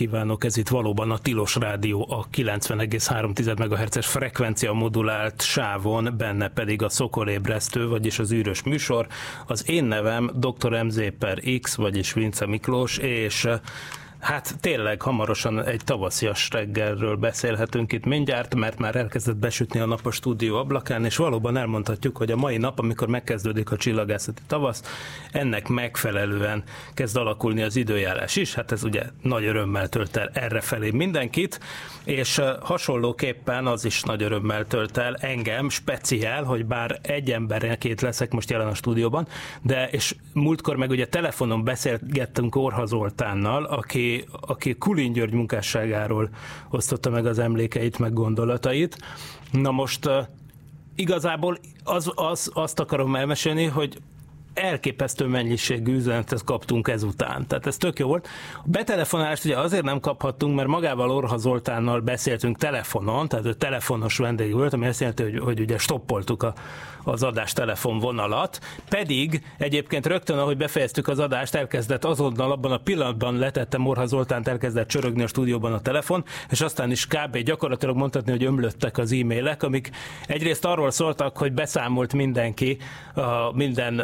Kívánok, 0.00 0.44
ez 0.44 0.56
itt 0.56 0.68
valóban 0.68 1.10
a 1.10 1.18
Tilos 1.18 1.54
Rádió 1.54 2.06
a 2.10 2.28
90,3 2.28 3.68
MHz-es 3.68 4.06
frekvencia 4.06 4.72
modulált 4.72 5.42
sávon, 5.42 6.14
benne 6.18 6.48
pedig 6.48 6.82
a 6.82 6.88
Szokolébresztő, 6.88 7.88
vagyis 7.88 8.18
az 8.18 8.32
űrös 8.32 8.62
műsor. 8.62 9.06
Az 9.46 9.68
én 9.68 9.84
nevem 9.84 10.30
Dr. 10.34 10.82
MZ 10.84 11.00
per 11.18 11.42
X, 11.60 11.74
vagyis 11.74 12.12
Vince 12.12 12.46
Miklós, 12.46 12.98
és 12.98 13.48
Hát 14.20 14.54
tényleg 14.60 15.02
hamarosan 15.02 15.64
egy 15.64 15.80
tavaszias 15.84 16.48
reggelről 16.50 17.16
beszélhetünk 17.16 17.92
itt 17.92 18.04
mindjárt, 18.04 18.54
mert 18.54 18.78
már 18.78 18.96
elkezdett 18.96 19.36
besütni 19.36 19.80
a 19.80 19.86
nap 19.86 20.06
a 20.06 20.10
stúdió 20.10 20.56
ablakán, 20.56 21.04
és 21.04 21.16
valóban 21.16 21.56
elmondhatjuk, 21.56 22.16
hogy 22.16 22.30
a 22.30 22.36
mai 22.36 22.56
nap, 22.56 22.78
amikor 22.78 23.08
megkezdődik 23.08 23.70
a 23.70 23.76
csillagászati 23.76 24.42
tavasz, 24.46 24.82
ennek 25.32 25.68
megfelelően 25.68 26.62
kezd 26.94 27.16
alakulni 27.16 27.62
az 27.62 27.76
időjárás 27.76 28.36
is. 28.36 28.54
Hát 28.54 28.72
ez 28.72 28.84
ugye 28.84 29.02
nagy 29.22 29.44
örömmel 29.44 29.88
tölt 29.88 30.16
el 30.16 30.30
errefelé 30.32 30.90
mindenkit, 30.90 31.60
és 32.04 32.40
hasonlóképpen 32.60 33.66
az 33.66 33.84
is 33.84 34.02
nagy 34.02 34.22
örömmel 34.22 34.66
tölt 34.66 34.96
el 34.96 35.14
engem 35.14 35.68
speciál, 35.68 36.44
hogy 36.44 36.66
bár 36.66 36.98
egy 37.02 37.30
emberként 37.30 38.00
leszek 38.00 38.32
most 38.32 38.50
jelen 38.50 38.66
a 38.66 38.74
stúdióban, 38.74 39.26
de 39.62 39.88
és 39.88 40.14
múltkor 40.32 40.76
meg 40.76 40.90
ugye 40.90 41.06
telefonon 41.06 41.64
beszélgettünk 41.64 42.56
Orha 42.56 42.86
Zoltánnal, 42.86 43.64
aki 43.64 44.09
aki, 44.40 44.74
Kulin 44.74 45.12
György 45.12 45.32
munkásságáról 45.32 46.28
osztotta 46.70 47.10
meg 47.10 47.26
az 47.26 47.38
emlékeit, 47.38 47.98
meg 47.98 48.12
gondolatait. 48.12 48.98
Na 49.50 49.70
most 49.70 50.08
igazából 50.94 51.58
az, 51.84 52.12
az, 52.14 52.50
azt 52.54 52.80
akarom 52.80 53.14
elmesélni, 53.14 53.64
hogy 53.64 53.98
elképesztő 54.54 55.26
mennyiségű 55.26 55.94
üzenetet 55.94 56.44
kaptunk 56.44 56.88
ezután. 56.88 57.46
Tehát 57.46 57.66
ez 57.66 57.76
tök 57.76 57.98
jó 57.98 58.06
volt. 58.06 58.28
A 58.56 58.62
betelefonálást 58.64 59.44
ugye 59.44 59.58
azért 59.58 59.84
nem 59.84 60.00
kaphattunk, 60.00 60.56
mert 60.56 60.68
magával 60.68 61.10
Orha 61.10 61.36
Zoltánnal 61.36 62.00
beszéltünk 62.00 62.58
telefonon, 62.58 63.28
tehát 63.28 63.46
ő 63.46 63.52
telefonos 63.52 64.16
vendég 64.16 64.52
volt, 64.52 64.72
ami 64.72 64.86
azt 64.86 65.00
jelenti, 65.00 65.22
hogy, 65.22 65.38
hogy 65.38 65.60
ugye 65.60 65.78
stoppoltuk 65.78 66.42
a, 66.42 66.54
az 67.04 67.22
adás 67.22 67.52
telefonvonalat, 67.52 68.60
pedig 68.88 69.42
egyébként 69.58 70.06
rögtön, 70.06 70.38
ahogy 70.38 70.56
befejeztük 70.56 71.08
az 71.08 71.18
adást, 71.18 71.54
elkezdett 71.54 72.04
azonnal 72.04 72.52
abban 72.52 72.72
a 72.72 72.78
pillanatban 72.78 73.38
letettem 73.38 73.86
Orha 73.86 74.06
Zoltánt, 74.06 74.48
elkezdett 74.48 74.88
csörögni 74.88 75.22
a 75.22 75.26
stúdióban 75.26 75.72
a 75.72 75.80
telefon, 75.80 76.24
és 76.50 76.60
aztán 76.60 76.90
is 76.90 77.06
kb. 77.06 77.36
gyakorlatilag 77.38 77.96
mondhatni, 77.96 78.30
hogy 78.30 78.44
ömlöttek 78.44 78.98
az 78.98 79.12
e-mailek, 79.12 79.62
amik 79.62 79.90
egyrészt 80.26 80.64
arról 80.64 80.90
szóltak, 80.90 81.36
hogy 81.36 81.52
beszámolt 81.52 82.12
mindenki, 82.12 82.78
minden 83.52 84.02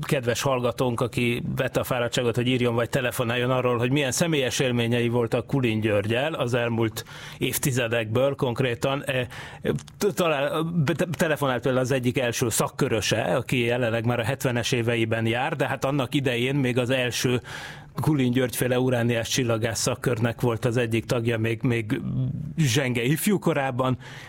kedves 0.00 0.42
hallgatónk, 0.42 1.00
aki 1.00 1.42
vette 1.56 1.80
a 1.80 1.84
fáradtságot, 1.84 2.36
hogy 2.36 2.46
írjon 2.46 2.74
vagy 2.74 2.88
telefonáljon 2.88 3.50
arról, 3.50 3.78
hogy 3.78 3.90
milyen 3.90 4.12
személyes 4.12 4.58
élményei 4.58 5.08
voltak 5.08 5.46
Kulin 5.46 5.80
Györgyel 5.80 6.32
az 6.34 6.54
elmúlt 6.54 7.04
évtizedekből 7.38 8.34
konkrétan. 8.34 9.04
Talán 10.14 10.74
telefonált 11.10 11.62
például 11.62 11.84
az 11.84 11.90
egyik 11.90 12.18
első 12.18 12.48
szakköröse, 12.48 13.22
aki 13.22 13.64
jelenleg 13.64 14.04
már 14.04 14.20
a 14.20 14.24
70-es 14.24 14.72
éveiben 14.72 15.26
jár, 15.26 15.56
de 15.56 15.66
hát 15.66 15.84
annak 15.84 16.14
idején 16.14 16.54
még 16.54 16.78
az 16.78 16.90
első 16.90 17.40
Kulin 18.00 18.30
Györgyféle 18.30 18.80
urániás 18.80 19.28
csillagász 19.28 19.80
szakkörnek 19.80 20.40
volt 20.40 20.64
az 20.64 20.76
egyik 20.76 21.04
tagja 21.04 21.38
még, 21.38 21.62
még 21.62 22.00
zsenge 22.56 23.02
ifjú 23.02 23.38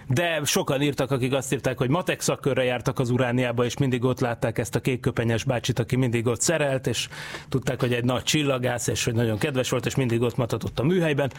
de 0.07 0.41
sokan 0.43 0.81
írtak, 0.81 1.11
akik 1.11 1.33
azt 1.33 1.53
írták, 1.53 1.77
hogy 1.77 1.89
matek 1.89 2.21
szakkörre 2.21 2.63
jártak 2.63 2.99
az 2.99 3.09
urániába, 3.09 3.65
és 3.65 3.77
mindig 3.77 4.03
ott 4.03 4.19
látták 4.19 4.57
ezt 4.57 4.75
a 4.75 4.79
kékköpenyes 4.79 5.43
bácsit, 5.43 5.79
aki 5.79 5.95
mindig 5.95 6.27
ott 6.27 6.41
szerelt, 6.41 6.87
és 6.87 7.07
tudták, 7.49 7.79
hogy 7.79 7.93
egy 7.93 8.03
nagy 8.03 8.23
csillagász, 8.23 8.87
és 8.87 9.03
hogy 9.03 9.13
nagyon 9.13 9.37
kedves 9.37 9.69
volt, 9.69 9.85
és 9.85 9.95
mindig 9.95 10.21
ott 10.21 10.37
matatott 10.37 10.79
a 10.79 10.83
műhelyben. 10.83 11.31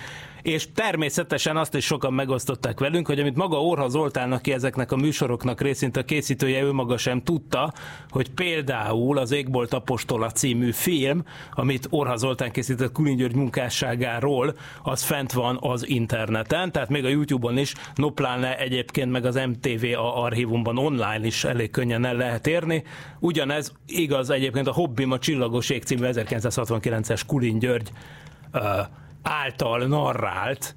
És 0.43 0.69
természetesen 0.75 1.57
azt 1.57 1.75
is 1.75 1.85
sokan 1.85 2.13
megosztották 2.13 2.81
velünk, 2.81 3.07
hogy 3.07 3.21
amit 3.21 3.37
maga 3.37 3.63
Orha 3.63 3.89
Zoltán, 3.89 4.33
aki 4.33 4.53
ezeknek 4.53 4.93
a 4.93 4.97
műsoroknak 4.97 5.61
részint 5.61 5.97
a 5.97 6.05
készítője, 6.05 6.63
ő 6.63 6.73
maga 6.73 6.97
sem 6.97 7.23
tudta, 7.23 7.73
hogy 8.11 8.31
például 8.31 9.19
az 9.19 9.31
Égbolt 9.31 9.75
Apostola 9.75 10.31
című 10.31 10.73
film, 10.73 11.25
amit 11.51 11.87
Orha 11.91 12.17
Zoltán 12.19 12.51
készített 12.51 12.93
Kulin 12.93 13.17
György 13.17 13.35
munkásságáról, 13.35 14.57
az 14.83 15.03
fent 15.03 15.33
van 15.33 15.59
az 15.61 15.89
interneten, 15.89 16.73
tehát 16.73 16.89
még 16.89 17.05
a 17.05 17.09
YouTube-on 17.09 17.59
is, 17.59 17.75
no 17.95 18.11
pláne 18.11 18.59
egyébként 18.59 19.11
meg 19.11 19.25
az 19.25 19.35
MTVA 19.35 20.15
archívumban 20.23 20.79
online 20.79 21.27
is 21.27 21.45
elég 21.45 21.71
könnyen 21.71 22.05
el 22.05 22.15
lehet 22.15 22.47
érni. 22.47 22.83
Ugyanez 23.19 23.73
igaz 23.87 24.31
egyébként 24.31 24.67
a 24.67 24.73
Hobbim 24.73 25.11
a 25.11 25.19
Csillagos 25.19 25.71
Ég 25.71 25.83
című 25.83 26.09
1969-es 26.13 27.21
Kulin 27.27 27.59
György 27.59 27.91
uh, 28.53 28.63
által 29.29 29.87
narrált 29.87 30.75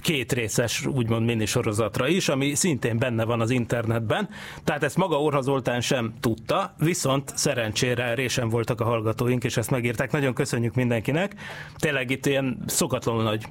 két 0.00 0.32
részes 0.32 0.86
úgymond 0.86 1.24
minisorozatra 1.24 2.08
is, 2.08 2.28
ami 2.28 2.54
szintén 2.54 2.98
benne 2.98 3.24
van 3.24 3.40
az 3.40 3.50
internetben. 3.50 4.28
Tehát 4.64 4.82
ezt 4.82 4.96
maga 4.96 5.22
Orha 5.22 5.40
Zoltán 5.40 5.80
sem 5.80 6.14
tudta, 6.20 6.74
viszont 6.78 7.32
szerencsére 7.36 8.14
résen 8.14 8.48
voltak 8.48 8.80
a 8.80 8.84
hallgatóink, 8.84 9.44
és 9.44 9.56
ezt 9.56 9.70
megírták. 9.70 10.10
Nagyon 10.10 10.34
köszönjük 10.34 10.74
mindenkinek. 10.74 11.34
Tényleg 11.76 12.10
itt 12.10 12.26
ilyen 12.26 12.62
szokatlanul 12.66 13.22
nagy 13.22 13.46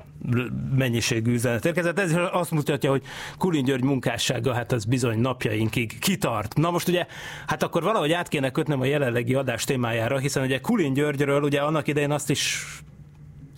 mennyiségű 0.75 1.31
üzenet 1.33 1.65
érkezett. 1.65 1.99
Ez 1.99 2.15
azt 2.31 2.51
mutatja, 2.51 2.89
hogy 2.89 3.03
Kulin 3.37 3.63
György 3.63 3.83
munkássága, 3.83 4.53
hát 4.53 4.71
ez 4.71 4.85
bizony 4.85 5.19
napjainkig 5.19 5.99
kitart. 5.99 6.55
Na 6.55 6.71
most 6.71 6.87
ugye, 6.87 7.05
hát 7.47 7.63
akkor 7.63 7.83
valahogy 7.83 8.11
át 8.11 8.27
kéne 8.27 8.51
kötnöm 8.51 8.81
a 8.81 8.85
jelenlegi 8.85 9.33
adás 9.33 9.63
témájára, 9.63 10.17
hiszen 10.17 10.43
ugye 10.43 10.59
Kulin 10.59 10.93
Györgyről 10.93 11.41
ugye 11.41 11.59
annak 11.59 11.87
idején 11.87 12.11
azt 12.11 12.29
is 12.29 12.65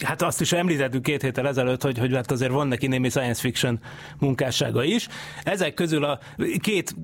hát 0.03 0.21
azt 0.21 0.41
is 0.41 0.51
említettük 0.51 1.01
két 1.01 1.21
héttel 1.21 1.47
ezelőtt, 1.47 1.81
hogy, 1.81 1.97
hogy 1.97 2.13
hát 2.13 2.31
azért 2.31 2.51
van 2.51 2.67
neki 2.67 2.87
némi 2.87 3.09
science 3.09 3.41
fiction 3.41 3.79
munkássága 4.19 4.83
is. 4.83 5.07
Ezek 5.43 5.73
közül 5.73 6.03
a 6.03 6.19
két 6.59 6.95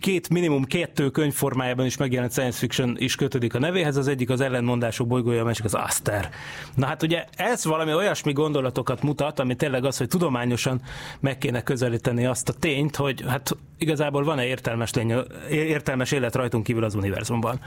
két, 0.00 0.28
minimum 0.28 0.64
kettő 0.64 1.10
könyv 1.10 1.32
formájában 1.32 1.86
is 1.86 1.96
megjelent 1.96 2.32
science 2.32 2.58
fiction 2.58 2.96
is 2.98 3.14
kötődik 3.14 3.54
a 3.54 3.58
nevéhez, 3.58 3.96
az 3.96 4.08
egyik 4.08 4.30
az 4.30 4.40
ellenmondások 4.40 5.06
bolygója, 5.06 5.40
a 5.40 5.44
másik 5.44 5.64
az 5.64 5.74
Aster. 5.74 6.30
Na 6.74 6.86
hát 6.86 7.02
ugye 7.02 7.24
ez 7.36 7.64
valami 7.64 7.94
olyasmi 7.94 8.32
gondolatokat 8.32 9.02
mutat, 9.02 9.38
ami 9.38 9.54
tényleg 9.54 9.84
az, 9.84 9.96
hogy 9.96 10.08
tudományosan 10.08 10.80
meg 11.20 11.38
kéne 11.38 11.62
közelíteni 11.62 12.26
azt 12.26 12.48
a 12.48 12.52
tényt, 12.52 12.96
hogy 12.96 13.24
hát 13.26 13.56
igazából 13.78 14.24
van-e 14.24 14.46
értelmes, 14.46 14.94
lény, 14.94 15.14
értelmes 15.50 16.12
élet 16.12 16.34
rajtunk 16.34 16.64
kívül 16.64 16.84
az 16.84 16.94
univerzumban. 16.94 17.60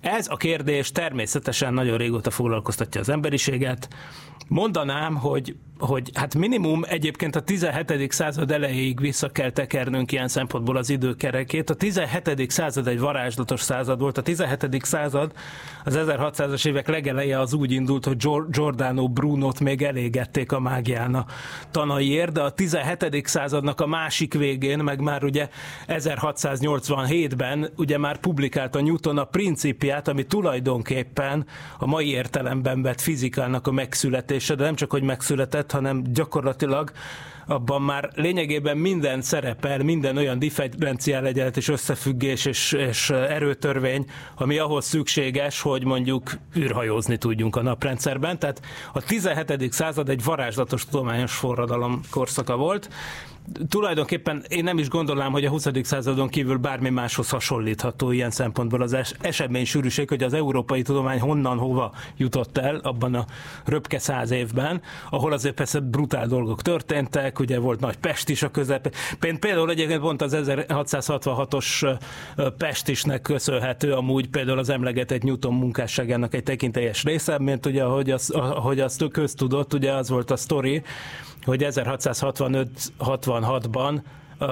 Ez 0.00 0.26
a 0.30 0.36
kérdés 0.36 0.92
természetesen 0.92 1.74
nagyon 1.74 1.96
régóta 1.96 2.30
foglalkoztatja 2.30 3.00
az 3.00 3.08
emberiséget. 3.08 3.88
Mondanám, 4.48 5.14
hogy, 5.16 5.56
hogy 5.78 6.10
hát 6.14 6.34
minimum 6.34 6.82
egyébként 6.88 7.36
a 7.36 7.40
17. 7.40 8.12
század 8.12 8.50
elejéig 8.50 9.00
vissza 9.00 9.28
kell 9.28 9.50
tekernünk 9.50 10.12
ilyen 10.12 10.28
szempontból 10.28 10.76
az 10.76 10.90
időkerekét. 10.90 11.70
A 11.70 11.74
17. 11.74 12.50
század 12.50 12.86
egy 12.86 12.98
varázslatos 12.98 13.60
század 13.60 14.00
volt. 14.00 14.18
A 14.18 14.22
17. 14.22 14.84
század 14.84 15.32
az 15.84 15.98
1600-as 15.98 16.66
évek 16.66 16.88
legeleje 16.88 17.40
az 17.40 17.52
úgy 17.52 17.72
indult, 17.72 18.04
hogy 18.04 18.16
Giordano 18.48 19.08
Brunot 19.08 19.60
még 19.60 19.82
elégették 19.82 20.52
a 20.52 20.60
mágiána 20.60 21.26
tanaiért, 21.70 22.32
de 22.32 22.40
a 22.40 22.50
17. 22.50 23.26
századnak 23.26 23.80
a 23.80 23.86
másik 23.86 24.34
végén, 24.34 24.78
meg 24.78 25.00
már 25.00 25.24
ugye 25.24 25.48
1687-ben 25.86 27.70
ugye 27.76 27.98
már 27.98 28.18
publikálta 28.18 28.80
Newton 28.80 29.18
a 29.18 29.24
principiát, 29.90 30.08
ami 30.08 30.26
tulajdonképpen 30.26 31.46
a 31.78 31.86
mai 31.86 32.10
értelemben 32.10 32.82
vett 32.82 33.00
fizikának 33.00 33.66
a 33.66 33.70
megszületése, 33.70 34.54
de 34.54 34.64
nem 34.64 34.74
csak, 34.74 34.90
hogy 34.90 35.02
megszületett, 35.02 35.70
hanem 35.70 36.02
gyakorlatilag 36.12 36.92
abban 37.46 37.82
már 37.82 38.10
lényegében 38.14 38.76
minden 38.76 39.22
szerepel, 39.22 39.78
minden 39.78 40.16
olyan 40.16 40.38
differenciál 40.38 41.26
egyenlet 41.26 41.56
és 41.56 41.68
összefüggés 41.68 42.44
és, 42.44 42.72
és 42.72 43.10
erőtörvény, 43.10 44.04
ami 44.34 44.58
ahhoz 44.58 44.84
szükséges, 44.84 45.60
hogy 45.60 45.84
mondjuk 45.84 46.32
űrhajózni 46.56 47.16
tudjunk 47.16 47.56
a 47.56 47.62
naprendszerben. 47.62 48.38
Tehát 48.38 48.60
a 48.92 49.02
17. 49.02 49.72
század 49.72 50.08
egy 50.08 50.24
varázslatos 50.24 50.84
tudományos 50.84 51.32
forradalom 51.32 52.00
korszaka 52.10 52.56
volt, 52.56 52.88
tulajdonképpen 53.68 54.44
én 54.48 54.64
nem 54.64 54.78
is 54.78 54.88
gondolnám, 54.88 55.32
hogy 55.32 55.44
a 55.44 55.48
20. 55.50 55.66
századon 55.82 56.28
kívül 56.28 56.56
bármi 56.56 56.88
máshoz 56.90 57.30
hasonlítható 57.30 58.10
ilyen 58.10 58.30
szempontból 58.30 58.82
az 58.82 58.92
es- 58.92 59.16
esemény 59.20 59.64
sűrűség, 59.64 60.08
hogy 60.08 60.22
az 60.22 60.32
európai 60.32 60.82
tudomány 60.82 61.20
honnan 61.20 61.58
hova 61.58 61.92
jutott 62.16 62.58
el 62.58 62.76
abban 62.76 63.14
a 63.14 63.26
röpke 63.64 63.98
száz 63.98 64.30
évben, 64.30 64.82
ahol 65.10 65.32
azért 65.32 65.54
persze 65.54 65.80
brutál 65.80 66.26
dolgok 66.26 66.62
történtek, 66.62 67.38
ugye 67.38 67.58
volt 67.58 67.80
nagy 67.80 67.96
Pest 67.96 68.28
is 68.28 68.42
a 68.42 68.50
közep. 68.50 68.94
Például 69.40 69.70
egyébként 69.70 70.00
pont 70.00 70.22
az 70.22 70.36
1666-os 70.36 71.98
Pestisnek 72.58 73.22
köszönhető 73.22 73.92
amúgy 73.92 74.28
például 74.28 74.58
az 74.58 74.68
emlegetett 74.68 75.22
Newton 75.22 75.54
munkásságának 75.54 76.34
egy 76.34 76.42
tekintélyes 76.42 77.04
része, 77.04 77.38
mert 77.38 77.66
ugye 77.66 77.84
ahogy 77.84 78.10
az, 78.10 78.30
ahogy 78.30 78.80
azt 78.80 79.08
köztudott, 79.12 79.74
ugye 79.74 79.92
az 79.92 80.08
volt 80.08 80.30
a 80.30 80.36
sztori, 80.36 80.82
hogy 81.44 81.66
1665-66-ban 81.68 84.00
Uh, 84.42 84.48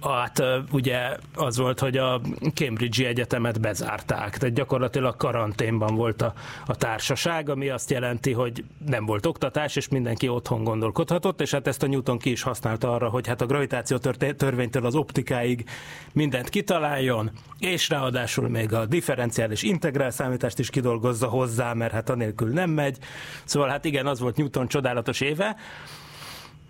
hát 0.00 0.38
uh, 0.38 0.46
ugye 0.72 1.16
az 1.34 1.56
volt, 1.56 1.80
hogy 1.80 1.96
a 1.96 2.20
Cambridge 2.54 3.06
Egyetemet 3.06 3.60
bezárták, 3.60 4.38
tehát 4.38 4.54
gyakorlatilag 4.54 5.16
karanténban 5.16 5.94
volt 5.94 6.22
a, 6.22 6.32
a 6.66 6.76
társaság, 6.76 7.48
ami 7.48 7.68
azt 7.68 7.90
jelenti, 7.90 8.32
hogy 8.32 8.64
nem 8.86 9.06
volt 9.06 9.26
oktatás, 9.26 9.76
és 9.76 9.88
mindenki 9.88 10.28
otthon 10.28 10.64
gondolkodhatott, 10.64 11.40
és 11.40 11.50
hát 11.50 11.66
ezt 11.66 11.82
a 11.82 11.86
Newton 11.86 12.18
ki 12.18 12.30
is 12.30 12.42
használta 12.42 12.94
arra, 12.94 13.08
hogy 13.08 13.26
hát 13.26 13.40
a 13.40 13.46
gravitáció 13.46 13.98
törvénytől 14.36 14.86
az 14.86 14.94
optikáig 14.94 15.64
mindent 16.12 16.48
kitaláljon, 16.48 17.30
és 17.58 17.88
ráadásul 17.88 18.48
még 18.48 18.72
a 18.72 18.86
differenciális 18.86 19.62
integrál 19.62 20.10
számítást 20.10 20.58
is 20.58 20.70
kidolgozza 20.70 21.28
hozzá, 21.28 21.72
mert 21.72 21.92
hát 21.92 22.10
anélkül 22.10 22.48
nem 22.48 22.70
megy. 22.70 22.98
Szóval 23.44 23.68
hát 23.68 23.84
igen, 23.84 24.06
az 24.06 24.20
volt 24.20 24.36
Newton 24.36 24.68
csodálatos 24.68 25.20
éve, 25.20 25.56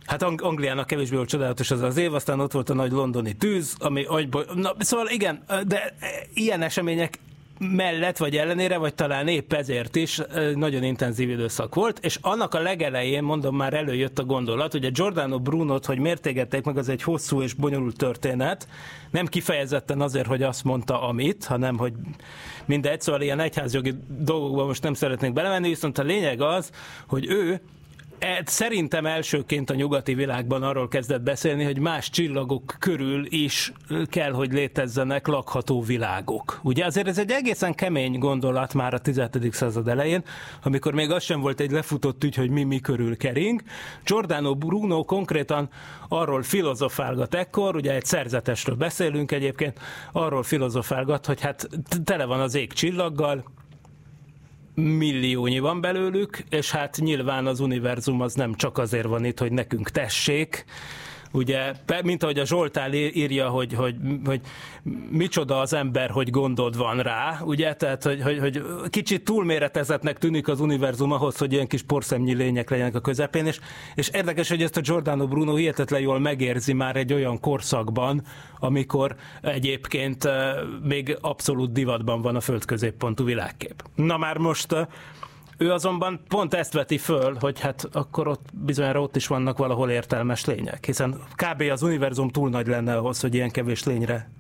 Hát 0.07 0.23
Ang- 0.23 0.41
Angliának 0.41 0.87
kevésbé 0.87 1.17
volt 1.17 1.29
csodálatos 1.29 1.71
az 1.71 1.81
az 1.81 1.97
év, 1.97 2.15
aztán 2.15 2.41
ott 2.41 2.53
volt 2.53 2.71
a 2.71 2.75
nagy 2.75 2.93
londoni 2.93 3.33
tűz, 3.33 3.75
ami 3.79 4.05
agyból... 4.05 4.47
Na, 4.55 4.73
szóval 4.79 5.09
igen, 5.09 5.45
de 5.67 5.95
ilyen 6.35 6.63
események 6.63 7.19
mellett, 7.59 8.17
vagy 8.17 8.37
ellenére, 8.37 8.77
vagy 8.77 8.95
talán 8.95 9.29
épp 9.29 9.53
ezért 9.53 9.97
is 9.97 10.21
nagyon 10.55 10.83
intenzív 10.83 11.31
időszak 11.31 11.75
volt, 11.75 11.99
és 12.05 12.19
annak 12.21 12.55
a 12.55 12.61
legelején, 12.61 13.23
mondom, 13.23 13.57
már 13.57 13.75
előjött 13.75 14.19
a 14.19 14.25
gondolat, 14.25 14.73
hogy 14.73 14.85
a 14.85 14.91
Giordano 14.91 15.39
Brunot, 15.39 15.87
hogy 15.87 15.99
miért 15.99 16.27
égették 16.27 16.65
meg, 16.65 16.77
az 16.77 16.89
egy 16.89 17.03
hosszú 17.03 17.43
és 17.43 17.53
bonyolult 17.53 17.97
történet, 17.97 18.69
nem 19.11 19.27
kifejezetten 19.27 20.01
azért, 20.01 20.27
hogy 20.27 20.43
azt 20.43 20.65
mondta, 20.65 21.03
amit, 21.03 21.45
hanem, 21.45 21.79
hogy 21.79 21.93
mindegy, 22.65 23.01
szóval 23.01 23.21
ilyen 23.21 23.41
egyházjogi 23.41 23.95
dolgokban 24.19 24.67
most 24.67 24.83
nem 24.83 24.95
szeretnék 24.95 25.33
belemenni, 25.33 25.69
viszont 25.69 25.99
a 25.99 26.03
lényeg 26.03 26.41
az, 26.41 26.71
hogy 27.07 27.27
ő 27.27 27.51
E, 27.53 27.61
szerintem 28.45 29.07
elsőként 29.07 29.71
a 29.71 29.75
nyugati 29.75 30.15
világban 30.15 30.63
arról 30.63 30.89
kezdett 30.89 31.23
beszélni, 31.23 31.65
hogy 31.65 31.79
más 31.79 32.11
csillagok 32.11 32.77
körül 32.79 33.27
is 33.29 33.73
kell, 34.07 34.33
hogy 34.33 34.53
létezzenek 34.53 35.27
lakható 35.27 35.83
világok. 35.83 36.61
Ugye 36.63 36.85
azért 36.85 37.07
ez 37.07 37.19
egy 37.19 37.31
egészen 37.31 37.75
kemény 37.75 38.19
gondolat 38.19 38.75
már 38.75 38.95
a 38.95 38.99
17. 38.99 39.53
század 39.53 39.89
elején, 39.89 40.23
amikor 40.63 40.95
még 40.95 41.11
az 41.11 41.23
sem 41.23 41.41
volt 41.41 41.61
egy 41.61 41.71
lefutott 41.71 42.25
ügy, 42.25 42.35
hogy 42.35 42.51
mi 42.51 42.63
mi 42.63 42.81
körül 42.81 43.17
kering. 43.17 43.63
Giordano 44.05 44.55
Bruno 44.55 45.05
konkrétan 45.05 45.69
arról 46.09 46.43
filozofálgat 46.43 47.35
ekkor, 47.35 47.77
ugye 47.77 47.95
egy 47.95 48.05
szerzetesről 48.05 48.77
beszélünk 48.77 49.33
egyébként, 49.33 49.79
arról 50.13 50.43
filozofálgat, 50.43 51.27
hogy 51.27 51.41
hát 51.41 51.69
tele 52.05 52.25
van 52.25 52.41
az 52.41 52.55
ég 52.55 52.73
csillaggal, 52.73 53.45
milliónyi 54.75 55.59
van 55.59 55.81
belőlük, 55.81 56.45
és 56.51 56.71
hát 56.71 56.97
nyilván 57.01 57.47
az 57.47 57.61
univerzum 57.61 58.21
az 58.21 58.35
nem 58.35 58.55
csak 58.55 58.79
azért 58.79 59.07
van 59.07 59.25
itt, 59.25 59.39
hogy 59.39 59.53
nekünk 59.53 59.91
tessék, 59.91 60.65
ugye, 61.33 61.73
mint 62.05 62.23
ahogy 62.23 62.39
a 62.39 62.47
Zsoltál 62.47 62.93
írja, 62.93 63.49
hogy, 63.49 63.75
hogy, 63.75 63.95
hogy 64.25 64.41
micsoda 65.11 65.61
az 65.61 65.73
ember, 65.73 66.11
hogy 66.11 66.31
gondod 66.31 66.77
van 66.77 66.99
rá, 66.99 67.39
ugye, 67.45 67.75
tehát, 67.75 68.03
hogy, 68.03 68.23
hogy, 68.23 68.39
hogy 68.39 68.63
kicsit 68.91 69.25
túlméretezetnek 69.25 70.19
tűnik 70.19 70.49
az 70.49 70.61
univerzum 70.61 71.13
ahhoz, 71.13 71.37
hogy 71.37 71.53
ilyen 71.53 71.67
kis 71.67 71.83
porszemnyi 71.83 72.35
lények 72.35 72.71
legyenek 72.71 72.95
a 72.95 73.01
közepén, 73.01 73.47
és, 73.47 73.61
és 73.95 74.09
érdekes, 74.09 74.49
hogy 74.49 74.63
ezt 74.63 74.77
a 74.77 74.81
Giordano 74.81 75.27
Bruno 75.27 75.55
hihetetlen 75.55 76.01
jól 76.01 76.19
megérzi 76.19 76.73
már 76.73 76.97
egy 76.97 77.13
olyan 77.13 77.41
korszakban, 77.41 78.23
amikor 78.59 79.17
egyébként 79.41 80.25
eh, 80.25 80.55
még 80.83 81.17
abszolút 81.21 81.73
divatban 81.73 82.23
van 82.23 82.37
a 82.37 82.41
földközéppontú 82.41 83.25
világkép. 83.25 83.83
Na 83.95 84.17
már 84.17 84.37
most 84.39 84.73
eh, 84.73 84.87
ő 85.63 85.73
azonban 85.73 86.21
pont 86.29 86.55
ezt 86.55 86.73
veti 86.73 86.99
föl, 86.99 87.37
hogy 87.41 87.61
hát 87.61 87.89
akkor 87.93 88.29
ott 88.29 88.47
bizonyára 88.55 89.01
ott 89.01 89.17
is 89.17 89.27
vannak 89.27 89.59
valahol 89.59 89.91
értelmes 89.91 90.45
lények, 90.45 90.85
hiszen 90.85 91.21
kb. 91.35 91.63
az 91.73 91.83
univerzum 91.83 92.29
túl 92.29 92.49
nagy 92.49 92.67
lenne 92.67 92.97
ahhoz, 92.97 93.21
hogy 93.21 93.35
ilyen 93.35 93.51
kevés 93.51 93.85
lényre 93.85 94.31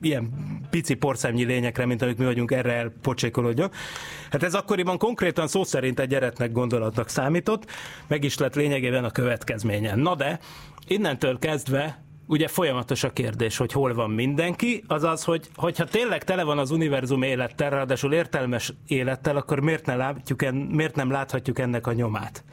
ilyen 0.00 0.30
pici 0.70 0.94
porszemnyi 0.94 1.44
lényekre, 1.44 1.86
mint 1.86 2.02
amik 2.02 2.16
mi 2.16 2.24
vagyunk, 2.24 2.50
erre 2.50 2.72
elpocsékolódjon. 2.72 3.70
Hát 4.30 4.42
ez 4.42 4.54
akkoriban 4.54 4.98
konkrétan 4.98 5.48
szó 5.48 5.64
szerint 5.64 6.00
egy 6.00 6.14
eretnek 6.14 6.52
gondolatnak 6.52 7.08
számított, 7.08 7.70
meg 8.06 8.24
is 8.24 8.38
lett 8.38 8.54
lényegében 8.54 9.04
a 9.04 9.10
következményen. 9.10 9.98
Na 9.98 10.14
de, 10.14 10.38
innentől 10.86 11.38
kezdve 11.38 12.02
ugye 12.30 12.48
folyamatos 12.48 13.04
a 13.04 13.10
kérdés, 13.10 13.56
hogy 13.56 13.72
hol 13.72 13.94
van 13.94 14.10
mindenki, 14.10 14.84
azaz, 14.86 15.24
hogy 15.24 15.48
hogyha 15.54 15.84
tényleg 15.84 16.24
tele 16.24 16.42
van 16.42 16.58
az 16.58 16.70
univerzum 16.70 17.22
élettel, 17.22 17.70
ráadásul 17.70 18.12
értelmes 18.12 18.72
élettel, 18.86 19.36
akkor 19.36 19.60
miért, 19.60 19.86
ne 19.86 19.96
látjuk 19.96 20.42
en, 20.42 20.54
miért 20.54 20.96
nem 20.96 21.10
láthatjuk 21.10 21.58
ennek 21.58 21.86
a 21.86 21.92
nyomát? 21.92 22.44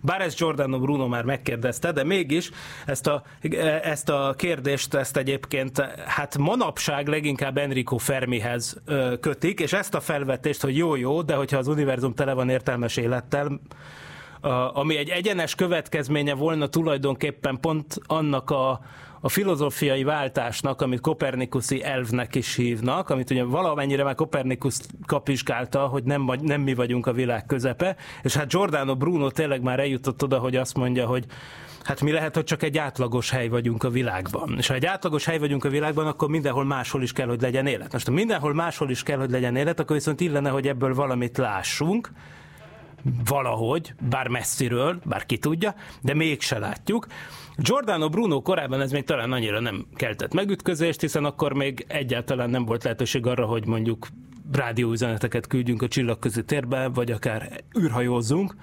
Bár 0.00 0.20
ezt 0.20 0.38
Giordano 0.38 0.78
Bruno 0.78 1.06
már 1.06 1.24
megkérdezte, 1.24 1.92
de 1.92 2.04
mégis 2.04 2.50
ezt 2.86 3.06
a, 3.06 3.22
ezt 3.82 4.08
a 4.08 4.34
kérdést, 4.36 4.94
ezt 4.94 5.16
egyébként 5.16 5.80
hát 6.06 6.38
manapság 6.38 7.08
leginkább 7.08 7.58
Enrico 7.58 7.96
Fermihez 7.96 8.82
kötik, 9.20 9.60
és 9.60 9.72
ezt 9.72 9.94
a 9.94 10.00
felvetést, 10.00 10.62
hogy 10.62 10.76
jó-jó, 10.76 11.22
de 11.22 11.34
hogyha 11.34 11.58
az 11.58 11.68
univerzum 11.68 12.14
tele 12.14 12.32
van 12.32 12.48
értelmes 12.48 12.96
élettel, 12.96 13.60
ami 14.72 14.96
egy 14.96 15.08
egyenes 15.08 15.54
következménye 15.54 16.34
volna 16.34 16.68
tulajdonképpen 16.68 17.60
pont 17.60 17.98
annak 18.06 18.50
a, 18.50 18.80
a 19.20 19.28
filozófiai 19.28 20.02
váltásnak, 20.02 20.80
amit 20.80 21.00
kopernikuszi 21.00 21.84
elvnek 21.84 22.34
is 22.34 22.54
hívnak, 22.54 23.10
amit 23.10 23.30
ugye 23.30 23.44
valamennyire 23.44 24.04
már 24.04 24.14
Kopernikus 24.14 24.76
kapizsgálta, 25.06 25.86
hogy 25.86 26.04
nem, 26.04 26.30
nem 26.40 26.60
mi 26.60 26.74
vagyunk 26.74 27.06
a 27.06 27.12
világ 27.12 27.46
közepe, 27.46 27.96
és 28.22 28.36
hát 28.36 28.48
Giordano 28.48 28.96
Bruno 28.96 29.30
tényleg 29.30 29.62
már 29.62 29.80
eljutott 29.80 30.22
oda, 30.22 30.38
hogy 30.38 30.56
azt 30.56 30.76
mondja, 30.76 31.06
hogy 31.06 31.24
hát 31.82 32.00
mi 32.00 32.10
lehet, 32.10 32.34
hogy 32.34 32.44
csak 32.44 32.62
egy 32.62 32.78
átlagos 32.78 33.30
hely 33.30 33.48
vagyunk 33.48 33.84
a 33.84 33.90
világban. 33.90 34.54
És 34.56 34.66
ha 34.66 34.74
egy 34.74 34.86
átlagos 34.86 35.24
hely 35.24 35.38
vagyunk 35.38 35.64
a 35.64 35.68
világban, 35.68 36.06
akkor 36.06 36.28
mindenhol 36.28 36.64
máshol 36.64 37.02
is 37.02 37.12
kell, 37.12 37.26
hogy 37.26 37.40
legyen 37.40 37.66
élet. 37.66 37.92
Most 37.92 38.06
ha 38.06 38.12
mindenhol 38.12 38.54
máshol 38.54 38.90
is 38.90 39.02
kell, 39.02 39.18
hogy 39.18 39.30
legyen 39.30 39.56
élet, 39.56 39.80
akkor 39.80 39.96
viszont 39.96 40.20
illene, 40.20 40.50
hogy 40.50 40.68
ebből 40.68 40.94
valamit 40.94 41.38
lássunk, 41.38 42.10
valahogy, 43.24 43.94
bár 44.08 44.28
messziről, 44.28 44.98
bár 45.04 45.26
ki 45.26 45.38
tudja, 45.38 45.74
de 46.00 46.14
mégse 46.14 46.58
látjuk. 46.58 47.06
Giordano 47.60 48.08
Bruno 48.08 48.40
korábban 48.42 48.80
ez 48.80 48.92
még 48.92 49.04
talán 49.04 49.32
annyira 49.32 49.60
nem 49.60 49.86
keltett 49.94 50.34
megütközést, 50.34 51.00
hiszen 51.00 51.24
akkor 51.24 51.52
még 51.52 51.84
egyáltalán 51.88 52.50
nem 52.50 52.64
volt 52.64 52.82
lehetőség 52.82 53.26
arra, 53.26 53.46
hogy 53.46 53.66
mondjuk 53.66 54.06
rádióüzeneteket 54.52 55.46
küldjünk 55.46 55.82
a 55.82 55.88
csillagközi 55.88 56.44
térbe, 56.44 56.88
vagy 56.88 57.10
akár 57.10 57.64
űrhajózzunk, 57.78 58.54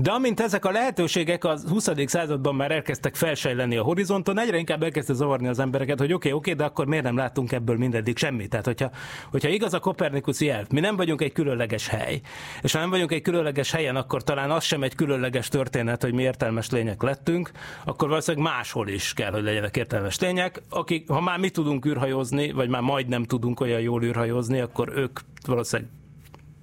de 0.00 0.10
amint 0.10 0.40
ezek 0.40 0.64
a 0.64 0.70
lehetőségek 0.70 1.44
a 1.44 1.58
20. 1.68 1.88
században 2.06 2.54
már 2.54 2.70
elkezdtek 2.70 3.14
felsejleni 3.14 3.76
a 3.76 3.82
horizonton, 3.82 4.38
egyre 4.38 4.56
inkább 4.56 4.82
elkezdte 4.82 5.12
zavarni 5.12 5.48
az 5.48 5.58
embereket, 5.58 5.98
hogy 5.98 6.12
oké, 6.12 6.28
okay, 6.28 6.32
oké, 6.32 6.50
okay, 6.52 6.64
de 6.64 6.70
akkor 6.70 6.86
miért 6.86 7.04
nem 7.04 7.16
látunk 7.16 7.52
ebből 7.52 7.76
mindeddig 7.76 8.16
semmit? 8.16 8.50
Tehát, 8.50 8.64
hogyha, 8.64 8.90
hogyha 9.30 9.48
igaz 9.48 9.74
a 9.74 9.78
Kopernikuszi 9.78 10.50
elv, 10.50 10.66
mi 10.70 10.80
nem 10.80 10.96
vagyunk 10.96 11.22
egy 11.22 11.32
különleges 11.32 11.88
hely, 11.88 12.20
és 12.62 12.72
ha 12.72 12.78
nem 12.78 12.90
vagyunk 12.90 13.12
egy 13.12 13.22
különleges 13.22 13.70
helyen, 13.70 13.96
akkor 13.96 14.22
talán 14.22 14.50
az 14.50 14.64
sem 14.64 14.82
egy 14.82 14.94
különleges 14.94 15.48
történet, 15.48 16.02
hogy 16.02 16.12
mi 16.12 16.22
értelmes 16.22 16.70
lények 16.70 17.02
lettünk, 17.02 17.50
akkor 17.84 18.08
valószínűleg 18.08 18.52
máshol 18.52 18.88
is 18.88 19.12
kell, 19.12 19.30
hogy 19.30 19.42
legyenek 19.42 19.76
értelmes 19.76 20.18
lények. 20.18 20.62
Akik, 20.70 21.08
ha 21.08 21.20
már 21.20 21.38
mi 21.38 21.50
tudunk 21.50 21.86
űrhajózni, 21.86 22.52
vagy 22.52 22.68
már 22.68 22.82
majdnem 22.82 23.24
tudunk 23.24 23.60
olyan 23.60 23.80
jól 23.80 24.02
űrhajózni, 24.02 24.60
akkor 24.60 24.92
ők 24.96 25.20
valószínűleg 25.46 25.97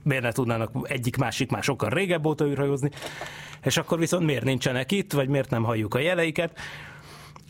miért 0.05 0.23
ne 0.23 0.31
tudnának 0.31 0.71
egyik 0.83 1.17
másik 1.17 1.51
már 1.51 1.63
sokkal 1.63 1.89
régebb 1.89 2.25
óta 2.25 2.45
űrhajózni, 2.45 2.89
és 3.63 3.77
akkor 3.77 3.99
viszont 3.99 4.25
miért 4.25 4.43
nincsenek 4.43 4.91
itt, 4.91 5.13
vagy 5.13 5.27
miért 5.27 5.49
nem 5.49 5.63
halljuk 5.63 5.93
a 5.93 5.99
jeleiket. 5.99 6.59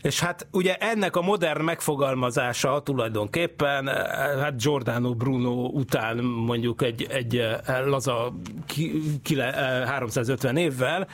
És 0.02 0.20
hát 0.20 0.46
ugye 0.52 0.74
ennek 0.74 1.16
a 1.16 1.22
modern 1.22 1.62
megfogalmazása 1.62 2.82
tulajdonképpen, 2.82 3.86
hát 4.40 4.62
Giordano 4.62 5.14
Bruno 5.14 5.50
után 5.64 6.16
mondjuk 6.24 6.82
egy, 6.82 7.06
egy 7.10 7.42
laza 7.84 8.32
ki, 8.66 9.02
ki, 9.22 9.40
350 9.40 10.56
évvel 10.56 11.08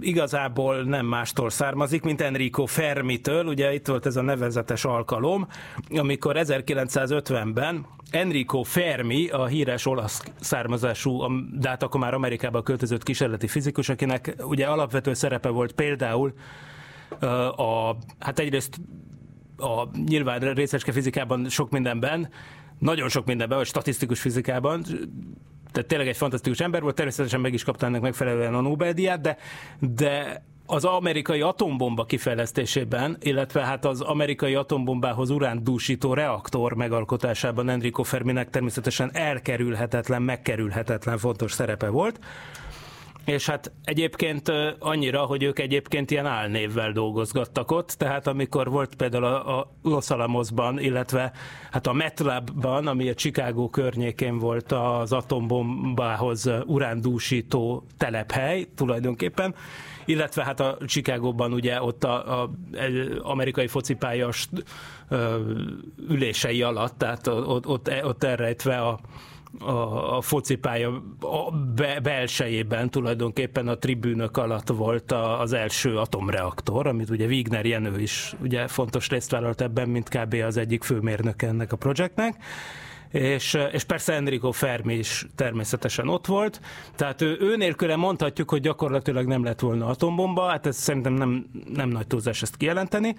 igazából 0.00 0.82
nem 0.82 1.06
mástól 1.06 1.50
származik, 1.50 2.02
mint 2.02 2.20
Enrico 2.20 2.64
Fermitől. 2.64 3.46
Ugye 3.46 3.74
itt 3.74 3.86
volt 3.86 4.06
ez 4.06 4.16
a 4.16 4.22
nevezetes 4.22 4.84
alkalom, 4.84 5.48
amikor 5.96 6.36
1950-ben 6.38 7.86
Enrico 8.12 8.62
Fermi, 8.62 9.28
a 9.28 9.46
híres 9.46 9.86
olasz 9.86 10.22
származású, 10.40 11.26
de 11.58 11.68
hát 11.68 11.82
akkor 11.82 12.00
már 12.00 12.14
Amerikába 12.14 12.62
költözött 12.62 13.02
kísérleti 13.02 13.46
fizikus, 13.46 13.88
akinek 13.88 14.34
ugye 14.38 14.66
alapvető 14.66 15.14
szerepe 15.14 15.48
volt 15.48 15.72
például 15.72 16.32
a, 17.56 17.96
hát 18.18 18.38
egyrészt 18.38 18.80
a 19.56 19.88
nyilván 20.06 20.38
részecske 20.40 20.92
fizikában 20.92 21.48
sok 21.48 21.70
mindenben, 21.70 22.28
nagyon 22.78 23.08
sok 23.08 23.26
mindenben, 23.26 23.58
vagy 23.58 23.66
statisztikus 23.66 24.20
fizikában, 24.20 24.82
tehát 25.72 25.88
tényleg 25.88 26.08
egy 26.08 26.16
fantasztikus 26.16 26.60
ember 26.60 26.82
volt, 26.82 26.94
természetesen 26.94 27.40
meg 27.40 27.52
is 27.52 27.64
kapta 27.64 27.86
ennek 27.86 28.00
megfelelően 28.00 28.54
a 28.54 28.60
Nobel-díját, 28.60 29.20
de, 29.20 29.36
de 29.78 30.44
az 30.72 30.84
amerikai 30.84 31.40
atombomba 31.40 32.04
kifejlesztésében, 32.04 33.16
illetve 33.20 33.60
hát 33.60 33.84
az 33.84 34.00
amerikai 34.00 34.54
atombombához 34.54 35.30
uránt 35.30 35.62
dúsító 35.62 36.14
reaktor 36.14 36.74
megalkotásában 36.74 37.68
Enrico 37.68 38.02
Ferminek 38.02 38.50
természetesen 38.50 39.10
elkerülhetetlen, 39.12 40.22
megkerülhetetlen 40.22 41.18
fontos 41.18 41.52
szerepe 41.52 41.88
volt. 41.88 42.18
És 43.24 43.46
hát 43.46 43.72
egyébként 43.84 44.52
annyira, 44.78 45.20
hogy 45.22 45.42
ők 45.42 45.58
egyébként 45.58 46.10
ilyen 46.10 46.26
álnévvel 46.26 46.92
dolgozgattak 46.92 47.70
ott, 47.70 47.90
tehát 47.90 48.26
amikor 48.26 48.70
volt 48.70 48.94
például 48.94 49.24
a, 49.24 49.70
Los 49.82 50.10
Alamosban, 50.10 50.80
illetve 50.80 51.32
hát 51.70 51.86
a 51.86 51.92
MATLAB-ban, 51.92 52.86
ami 52.86 53.08
a 53.08 53.14
Chicago 53.14 53.68
környékén 53.68 54.38
volt 54.38 54.72
az 54.72 55.12
atombombához 55.12 56.50
urándúsító 56.66 57.86
telephely 57.98 58.66
tulajdonképpen, 58.74 59.54
illetve 60.04 60.44
hát 60.44 60.60
a 60.60 60.78
Chicagóban 60.86 61.52
ugye 61.52 61.82
ott 61.82 62.04
a, 62.04 62.40
a, 62.40 62.42
a 62.42 62.50
amerikai 63.22 63.66
focipályas 63.66 64.48
ülései 66.08 66.62
alatt, 66.62 66.98
tehát 66.98 67.26
ott, 67.26 67.66
ott, 67.66 67.90
ott 68.04 68.24
elrejtve 68.24 68.80
a, 68.80 69.00
a, 69.60 70.16
a 70.16 70.20
focipálya 70.20 71.02
be, 71.74 72.00
belsejében 72.00 72.90
tulajdonképpen 72.90 73.68
a 73.68 73.78
tribűnök 73.78 74.36
alatt 74.36 74.68
volt 74.68 75.12
a, 75.12 75.40
az 75.40 75.52
első 75.52 75.98
atomreaktor, 75.98 76.86
amit 76.86 77.10
ugye 77.10 77.26
Wigner 77.26 77.66
Jenő 77.66 78.00
is 78.00 78.34
ugye 78.42 78.66
fontos 78.66 79.08
részt 79.08 79.30
vállalt 79.30 79.60
ebben, 79.60 79.88
mint 79.88 80.08
kb. 80.08 80.34
az 80.34 80.56
egyik 80.56 80.82
főmérnök 80.82 81.42
ennek 81.42 81.72
a 81.72 81.76
projektnek 81.76 82.36
és, 83.12 83.58
és 83.72 83.84
persze 83.84 84.12
Enrico 84.12 84.50
Fermi 84.50 84.94
is 84.94 85.26
természetesen 85.34 86.08
ott 86.08 86.26
volt, 86.26 86.60
tehát 86.96 87.20
ő, 87.20 87.36
ő 87.40 87.56
nélküle 87.56 87.96
mondhatjuk, 87.96 88.50
hogy 88.50 88.60
gyakorlatilag 88.60 89.26
nem 89.26 89.44
lett 89.44 89.60
volna 89.60 89.86
atombomba, 89.86 90.48
hát 90.48 90.66
ez 90.66 90.76
szerintem 90.76 91.12
nem, 91.12 91.46
nem 91.74 91.88
nagy 91.88 92.06
túlzás 92.06 92.42
ezt 92.42 92.56
kijelenteni, 92.56 93.16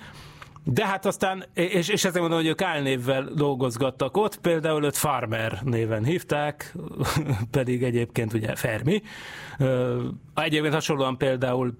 de 0.65 0.87
hát 0.87 1.05
aztán, 1.05 1.45
és, 1.53 1.87
és 1.87 2.05
ezért 2.05 2.19
mondom, 2.19 2.37
hogy 2.37 2.47
ők 2.47 2.61
álnévvel 2.61 3.23
dolgozgattak 3.35 4.17
ott, 4.17 4.39
például 4.39 4.83
őt 4.83 4.97
Farmer 4.97 5.59
néven 5.63 6.03
hívták, 6.03 6.75
pedig 7.51 7.83
egyébként 7.83 8.33
ugye 8.33 8.55
Fermi. 8.55 9.01
Egyébként 10.35 10.73
hasonlóan 10.73 11.17
például, 11.17 11.73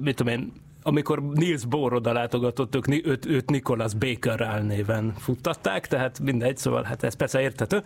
mit 0.00 0.16
tudom 0.16 0.32
én, 0.32 0.52
amikor 0.82 1.22
Niels 1.22 1.64
Bohr 1.64 2.02
látogatott, 2.02 2.74
ők, 2.74 3.06
őt, 3.06 3.26
őt 3.26 3.50
Nicholas 3.50 3.94
Baker 3.94 4.40
álnéven 4.40 5.14
futtatták, 5.18 5.86
tehát 5.86 6.20
mindegy, 6.20 6.56
szóval 6.56 6.82
hát 6.82 7.02
ez 7.02 7.14
persze 7.14 7.40
értető. 7.40 7.82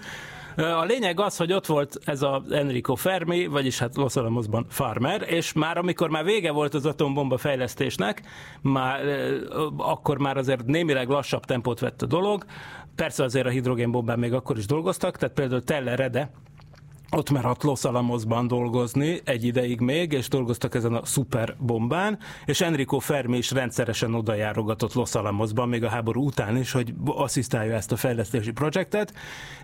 A 0.56 0.84
lényeg 0.84 1.20
az, 1.20 1.36
hogy 1.36 1.52
ott 1.52 1.66
volt 1.66 1.98
ez 2.04 2.22
a 2.22 2.42
Enrico 2.50 2.94
Fermi, 2.94 3.46
vagyis 3.46 3.78
hát 3.78 3.96
Los 3.96 4.16
Alamosban 4.16 4.66
Farmer, 4.68 5.22
és 5.26 5.52
már 5.52 5.78
amikor 5.78 6.10
már 6.10 6.24
vége 6.24 6.50
volt 6.50 6.74
az 6.74 6.86
atombomba 6.86 7.38
fejlesztésnek, 7.38 8.22
már, 8.60 9.00
akkor 9.76 10.18
már 10.18 10.36
azért 10.36 10.66
némileg 10.66 11.08
lassabb 11.08 11.44
tempót 11.44 11.80
vett 11.80 12.02
a 12.02 12.06
dolog. 12.06 12.44
Persze 12.94 13.24
azért 13.24 13.46
a 13.46 13.50
hidrogénbombán 13.50 14.18
még 14.18 14.32
akkor 14.32 14.58
is 14.58 14.66
dolgoztak, 14.66 15.16
tehát 15.16 15.34
például 15.34 15.62
Teller 15.62 15.98
Rede, 15.98 16.30
ott 17.10 17.30
maradt 17.30 17.62
Los 17.62 17.84
Alamosban 17.84 18.46
dolgozni 18.46 19.20
egy 19.24 19.44
ideig 19.44 19.80
még, 19.80 20.12
és 20.12 20.28
dolgoztak 20.28 20.74
ezen 20.74 20.94
a 20.94 21.04
szuperbombán, 21.04 22.18
és 22.44 22.60
Enrico 22.60 22.98
Fermi 22.98 23.36
is 23.36 23.50
rendszeresen 23.50 24.14
odajárogatott 24.14 24.92
Los 24.92 25.14
Alamosban, 25.14 25.68
még 25.68 25.84
a 25.84 25.88
háború 25.88 26.24
után 26.26 26.56
is, 26.56 26.72
hogy 26.72 26.94
asszisztálja 27.04 27.74
ezt 27.74 27.92
a 27.92 27.96
fejlesztési 27.96 28.50
projektet, 28.50 29.12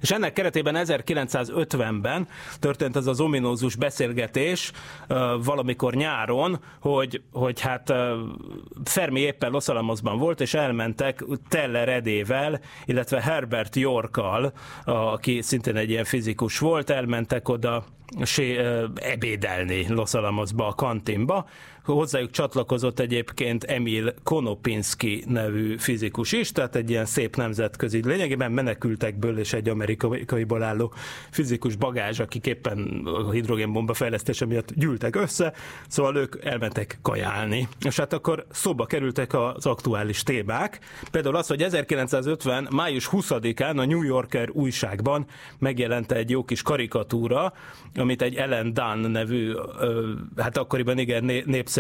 és 0.01 0.11
ennek 0.11 0.33
keretében 0.33 0.75
1950-ben 0.79 2.29
történt 2.59 2.97
ez 2.97 3.07
az 3.07 3.21
ominózus 3.21 3.77
beszélgetés 3.77 4.73
valamikor 5.45 5.95
nyáron, 5.95 6.61
hogy, 6.81 7.23
hogy 7.33 7.61
hát 7.61 7.93
Fermi 8.85 9.21
éppen 9.21 9.51
Los 9.51 9.69
Alamosban 9.69 10.19
volt, 10.19 10.41
és 10.41 10.55
elmentek 10.55 11.25
Teller 11.49 11.89
Edével, 11.89 12.61
illetve 12.85 13.21
Herbert 13.21 13.77
Yorkkal, 13.77 14.53
aki 14.85 15.43
szintén 15.43 15.77
egy 15.77 15.91
ilyen 15.91 16.05
fizikus 16.05 16.59
volt, 16.59 16.91
elmentek 17.33 17.49
mentek 17.49 17.49
oda 17.49 17.83
sé, 18.25 18.57
ebédelni 19.01 19.89
Los 19.89 20.15
Alamosba, 20.15 20.69
a 20.69 20.75
kantinba. 20.75 21.47
Hozzájuk 21.85 22.31
csatlakozott 22.31 22.99
egyébként 22.99 23.65
Emil 23.65 24.15
Konopinski 24.23 25.25
nevű 25.29 25.77
fizikus 25.79 26.33
is, 26.33 26.53
tehát 26.53 26.77
egy 26.77 26.91
ilyen 26.91 27.05
szép 27.05 27.37
nemzetközi, 27.37 28.01
lényegében 28.05 28.53
menekültekből 28.53 29.39
és 29.39 29.53
egy 29.53 29.69
amerikaiból 29.69 30.63
álló 30.63 30.93
fizikus 31.31 31.77
bagázs, 31.77 32.21
akik 32.21 32.47
éppen 32.47 33.03
a 33.05 33.31
hidrogénbomba 33.31 33.95
fejlesztése 33.95 34.47
miatt 34.47 34.73
gyűltek 34.75 35.17
össze, 35.17 35.53
szóval 35.89 36.17
ők 36.17 36.45
elmentek 36.45 36.99
kajálni. 37.03 37.69
És 37.85 37.97
hát 37.97 38.13
akkor 38.13 38.47
szóba 38.51 38.87
kerültek 38.87 39.35
az 39.35 39.67
aktuális 39.67 40.23
témák. 40.23 40.79
Például 41.11 41.37
az, 41.37 41.47
hogy 41.47 41.63
1950. 41.63 42.69
május 42.71 43.09
20-án 43.13 43.77
a 43.77 43.85
New 43.85 44.03
Yorker 44.03 44.51
újságban 44.51 45.27
megjelent 45.59 46.13
egy 46.13 46.31
jó 46.31 46.45
kis 46.45 46.63
karikatúra, 46.63 47.53
amit 47.95 48.23
egy 48.23 48.35
Ellen 48.35 48.75
Dunn 48.75 49.11
nevű, 49.11 49.53
hát 50.37 50.57
akkoriban 50.57 50.99
igen 50.99 51.25
népszerű 51.25 51.71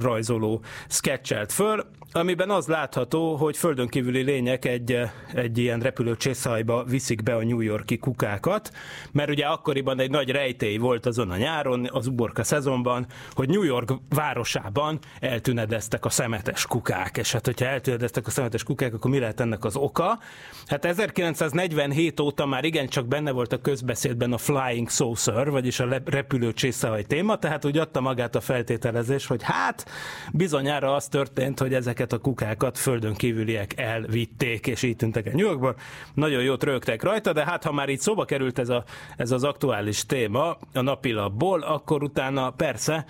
rajzoló 0.00 0.62
sketchelt 0.88 1.52
föl, 1.52 1.84
amiben 2.12 2.50
az 2.50 2.66
látható, 2.66 3.36
hogy 3.36 3.56
földön 3.56 3.88
kívüli 3.88 4.22
lények 4.22 4.64
egy, 4.64 4.98
egy 5.34 5.58
ilyen 5.58 5.80
repülő 5.80 6.16
csészajba 6.16 6.84
viszik 6.84 7.22
be 7.22 7.34
a 7.34 7.44
New 7.44 7.60
Yorki 7.60 7.98
kukákat, 7.98 8.72
mert 9.12 9.30
ugye 9.30 9.46
akkoriban 9.46 10.00
egy 10.00 10.10
nagy 10.10 10.30
rejtély 10.30 10.76
volt 10.76 11.06
azon 11.06 11.30
a 11.30 11.36
nyáron, 11.36 11.88
az 11.92 12.06
uborka 12.06 12.44
szezonban, 12.44 13.06
hogy 13.32 13.48
New 13.48 13.62
York 13.62 13.92
városában 14.08 14.98
eltünedeztek 15.20 16.04
a 16.04 16.10
szemetes 16.10 16.66
kukák, 16.66 17.16
és 17.16 17.32
hát 17.32 17.46
hogyha 17.46 17.66
eltünedeztek 17.66 18.26
a 18.26 18.30
szemetes 18.30 18.62
kukák, 18.62 18.94
akkor 18.94 19.10
mi 19.10 19.18
lehet 19.18 19.40
ennek 19.40 19.64
az 19.64 19.76
oka? 19.76 20.18
Hát 20.66 20.84
1947 20.84 22.20
óta 22.20 22.46
már 22.46 22.64
igencsak 22.64 23.06
benne 23.06 23.30
volt 23.30 23.52
a 23.52 23.60
közbeszédben 23.60 24.32
a 24.32 24.38
flying 24.38 24.90
saucer, 24.90 25.50
vagyis 25.50 25.80
a 25.80 26.00
repülő 26.04 26.52
csészaj 26.52 27.02
téma, 27.02 27.38
tehát 27.38 27.64
úgy 27.64 27.78
adta 27.78 28.00
magát 28.00 28.34
a 28.34 28.40
feltételezés, 28.98 29.26
hogy 29.26 29.42
hát 29.42 29.90
bizonyára 30.32 30.94
az 30.94 31.08
történt, 31.08 31.58
hogy 31.58 31.74
ezeket 31.74 32.12
a 32.12 32.18
kukákat 32.18 32.78
földön 32.78 33.14
kívüliek 33.14 33.80
elvitték, 33.80 34.66
és 34.66 34.82
így 34.82 34.96
tűntek 34.96 35.26
el 35.26 35.32
New 35.32 35.46
Yorkba. 35.46 35.74
Nagyon 36.14 36.42
jót 36.42 36.64
rögtek 36.64 37.02
rajta, 37.02 37.32
de 37.32 37.44
hát 37.44 37.64
ha 37.64 37.72
már 37.72 37.88
itt 37.88 38.00
szóba 38.00 38.24
került 38.24 38.58
ez, 38.58 38.68
a, 38.68 38.84
ez 39.16 39.30
az 39.30 39.44
aktuális 39.44 40.06
téma 40.06 40.56
a 40.72 40.80
napilapból, 40.80 41.60
akkor 41.60 42.02
utána 42.02 42.50
persze 42.50 43.04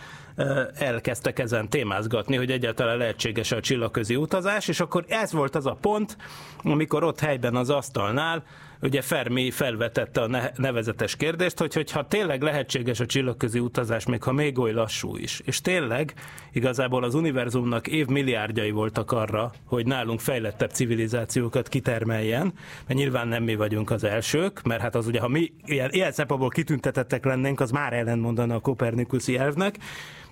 elkezdtek 0.75 1.39
ezen 1.39 1.69
témázgatni, 1.69 2.37
hogy 2.37 2.51
egyáltalán 2.51 2.97
lehetséges 2.97 3.53
a 3.53 3.61
csillagközi 3.61 4.17
utazás, 4.17 4.69
és 4.69 4.81
akkor 4.81 5.05
ez 5.09 5.33
volt 5.33 5.55
az 5.55 5.67
a 5.67 5.77
pont, 5.81 6.17
amikor 6.63 7.05
ott 7.05 7.21
helyben 7.21 7.57
az 7.57 7.71
asztalnál 7.71 8.43
ugye 8.83 9.03
Fermi 9.03 9.51
felvetette 9.51 10.21
a 10.21 10.51
nevezetes 10.57 11.17
kérdést, 11.17 11.59
hogy 11.59 11.75
hogyha 11.75 12.07
tényleg 12.07 12.43
lehetséges 12.43 13.01
a 13.01 13.07
csillagközi 13.07 13.59
utazás, 13.59 14.07
még 14.07 14.23
ha 14.23 14.33
még 14.33 14.59
oly 14.59 14.73
lassú 14.73 15.17
is, 15.17 15.41
és 15.45 15.61
tényleg 15.61 16.15
igazából 16.53 17.05
az 17.05 17.15
univerzumnak 17.15 17.87
évmilliárdjai 17.87 18.71
voltak 18.71 19.13
arra, 19.13 19.53
hogy 19.65 19.87
nálunk 19.87 20.21
fejlettebb 20.21 20.71
civilizációkat 20.71 21.69
kitermeljen, 21.69 22.53
mert 22.87 22.99
nyilván 22.99 23.29
nem 23.29 23.43
mi 23.43 23.55
vagyunk 23.55 23.91
az 23.91 24.05
elsők, 24.05 24.63
mert 24.63 24.81
hát 24.81 24.95
az 24.95 25.07
ugye, 25.07 25.21
ha 25.21 25.29
mi 25.29 25.53
ilyen, 25.65 25.91
ilyen 25.93 26.13
szempontból 26.13 26.49
kitüntetettek 26.49 27.25
lennénk, 27.25 27.61
az 27.61 27.71
már 27.71 27.93
ellentmondana 27.93 28.55
a 28.55 28.61
kopernikuszi 28.61 29.37
elvnek, 29.37 29.79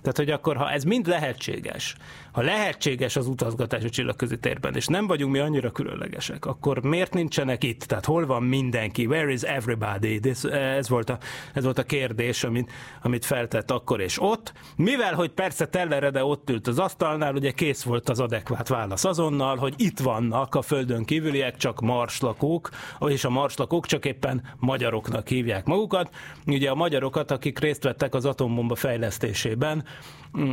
Tehát, 0.07 0.31
hogy 0.31 0.39
akkor, 0.39 0.57
ha 0.57 0.71
ez 0.71 0.83
mind 0.83 1.07
lehetséges, 1.07 1.95
ha 2.31 2.41
lehetséges 2.41 3.15
az 3.15 3.27
utazgatás 3.27 3.83
a 3.83 3.89
csillagközi 3.89 4.37
térben, 4.37 4.75
és 4.75 4.85
nem 4.85 5.07
vagyunk 5.07 5.31
mi 5.31 5.39
annyira 5.39 5.71
különlegesek, 5.71 6.45
akkor 6.45 6.83
miért 6.83 7.13
nincsenek 7.13 7.63
itt? 7.63 7.81
Tehát 7.83 8.05
hol 8.05 8.25
van 8.25 8.43
mindenki? 8.43 9.05
Where 9.05 9.31
is 9.31 9.41
everybody? 9.41 10.19
This, 10.19 10.43
ez, 10.43 10.89
volt 10.89 11.09
a, 11.09 11.17
ez 11.53 11.63
volt 11.63 11.77
a 11.77 11.83
kérdés, 11.83 12.43
amit, 12.43 12.71
amit 13.01 13.25
feltett 13.25 13.71
akkor 13.71 14.01
és 14.01 14.21
ott. 14.21 14.53
Mivel, 14.75 15.13
hogy 15.13 15.29
persze 15.29 15.67
Tellere, 15.67 16.09
de 16.09 16.23
ott 16.23 16.49
ült 16.49 16.67
az 16.67 16.79
asztalnál, 16.79 17.35
ugye 17.35 17.51
kész 17.51 17.83
volt 17.83 18.09
az 18.09 18.19
adekvát 18.19 18.67
válasz 18.67 19.05
azonnal, 19.05 19.57
hogy 19.57 19.73
itt 19.77 19.99
vannak 19.99 20.55
a 20.55 20.61
földön 20.61 21.05
kívüliek, 21.05 21.57
csak 21.57 21.81
marslakók, 21.81 22.69
és 23.07 23.23
a 23.25 23.29
marslakók 23.29 23.85
csak 23.85 24.05
éppen 24.05 24.43
magyaroknak 24.57 25.27
hívják 25.27 25.65
magukat. 25.65 26.09
Ugye 26.45 26.69
a 26.69 26.75
magyarokat, 26.75 27.31
akik 27.31 27.59
részt 27.59 27.83
vettek 27.83 28.13
az 28.15 28.25
atombomba 28.25 28.75
fejlesztésében, 28.75 29.83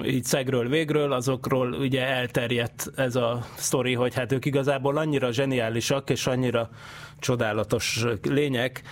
így 0.04 0.24
szegről 0.24 0.68
végről, 0.68 1.12
azokról 1.12 1.72
ugye 1.72 2.06
elterjedt 2.06 2.90
ez 2.96 3.16
a 3.16 3.44
sztori, 3.56 3.94
hogy 3.94 4.14
hát 4.14 4.32
ők 4.32 4.44
igazából 4.44 4.96
annyira 4.96 5.32
zseniálisak 5.32 6.10
és 6.10 6.26
annyira 6.26 6.70
csodálatos 7.18 8.04
lények, 8.22 8.82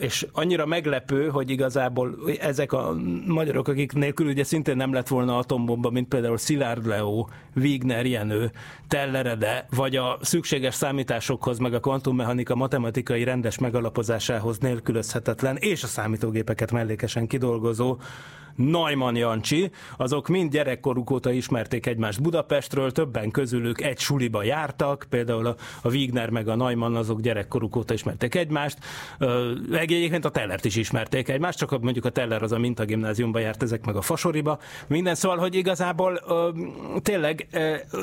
és 0.00 0.26
annyira 0.32 0.66
meglepő, 0.66 1.28
hogy 1.28 1.50
igazából 1.50 2.18
ezek 2.40 2.72
a 2.72 2.94
magyarok, 3.26 3.68
akik 3.68 3.92
nélkül 3.92 4.26
ugye 4.26 4.44
szintén 4.44 4.76
nem 4.76 4.92
lett 4.92 5.08
volna 5.08 5.38
atombomba, 5.38 5.90
mint 5.90 6.08
például 6.08 6.36
Szilárd 6.36 6.86
Leo, 6.86 7.26
Wigner 7.56 8.06
Jenő, 8.06 8.50
Tellerede, 8.88 9.66
vagy 9.76 9.96
a 9.96 10.18
szükséges 10.20 10.74
számításokhoz, 10.74 11.58
meg 11.58 11.74
a 11.74 11.80
kvantummechanika 11.80 12.54
matematikai 12.54 13.24
rendes 13.24 13.58
megalapozásához 13.58 14.58
nélkülözhetetlen, 14.58 15.56
és 15.56 15.82
a 15.82 15.86
számítógépeket 15.86 16.72
mellékesen 16.72 17.26
kidolgozó 17.26 17.96
Neumann 18.54 19.16
Jancsi, 19.16 19.70
azok 19.96 20.28
mind 20.28 20.50
gyerekkoruk 20.50 21.10
óta 21.10 21.30
ismerték 21.30 21.86
egymást 21.86 22.22
Budapestről, 22.22 22.92
többen 22.92 23.30
közülük 23.30 23.80
egy 23.80 23.98
suliba 23.98 24.42
jártak, 24.42 25.06
például 25.10 25.46
a, 25.46 25.56
a 25.82 25.88
Wigner 25.88 26.30
meg 26.30 26.48
a 26.48 26.54
Neumann 26.54 26.94
azok 26.94 27.20
gyerekkoruk 27.20 27.76
óta 27.76 27.94
ismerték 27.94 28.34
egymást, 28.34 28.78
egyébként 29.72 30.24
a 30.24 30.30
Tellert 30.30 30.64
is 30.64 30.76
ismerték 30.76 31.28
egymást, 31.28 31.58
csak 31.58 31.80
mondjuk 31.80 32.04
a 32.04 32.10
Teller 32.10 32.42
az 32.42 32.52
a 32.52 32.58
mintagimnáziumba 32.58 33.38
járt, 33.38 33.62
ezek 33.62 33.86
meg 33.86 33.96
a 33.96 34.00
Fasoriba, 34.00 34.58
minden 34.86 35.14
szóval, 35.14 35.38
hogy 35.38 35.54
igazából 35.54 36.20
tényleg 37.02 37.46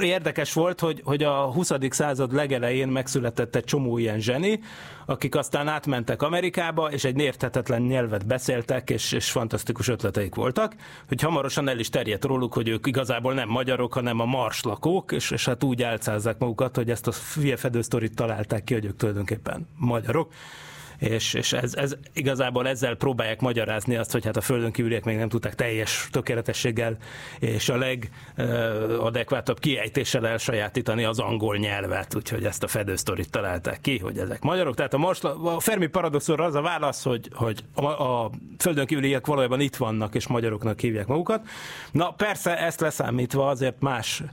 érdekes 0.02 0.54
volt, 0.54 0.80
hogy, 0.80 1.02
hogy 1.04 1.24
a 1.24 1.52
20. 1.52 1.72
század 1.90 2.34
legelején 2.34 2.88
megszületett 2.88 3.56
egy 3.56 3.64
csomó 3.64 3.98
ilyen 3.98 4.20
zseni, 4.20 4.60
akik 5.10 5.36
aztán 5.36 5.68
átmentek 5.68 6.22
Amerikába, 6.22 6.92
és 6.92 7.04
egy 7.04 7.20
érthetetlen 7.20 7.82
nyelvet 7.82 8.26
beszéltek, 8.26 8.90
és, 8.90 9.12
és 9.12 9.32
fantasztikus 9.32 9.88
ötleteik 9.88 10.36
voltak, 10.36 10.76
hogy 11.08 11.22
hamarosan 11.22 11.68
el 11.68 11.80
is 11.80 11.90
terjedt 11.90 12.26
róluk, 12.26 12.54
hogy 12.54 12.68
ők 12.68 12.88
igazából 12.88 13.34
nem 13.34 13.50
magyarok, 13.50 13.94
hanem 13.94 14.20
a 14.20 14.26
marslakók, 14.26 15.12
és, 15.12 15.32
és 15.32 15.46
hát 15.46 15.64
úgy 15.64 15.84
álcázzák 15.84 16.38
magukat, 16.38 16.76
hogy 16.76 16.90
ezt 16.90 17.08
a 17.08 17.12
fedő 17.56 17.82
sztorit 17.82 18.16
találták 18.16 18.64
ki, 18.64 18.74
hogy 18.74 18.86
ők 18.86 18.96
tulajdonképpen 18.96 19.68
magyarok 19.76 20.32
és, 21.00 21.34
és 21.34 21.54
ez, 21.54 21.76
ez, 21.76 21.96
igazából 22.14 22.68
ezzel 22.68 22.96
próbálják 22.96 23.42
magyarázni 23.42 23.96
azt, 23.96 24.12
hogy 24.12 24.26
hát 24.26 24.38
a 24.38 24.42
földön 24.42 24.72
kívüliek 24.72 25.04
még 25.04 25.18
nem 25.18 25.30
tudták 25.30 25.56
teljes 25.56 26.08
tökéletességgel 26.12 26.98
és 27.40 27.70
a 27.70 27.78
legadekvátabb 28.38 29.60
kiejtéssel 29.60 30.28
elsajátítani 30.28 31.04
az 31.04 31.20
angol 31.20 31.58
nyelvet, 31.58 32.16
úgyhogy 32.16 32.44
ezt 32.46 32.64
a 32.64 32.68
fedősztorit 32.68 33.32
találták 33.32 33.82
ki, 33.82 33.98
hogy 33.98 34.18
ezek 34.18 34.42
magyarok. 34.42 34.76
Tehát 34.76 34.94
a, 34.94 34.98
most, 34.98 35.24
a 35.24 35.60
Fermi 35.60 35.88
paradoxonra 35.88 36.46
az 36.46 36.56
a 36.56 36.62
válasz, 36.62 37.04
hogy, 37.04 37.30
hogy 37.34 37.64
a, 37.74 37.86
a 37.86 38.32
földön 38.58 38.86
kívüliek 38.86 39.26
valójában 39.26 39.60
itt 39.60 39.76
vannak, 39.76 40.16
és 40.16 40.28
magyaroknak 40.28 40.80
hívják 40.80 41.08
magukat. 41.08 41.48
Na 41.92 42.12
persze 42.12 42.58
ezt 42.58 42.80
leszámítva 42.80 43.48
azért 43.48 43.80
más 43.80 44.24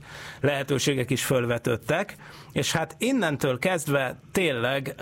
lehetőségek 0.41 1.09
is 1.09 1.25
fölvetődtek, 1.25 2.15
és 2.51 2.71
hát 2.71 2.95
innentől 2.99 3.59
kezdve 3.59 4.19
tényleg 4.31 4.95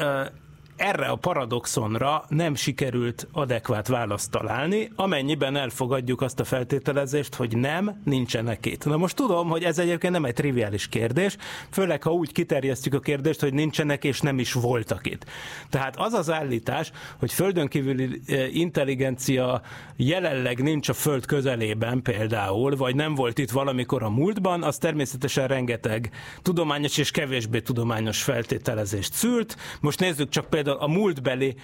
erre 0.75 1.05
a 1.05 1.15
paradoxonra 1.15 2.25
nem 2.27 2.55
sikerült 2.55 3.27
adekvát 3.31 3.87
választ 3.87 4.31
találni, 4.31 4.91
amennyiben 4.95 5.55
elfogadjuk 5.55 6.21
azt 6.21 6.39
a 6.39 6.43
feltételezést, 6.43 7.35
hogy 7.35 7.57
nem, 7.57 8.01
nincsenek 8.03 8.65
itt. 8.65 8.85
Na 8.85 8.97
most 8.97 9.15
tudom, 9.15 9.49
hogy 9.49 9.63
ez 9.63 9.79
egyébként 9.79 10.13
nem 10.13 10.25
egy 10.25 10.33
triviális 10.33 10.87
kérdés, 10.87 11.37
főleg 11.69 12.03
ha 12.03 12.11
úgy 12.11 12.31
kiterjesztjük 12.31 12.93
a 12.93 12.99
kérdést, 12.99 13.39
hogy 13.39 13.53
nincsenek 13.53 14.03
és 14.03 14.21
nem 14.21 14.39
is 14.39 14.53
voltak 14.53 15.07
itt. 15.07 15.25
Tehát 15.69 15.95
az 15.97 16.13
az 16.13 16.31
állítás, 16.31 16.91
hogy 17.19 17.33
földön 17.33 17.67
kívüli 17.67 18.21
eh, 18.27 18.55
intelligencia 18.55 19.61
jelenleg 19.95 20.63
nincs 20.63 20.89
a 20.89 20.93
föld 20.93 21.25
közelében 21.25 22.01
például, 22.01 22.75
vagy 22.75 22.95
nem 22.95 23.15
volt 23.15 23.39
itt 23.39 23.51
valamikor 23.51 24.03
a 24.03 24.09
múltban, 24.09 24.63
az 24.63 24.77
természetesen 24.77 25.47
rengeteg 25.47 26.09
tudományos 26.41 26.97
és 26.97 27.11
kevésbé 27.11 27.59
tudományos 27.59 28.23
feltételezést 28.23 29.13
szült. 29.13 29.57
Most 29.79 29.99
nézzük 29.99 30.29
csak 30.29 30.49
például 30.49 30.64
például 30.65 30.83
a 30.83 30.97
múltbeli 30.97 31.55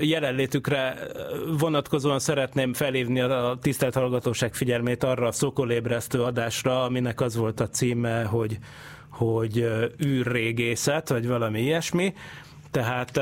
jelenlétükre 0.00 0.96
vonatkozóan 1.58 2.18
szeretném 2.18 2.74
felhívni 2.74 3.20
a 3.20 3.58
tisztelt 3.60 3.94
hallgatóság 3.94 4.54
figyelmét 4.54 5.04
arra 5.04 5.26
a 5.26 5.32
szokolébresztő 5.32 6.22
adásra, 6.22 6.84
aminek 6.84 7.20
az 7.20 7.36
volt 7.36 7.60
a 7.60 7.68
címe, 7.68 8.24
hogy, 8.24 8.58
hogy 9.08 9.66
űrrégészet, 10.04 11.08
vagy 11.08 11.26
valami 11.26 11.60
ilyesmi. 11.60 12.14
Tehát 12.70 13.20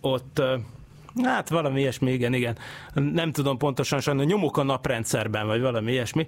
ott 0.00 0.42
Hát 1.22 1.48
valami 1.48 1.80
ilyesmi, 1.80 2.12
igen, 2.12 2.34
igen. 2.34 2.56
Nem 2.94 3.32
tudom 3.32 3.58
pontosan, 3.58 4.00
sajnos 4.00 4.24
nyomok 4.24 4.56
a 4.56 4.62
naprendszerben, 4.62 5.46
vagy 5.46 5.60
valami 5.60 5.92
ilyesmi. 5.92 6.26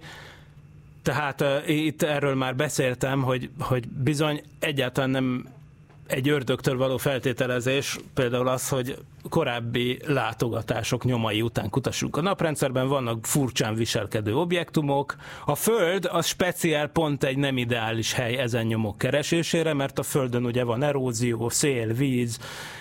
Tehát 1.02 1.40
uh, 1.40 1.68
itt 1.68 2.02
erről 2.02 2.34
már 2.34 2.56
beszéltem, 2.56 3.22
hogy, 3.22 3.50
hogy 3.60 3.88
bizony 3.88 4.42
egyáltalán 4.58 5.10
nem 5.10 5.48
egy 6.14 6.28
ördögtől 6.28 6.76
való 6.76 6.96
feltételezés, 6.96 7.98
például 8.14 8.48
az, 8.48 8.68
hogy 8.68 8.96
korábbi 9.28 9.98
látogatások 10.06 11.04
nyomai 11.04 11.42
után 11.42 11.70
kutassunk. 11.70 12.16
A 12.16 12.20
naprendszerben 12.20 12.88
vannak 12.88 13.26
furcsán 13.26 13.74
viselkedő 13.74 14.36
objektumok. 14.36 15.16
A 15.44 15.54
Föld 15.54 16.08
az 16.10 16.26
speciál 16.26 16.88
pont 16.88 17.24
egy 17.24 17.36
nem 17.36 17.56
ideális 17.56 18.12
hely 18.12 18.36
ezen 18.36 18.66
nyomok 18.66 18.98
keresésére, 18.98 19.72
mert 19.72 19.98
a 19.98 20.02
Földön 20.02 20.44
ugye 20.44 20.64
van 20.64 20.82
erózió, 20.82 21.48
szél, 21.48 21.92
víz, 21.92 22.38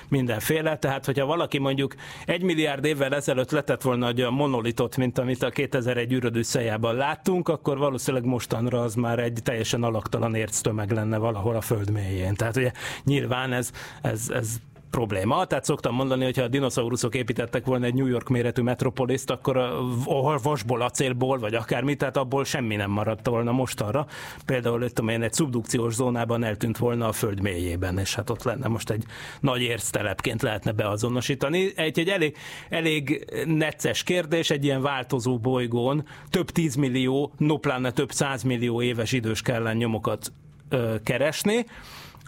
mindenféle, 0.07 0.77
tehát 0.77 1.05
hogyha 1.05 1.25
valaki 1.25 1.57
mondjuk 1.57 1.95
egy 2.25 2.41
milliárd 2.41 2.85
évvel 2.85 3.15
ezelőtt 3.15 3.51
letett 3.51 3.81
volna 3.81 4.07
egy 4.07 4.19
olyan 4.19 4.33
monolitot, 4.33 4.97
mint 4.97 5.17
amit 5.17 5.43
a 5.43 5.49
2001 5.49 6.13
űrödűszejában 6.13 6.95
láttunk, 6.95 7.49
akkor 7.49 7.77
valószínűleg 7.77 8.25
mostanra 8.25 8.81
az 8.81 8.95
már 8.95 9.19
egy 9.19 9.39
teljesen 9.43 9.83
alaktalan 9.83 10.35
érctömeg 10.35 10.91
lenne 10.91 11.17
valahol 11.17 11.55
a 11.55 11.61
föld 11.61 11.91
mélyén. 11.91 12.35
Tehát 12.35 12.57
ugye 12.57 12.71
nyilván 13.03 13.53
ez, 13.53 13.71
ez, 14.01 14.29
ez 14.29 14.55
probléma. 14.93 15.45
Tehát 15.45 15.63
szoktam 15.63 15.95
mondani, 15.95 16.23
hogy 16.23 16.37
ha 16.37 16.43
a 16.43 16.47
dinoszauruszok 16.47 17.15
építettek 17.15 17.65
volna 17.65 17.85
egy 17.85 17.93
New 17.93 18.05
York 18.05 18.29
méretű 18.29 18.61
metropoliszt, 18.61 19.29
akkor 19.29 19.57
a 19.57 20.39
vasból, 20.43 20.81
acélból, 20.81 21.39
vagy 21.39 21.53
akármi, 21.55 21.95
tehát 21.95 22.17
abból 22.17 22.43
semmi 22.43 22.75
nem 22.75 22.91
maradt 22.91 23.27
volna 23.27 23.51
mostanra. 23.51 24.07
Például 24.45 24.87
tudom 24.87 25.09
én, 25.09 25.21
egy 25.21 25.33
szubdukciós 25.33 25.93
zónában 25.93 26.43
eltűnt 26.43 26.77
volna 26.77 27.07
a 27.07 27.11
föld 27.11 27.41
mélyében, 27.41 27.97
és 27.97 28.15
hát 28.15 28.29
ott 28.29 28.43
lenne 28.43 28.67
most 28.67 28.89
egy 28.89 29.03
nagy 29.39 29.61
érctelepként 29.61 30.41
lehetne 30.41 30.71
beazonosítani. 30.71 31.71
Egy, 31.75 31.99
egy 31.99 32.09
elég, 32.09 32.37
elég 32.69 33.25
necces 33.45 34.03
kérdés, 34.03 34.49
egy 34.49 34.63
ilyen 34.63 34.81
változó 34.81 35.39
bolygón 35.39 36.05
több 36.29 36.49
tízmillió, 36.49 37.31
no 37.37 37.57
pláne 37.57 37.91
több 37.91 38.11
százmillió 38.11 38.81
éves 38.81 39.11
idős 39.11 39.41
kellene 39.41 39.73
nyomokat 39.73 40.31
ö, 40.69 40.95
keresni, 41.03 41.65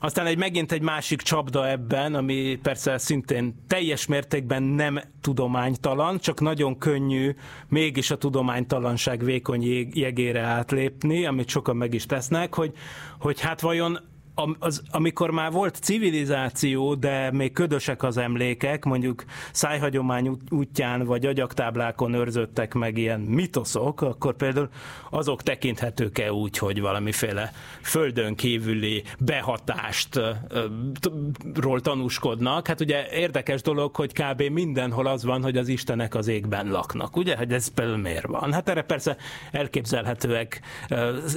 aztán 0.05 0.25
egy 0.25 0.37
megint 0.37 0.71
egy 0.71 0.81
másik 0.81 1.21
csapda 1.21 1.69
ebben, 1.69 2.15
ami 2.15 2.59
persze 2.61 2.97
szintén 2.97 3.63
teljes 3.67 4.05
mértékben 4.05 4.63
nem 4.63 5.01
tudománytalan, 5.21 6.19
csak 6.19 6.41
nagyon 6.41 6.77
könnyű 6.77 7.35
mégis 7.67 8.11
a 8.11 8.17
tudománytalanság 8.17 9.23
vékony 9.23 9.89
jegére 9.93 10.41
átlépni, 10.41 11.25
amit 11.25 11.49
sokan 11.49 11.75
meg 11.75 11.93
is 11.93 12.05
tesznek, 12.05 12.53
hogy, 12.53 12.73
hogy 13.19 13.39
hát 13.39 13.61
vajon 13.61 13.99
az, 14.59 14.81
amikor 14.91 15.31
már 15.31 15.51
volt 15.51 15.75
civilizáció, 15.75 16.95
de 16.95 17.31
még 17.31 17.53
ködösek 17.53 18.03
az 18.03 18.17
emlékek, 18.17 18.85
mondjuk 18.85 19.23
szájhagyomány 19.51 20.37
útján 20.49 21.05
vagy 21.05 21.25
agyaktáblákon 21.25 22.13
őrzöttek 22.13 22.73
meg 22.73 22.97
ilyen 22.97 23.19
mitoszok, 23.19 24.01
akkor 24.01 24.35
például 24.35 24.69
azok 25.09 25.43
tekinthetők-e 25.43 26.33
úgy, 26.33 26.57
hogy 26.57 26.81
valamiféle 26.81 27.51
földön 27.81 28.35
kívüli 28.35 29.03
behatást 29.19 30.19
ról 31.53 31.81
tanúskodnak. 31.81 32.67
Hát 32.67 32.81
ugye 32.81 33.07
érdekes 33.11 33.61
dolog, 33.61 33.95
hogy 33.95 34.13
kb. 34.13 34.41
mindenhol 34.41 35.07
az 35.07 35.23
van, 35.23 35.43
hogy 35.43 35.57
az 35.57 35.67
istenek 35.67 36.15
az 36.15 36.27
égben 36.27 36.71
laknak. 36.71 37.15
Ugye, 37.15 37.37
hogy 37.37 37.51
ez 37.51 37.67
például 37.67 37.97
miért 37.97 38.27
van? 38.27 38.53
Hát 38.53 38.69
erre 38.69 38.81
persze 38.81 39.17
elképzelhetőek 39.51 40.61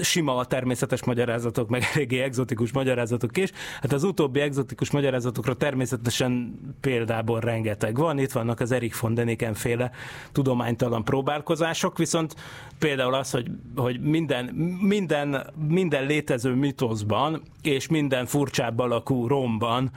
sima 0.02 0.36
a 0.36 0.44
természetes 0.44 1.04
magyarázatok, 1.04 1.68
meg 1.68 1.82
eléggé 1.94 2.20
egzotikus 2.20 2.72
magyarázatok, 2.72 2.86
magyarázatok 2.88 3.36
is. 3.36 3.50
Hát 3.80 3.92
az 3.92 4.04
utóbbi 4.04 4.40
egzotikus 4.40 4.90
magyarázatokra 4.90 5.54
természetesen 5.54 6.58
példából 6.80 7.40
rengeteg 7.40 7.96
van. 7.96 8.18
Itt 8.18 8.32
vannak 8.32 8.60
az 8.60 8.72
Erik 8.72 9.00
von 9.00 9.14
Deniken 9.14 9.54
féle 9.54 9.90
tudománytalan 10.32 11.04
próbálkozások, 11.04 11.98
viszont 11.98 12.34
például 12.78 13.14
az, 13.14 13.30
hogy, 13.30 13.50
hogy 13.76 14.00
minden, 14.00 14.44
minden, 14.80 15.46
minden 15.68 16.06
létező 16.06 16.54
mitoszban 16.54 17.42
és 17.62 17.88
minden 17.88 18.26
furcsább 18.26 18.78
alakú 18.78 19.26
romban, 19.26 19.90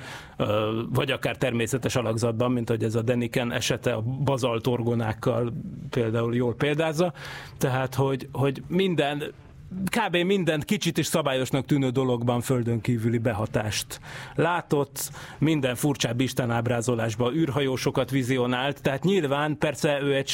vagy 0.90 1.12
akár 1.12 1.38
természetes 1.38 1.96
alakzatban, 1.96 2.52
mint 2.52 2.70
hogy 2.70 2.84
ez 2.84 2.96
a 2.96 3.02
Deniken 3.02 3.52
esete 3.52 3.94
a 3.94 4.02
bazaltorgonákkal 4.02 5.54
például 5.90 6.36
jól 6.36 6.56
példázza, 6.56 7.14
tehát 7.58 7.96
hogy, 7.96 8.28
hogy 8.32 8.64
minden 8.68 9.24
kb. 9.72 10.16
mindent 10.16 10.66
kicsit 10.66 10.98
is 10.98 11.06
szabályosnak 11.06 11.66
tűnő 11.66 11.90
dologban 11.90 12.42
földön 12.42 12.82
kívüli 12.82 13.18
behatást 13.18 14.00
látott, 14.36 15.12
minden 15.38 15.76
furcsább 15.76 16.20
istenábrázolásban 16.20 17.34
űrhajósokat 17.34 18.10
vizionált, 18.10 18.82
tehát 18.82 19.04
nyilván 19.04 19.58
persze 19.58 20.02
ő 20.02 20.16
egy 20.16 20.28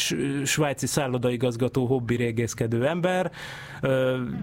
svájci 0.46 0.88
szállodaigazgató 0.88 1.86
hobbi 1.86 2.16
régészkedő 2.16 2.88
ember, 2.88 3.32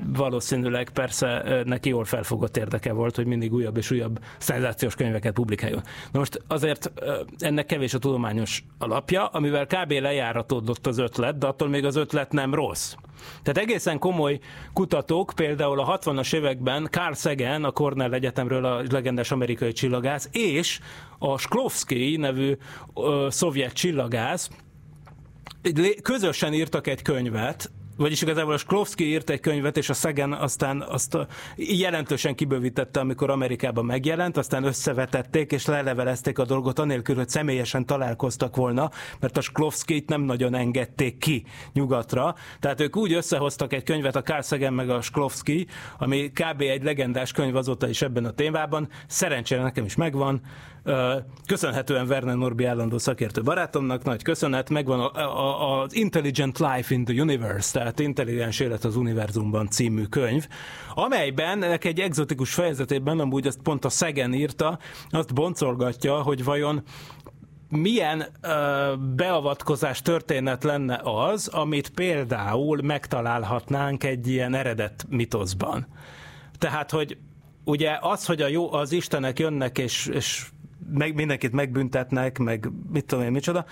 valószínűleg 0.06 0.90
persze 0.90 1.62
neki 1.64 1.88
jól 1.88 2.04
felfogott 2.04 2.56
érdeke 2.56 2.92
volt, 2.92 3.16
hogy 3.16 3.26
mindig 3.26 3.52
újabb 3.52 3.76
és 3.76 3.90
újabb 3.90 4.20
szenzációs 4.38 4.94
könyveket 4.94 5.34
publikáljon. 5.34 5.82
Na 6.12 6.18
most 6.18 6.42
azért 6.46 6.92
ennek 7.38 7.66
kevés 7.66 7.94
a 7.94 7.98
tudományos 7.98 8.64
alapja, 8.78 9.26
amivel 9.26 9.66
kb. 9.66 9.92
lejáratódott 9.92 10.86
az 10.86 10.98
ötlet, 10.98 11.38
de 11.38 11.46
attól 11.46 11.68
még 11.68 11.84
az 11.84 11.96
ötlet 11.96 12.32
nem 12.32 12.54
rossz. 12.54 12.94
Tehát 13.42 13.68
egészen 13.68 13.98
komoly 13.98 14.38
kutatók, 14.84 15.32
például 15.36 15.80
a 15.80 15.98
60-as 15.98 16.34
években 16.34 16.88
Carl 16.90 17.12
Sagan, 17.12 17.64
a 17.64 17.70
Cornell 17.70 18.12
Egyetemről 18.12 18.64
a 18.64 18.82
legendás 18.90 19.30
amerikai 19.30 19.72
csillagász, 19.72 20.28
és 20.32 20.80
a 21.18 21.38
Shklovsky 21.38 22.16
nevű 22.16 22.56
ö, 22.94 23.26
szovjet 23.30 23.72
csillagász 23.72 24.50
közösen 26.02 26.52
írtak 26.52 26.86
egy 26.86 27.02
könyvet, 27.02 27.70
vagyis 27.96 28.22
igazából 28.22 28.52
a 28.52 28.58
Sklovsky 28.58 29.04
írt 29.04 29.30
egy 29.30 29.40
könyvet, 29.40 29.76
és 29.76 29.88
a 29.88 29.94
Szegen 29.94 30.32
aztán 30.32 30.80
azt 30.80 31.18
jelentősen 31.56 32.34
kibővítette, 32.34 33.00
amikor 33.00 33.30
Amerikában 33.30 33.84
megjelent, 33.84 34.36
aztán 34.36 34.64
összevetették, 34.64 35.52
és 35.52 35.66
lelevelezték 35.66 36.38
a 36.38 36.44
dolgot 36.44 36.78
anélkül, 36.78 37.14
hogy 37.14 37.28
személyesen 37.28 37.86
találkoztak 37.86 38.56
volna, 38.56 38.90
mert 39.20 39.36
a 39.36 39.40
Sklovsky-t 39.40 40.08
nem 40.08 40.20
nagyon 40.20 40.54
engedték 40.54 41.18
ki 41.18 41.44
nyugatra. 41.72 42.34
Tehát 42.60 42.80
ők 42.80 42.96
úgy 42.96 43.12
összehoztak 43.12 43.72
egy 43.72 43.82
könyvet, 43.82 44.16
a 44.16 44.22
Carl 44.22 44.42
Sagan 44.42 44.72
meg 44.72 44.90
a 44.90 45.00
Sklovsky, 45.00 45.66
ami 45.98 46.30
kb. 46.30 46.60
egy 46.60 46.82
legendás 46.82 47.32
könyv 47.32 47.56
azóta 47.56 47.88
is 47.88 48.02
ebben 48.02 48.24
a 48.24 48.30
témában. 48.30 48.88
Szerencsére 49.06 49.62
nekem 49.62 49.84
is 49.84 49.94
megvan, 49.94 50.40
Köszönhetően 51.46 52.06
Werner 52.06 52.36
Norbi 52.36 52.64
állandó 52.64 52.98
szakértő 52.98 53.42
barátomnak, 53.42 54.04
nagy 54.04 54.22
köszönet, 54.22 54.70
megvan 54.70 55.00
az 55.60 55.94
Intelligent 55.94 56.58
Life 56.58 56.94
in 56.94 57.04
the 57.04 57.22
Universe, 57.22 57.72
tehát 57.72 57.98
Intelligens 57.98 58.60
Élet 58.60 58.84
az 58.84 58.96
Univerzumban 58.96 59.68
című 59.68 60.04
könyv, 60.04 60.46
amelyben 60.94 61.62
egy 61.62 62.00
egzotikus 62.00 62.54
fejezetében, 62.54 63.20
amúgy 63.20 63.46
azt 63.46 63.62
pont 63.62 63.84
a 63.84 63.88
Szegen 63.88 64.34
írta, 64.34 64.78
azt 65.10 65.34
boncolgatja, 65.34 66.22
hogy 66.22 66.44
vajon 66.44 66.82
milyen 67.68 68.26
ö, 68.40 68.94
beavatkozás 69.16 70.02
történet 70.02 70.64
lenne 70.64 71.00
az, 71.04 71.48
amit 71.48 71.90
például 71.90 72.82
megtalálhatnánk 72.82 74.04
egy 74.04 74.28
ilyen 74.28 74.54
eredet 74.54 75.06
mitoszban. 75.08 75.86
Tehát, 76.58 76.90
hogy 76.90 77.18
ugye 77.64 77.98
az, 78.00 78.26
hogy 78.26 78.42
a 78.42 78.46
jó, 78.46 78.72
az 78.72 78.92
Istenek 78.92 79.38
jönnek 79.38 79.78
és, 79.78 80.06
és 80.06 80.46
meg, 80.92 81.14
mindenkit 81.14 81.52
megbüntetnek, 81.52 82.38
meg 82.38 82.70
mit 82.92 83.04
tudom 83.04 83.24
én, 83.24 83.30
micsoda, 83.30 83.64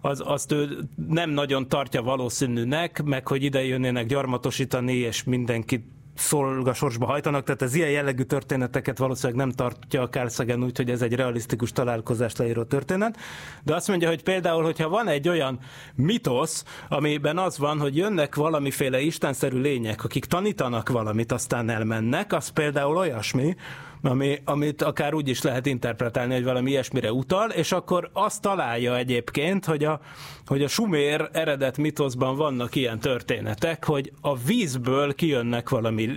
az, 0.00 0.22
azt 0.24 0.52
ő 0.52 0.78
nem 1.08 1.30
nagyon 1.30 1.68
tartja 1.68 2.02
valószínűnek, 2.02 3.02
meg 3.02 3.26
hogy 3.26 3.42
ide 3.42 3.64
jönnének 3.64 4.06
gyarmatosítani, 4.06 4.94
és 4.94 5.24
mindenkit 5.24 5.84
szolgasorsba 6.20 7.06
hajtanak, 7.06 7.44
tehát 7.44 7.62
az 7.62 7.74
ilyen 7.74 7.90
jellegű 7.90 8.22
történeteket 8.22 8.98
valószínűleg 8.98 9.46
nem 9.46 9.54
tartja 9.54 10.02
a 10.02 10.08
Carl 10.08 10.62
úgy, 10.62 10.76
hogy 10.76 10.90
ez 10.90 11.02
egy 11.02 11.14
realisztikus 11.14 11.72
találkozást 11.72 12.38
leíró 12.38 12.62
történet, 12.62 13.16
de 13.62 13.74
azt 13.74 13.88
mondja, 13.88 14.08
hogy 14.08 14.22
például, 14.22 14.62
hogyha 14.62 14.88
van 14.88 15.08
egy 15.08 15.28
olyan 15.28 15.58
mitosz, 15.94 16.64
amiben 16.88 17.38
az 17.38 17.58
van, 17.58 17.80
hogy 17.80 17.96
jönnek 17.96 18.34
valamiféle 18.34 19.00
istenszerű 19.00 19.60
lények, 19.60 20.04
akik 20.04 20.24
tanítanak 20.24 20.88
valamit, 20.88 21.32
aztán 21.32 21.70
elmennek, 21.70 22.32
az 22.32 22.48
például 22.48 22.96
olyasmi, 22.96 23.56
ami, 24.02 24.38
amit 24.44 24.82
akár 24.82 25.14
úgy 25.14 25.28
is 25.28 25.42
lehet 25.42 25.66
interpretálni, 25.66 26.34
hogy 26.34 26.44
valami 26.44 26.70
ilyesmire 26.70 27.12
utal, 27.12 27.50
és 27.50 27.72
akkor 27.72 28.10
azt 28.12 28.42
találja 28.42 28.96
egyébként, 28.96 29.64
hogy 29.64 29.84
a, 29.84 30.00
hogy 30.46 30.62
a 30.62 30.68
sumér 30.68 31.28
eredet 31.32 31.76
mitoszban 31.76 32.36
vannak 32.36 32.74
ilyen 32.74 32.98
történetek, 32.98 33.84
hogy 33.84 34.12
a 34.20 34.36
vízből 34.36 35.14
kijönnek 35.14 35.68
valami 35.68 36.08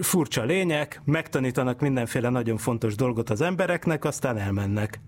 furcsa 0.00 0.42
lények, 0.42 1.00
megtanítanak 1.04 1.80
mindenféle 1.80 2.28
nagyon 2.28 2.56
fontos 2.56 2.94
dolgot 2.94 3.30
az 3.30 3.40
embereknek, 3.40 4.04
aztán 4.04 4.38
elmennek 4.38 5.00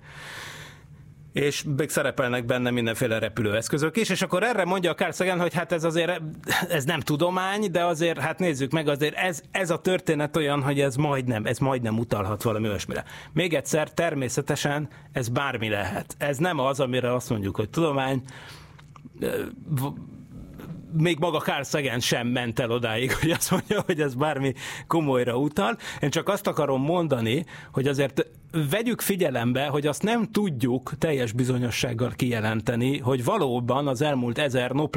és 1.35 1.65
még 1.77 1.89
szerepelnek 1.89 2.45
benne 2.45 2.71
mindenféle 2.71 3.19
repülőeszközök 3.19 3.97
is, 3.97 4.09
és 4.09 4.23
akkor 4.23 4.43
erre 4.43 4.65
mondja 4.65 4.91
a 4.91 4.95
Carl 4.95 5.11
Sagan, 5.11 5.41
hogy 5.41 5.55
hát 5.55 5.73
ez 5.73 5.85
azért, 5.85 6.21
ez 6.69 6.85
nem 6.85 7.01
tudomány, 7.01 7.71
de 7.71 7.85
azért, 7.85 8.19
hát 8.19 8.39
nézzük 8.39 8.71
meg, 8.71 8.89
azért 8.89 9.15
ez, 9.15 9.43
ez 9.51 9.71
a 9.71 9.79
történet 9.79 10.37
olyan, 10.37 10.63
hogy 10.63 10.81
ez 10.81 10.97
majdnem, 10.97 11.47
ez 11.47 11.59
majdnem 11.59 11.99
utalhat 11.99 12.43
valami 12.43 12.69
olyasmire. 12.69 13.05
Még 13.33 13.55
egyszer, 13.55 13.93
természetesen 13.93 14.89
ez 15.13 15.29
bármi 15.29 15.69
lehet. 15.69 16.15
Ez 16.19 16.39
nem 16.39 16.59
az, 16.59 16.81
amire 16.81 17.15
azt 17.15 17.31
mondjuk, 17.31 17.57
hogy 17.57 17.71
tudomány, 17.71 18.23
még 20.93 21.19
maga 21.19 21.39
Carl 21.39 21.63
Sagan 21.63 22.01
sem 22.01 22.27
ment 22.27 22.59
el 22.59 22.71
odáig, 22.71 23.13
hogy 23.13 23.31
azt 23.31 23.51
mondja, 23.51 23.83
hogy 23.87 24.01
ez 24.01 24.15
bármi 24.15 24.55
komolyra 24.87 25.37
utal. 25.37 25.77
Én 26.01 26.11
csak 26.11 26.29
azt 26.29 26.47
akarom 26.47 26.83
mondani, 26.83 27.45
hogy 27.73 27.89
azért 27.89 28.27
vegyük 28.71 29.01
figyelembe, 29.01 29.67
hogy 29.67 29.87
azt 29.87 30.03
nem 30.03 30.31
tudjuk 30.33 30.93
teljes 30.99 31.33
bizonyossággal 31.33 32.13
kijelenteni, 32.17 32.99
hogy 32.99 33.25
valóban 33.25 33.87
az 33.89 34.03
elmúlt 34.03 34.39
ezer, 34.39 34.71
no 34.71 34.89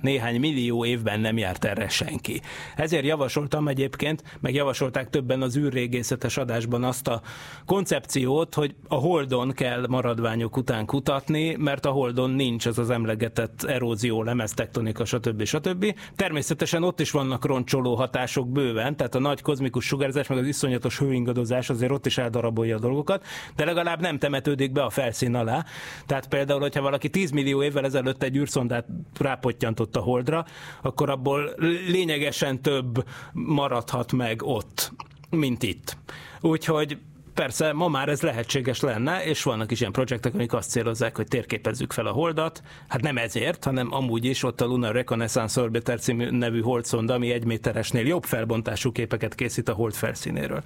néhány 0.00 0.40
millió 0.40 0.84
évben 0.84 1.20
nem 1.20 1.38
járt 1.38 1.64
erre 1.64 1.88
senki. 1.88 2.40
Ezért 2.76 3.04
javasoltam 3.04 3.68
egyébként, 3.68 4.22
meg 4.40 4.54
javasolták 4.54 5.10
többen 5.10 5.42
az 5.42 5.56
űrrégészetes 5.56 6.36
adásban 6.36 6.84
azt 6.84 7.08
a 7.08 7.22
koncepciót, 7.66 8.54
hogy 8.54 8.74
a 8.88 8.94
Holdon 8.94 9.52
kell 9.52 9.86
maradványok 9.88 10.56
után 10.56 10.86
kutatni, 10.86 11.56
mert 11.58 11.86
a 11.86 11.90
Holdon 11.90 12.30
nincs 12.30 12.66
az 12.66 12.78
az 12.78 12.90
emlegetett 12.90 13.62
erózió, 13.62 14.22
lemeztektonika, 14.22 15.04
stb. 15.04 15.44
stb. 15.44 15.94
Természetesen 16.16 16.82
ott 16.82 17.00
is 17.00 17.10
vannak 17.10 17.44
roncsoló 17.44 17.94
hatások 17.94 18.48
bőven, 18.48 18.96
tehát 18.96 19.14
a 19.14 19.18
nagy 19.18 19.40
kozmikus 19.40 19.86
sugárzás, 19.86 20.26
meg 20.26 20.38
az 20.38 20.46
iszonyatos 20.46 20.98
hőingadozás 20.98 21.70
azért 21.70 21.92
ott 21.92 22.06
is 22.06 22.18
eldarabolja 22.18 22.76
a 22.76 22.78
dolgot 22.78 23.00
dolgokat, 23.02 23.26
de 23.56 23.64
legalább 23.64 24.00
nem 24.00 24.18
temetődik 24.18 24.72
be 24.72 24.82
a 24.82 24.90
felszín 24.90 25.34
alá. 25.34 25.64
Tehát 26.06 26.28
például, 26.28 26.60
hogyha 26.60 26.82
valaki 26.82 27.08
10 27.08 27.30
millió 27.30 27.62
évvel 27.62 27.84
ezelőtt 27.84 28.22
egy 28.22 28.36
űrszondát 28.36 28.86
rápottyantott 29.18 29.96
a 29.96 30.00
holdra, 30.00 30.46
akkor 30.82 31.10
abból 31.10 31.54
lényegesen 31.86 32.62
több 32.62 33.04
maradhat 33.32 34.12
meg 34.12 34.42
ott, 34.42 34.92
mint 35.30 35.62
itt. 35.62 35.96
Úgyhogy 36.40 36.98
Persze, 37.34 37.72
ma 37.72 37.88
már 37.88 38.08
ez 38.08 38.22
lehetséges 38.22 38.80
lenne, 38.80 39.24
és 39.24 39.42
vannak 39.42 39.70
is 39.70 39.80
ilyen 39.80 39.92
projektek, 39.92 40.34
amik 40.34 40.52
azt 40.52 40.70
célozzák, 40.70 41.16
hogy 41.16 41.26
térképezzük 41.26 41.92
fel 41.92 42.06
a 42.06 42.10
holdat. 42.10 42.62
Hát 42.88 43.00
nem 43.00 43.16
ezért, 43.16 43.64
hanem 43.64 43.92
amúgy 43.92 44.24
is 44.24 44.42
ott 44.42 44.60
a 44.60 44.64
Lunar 44.64 44.94
Reconnaissance 44.94 45.60
Orbiter 45.60 46.00
című 46.00 46.30
nevű 46.30 46.60
holdszonda, 46.60 47.14
ami 47.14 47.30
egy 47.30 47.44
méteresnél 47.44 48.06
jobb 48.06 48.24
felbontású 48.24 48.92
képeket 48.92 49.34
készít 49.34 49.68
a 49.68 49.72
hold 49.72 49.94
felszínéről. 49.94 50.62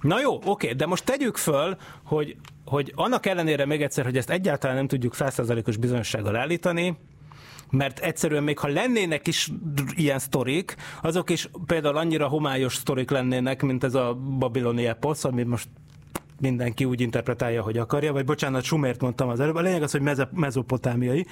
Na 0.00 0.20
jó, 0.20 0.38
oké, 0.44 0.72
de 0.72 0.86
most 0.86 1.04
tegyük 1.04 1.36
föl, 1.36 1.76
hogy, 2.04 2.36
hogy 2.64 2.92
annak 2.94 3.26
ellenére 3.26 3.66
még 3.66 3.82
egyszer, 3.82 4.04
hogy 4.04 4.16
ezt 4.16 4.30
egyáltalán 4.30 4.76
nem 4.76 4.86
tudjuk 4.86 5.14
százszerzalékos 5.14 5.76
bizonyossággal 5.76 6.36
állítani, 6.36 6.96
mert 7.70 7.98
egyszerűen 7.98 8.42
még 8.42 8.58
ha 8.58 8.68
lennének 8.68 9.26
is 9.26 9.48
ilyen 9.96 10.18
sztorik, 10.18 10.76
azok 11.02 11.30
is 11.30 11.50
például 11.66 11.96
annyira 11.96 12.28
homályos 12.28 12.74
sztorik 12.74 13.10
lennének, 13.10 13.62
mint 13.62 13.84
ez 13.84 13.94
a 13.94 14.14
babiloni 14.14 14.86
eposz, 14.86 15.24
ami 15.24 15.42
most 15.42 15.68
mindenki 16.40 16.84
úgy 16.84 17.00
interpretálja, 17.00 17.62
hogy 17.62 17.78
akarja, 17.78 18.12
vagy 18.12 18.24
bocsánat, 18.24 18.62
Sumért 18.62 19.00
mondtam 19.00 19.28
az 19.28 19.40
előbb, 19.40 19.54
a 19.54 19.60
lényeg 19.60 19.82
az, 19.82 19.90
hogy 19.90 20.28
mezopotámiai, 20.30 21.26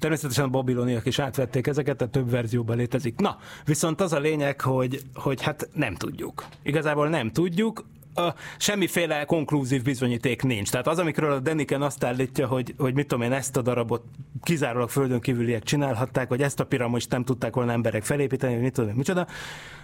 Természetesen 0.00 0.44
a 0.44 0.48
babiloniak 0.48 1.06
is 1.06 1.18
átvették 1.18 1.66
ezeket, 1.66 1.96
tehát 1.96 2.12
több 2.12 2.30
verzióban 2.30 2.76
létezik. 2.76 3.18
Na, 3.18 3.38
viszont 3.64 4.00
az 4.00 4.12
a 4.12 4.18
lényeg, 4.18 4.60
hogy, 4.60 5.02
hogy 5.14 5.42
hát 5.42 5.68
nem 5.72 5.94
tudjuk. 5.94 6.44
Igazából 6.62 7.08
nem 7.08 7.30
tudjuk, 7.30 7.84
a, 8.14 8.34
semmiféle 8.58 9.24
konklúzív 9.24 9.82
bizonyíték 9.82 10.42
nincs. 10.42 10.70
Tehát 10.70 10.86
az, 10.86 10.98
amikről 10.98 11.32
a 11.32 11.38
Deniken 11.38 11.82
azt 11.82 12.04
állítja, 12.04 12.46
hogy, 12.46 12.74
hogy 12.78 12.94
mit 12.94 13.06
tudom 13.06 13.24
én, 13.24 13.32
ezt 13.32 13.56
a 13.56 13.62
darabot 13.62 14.02
kizárólag 14.42 14.88
földön 14.88 15.20
kívüliek 15.20 15.62
csinálhatták, 15.62 16.28
vagy 16.28 16.42
ezt 16.42 16.60
a 16.60 16.66
piramist 16.66 17.10
nem 17.10 17.24
tudták 17.24 17.54
volna 17.54 17.72
emberek 17.72 18.02
felépíteni, 18.02 18.52
vagy 18.52 18.62
mit 18.62 18.72
tudom 18.72 18.90
én, 18.90 18.96
micsoda, 18.96 19.26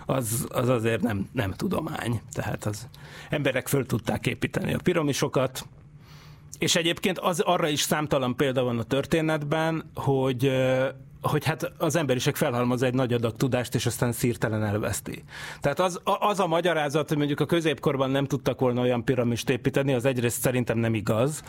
az, 0.07 0.46
az 0.48 0.68
azért 0.68 1.02
nem, 1.02 1.29
nem 1.33 1.52
tudomány. 1.52 2.20
Tehát 2.33 2.64
az 2.64 2.88
emberek 3.31 3.68
föl 3.68 3.87
tudták 3.87 4.26
építeni 4.26 4.74
a 4.74 4.79
piramisokat, 4.83 5.66
és 6.59 6.77
egyébként 6.77 7.19
az, 7.19 7.40
arra 7.40 7.69
is 7.69 7.81
számtalan 7.81 8.37
példa 8.37 8.62
van 8.62 8.79
a 8.79 8.83
történetben, 8.83 9.90
hogy 9.95 10.51
hogy 11.27 11.45
hát 11.45 11.73
az 11.79 11.97
emberiség 11.97 12.35
felhalmoz 12.35 12.83
egy 12.83 12.95
nagy 12.95 13.12
adag 13.12 13.37
tudást, 13.37 13.75
és 13.75 13.87
aztán 13.87 14.12
szírtelen 14.12 14.64
elveszti. 14.64 15.25
Tehát 15.61 15.81
az, 15.81 16.01
az 16.05 16.40
a 16.40 16.47
magyarázat, 16.47 17.09
hogy 17.09 17.16
mondjuk 17.16 17.40
a 17.40 17.47
középkorban 17.47 18.11
nem 18.11 18.27
tudtak 18.27 18.61
volna 18.61 18.81
olyan 18.81 19.05
piramist 19.05 19.51
építeni, 19.51 19.92
az 19.95 20.05
egyrészt 20.05 20.40
szerintem 20.40 20.79
nem 20.79 20.95
igaz, 20.95 21.42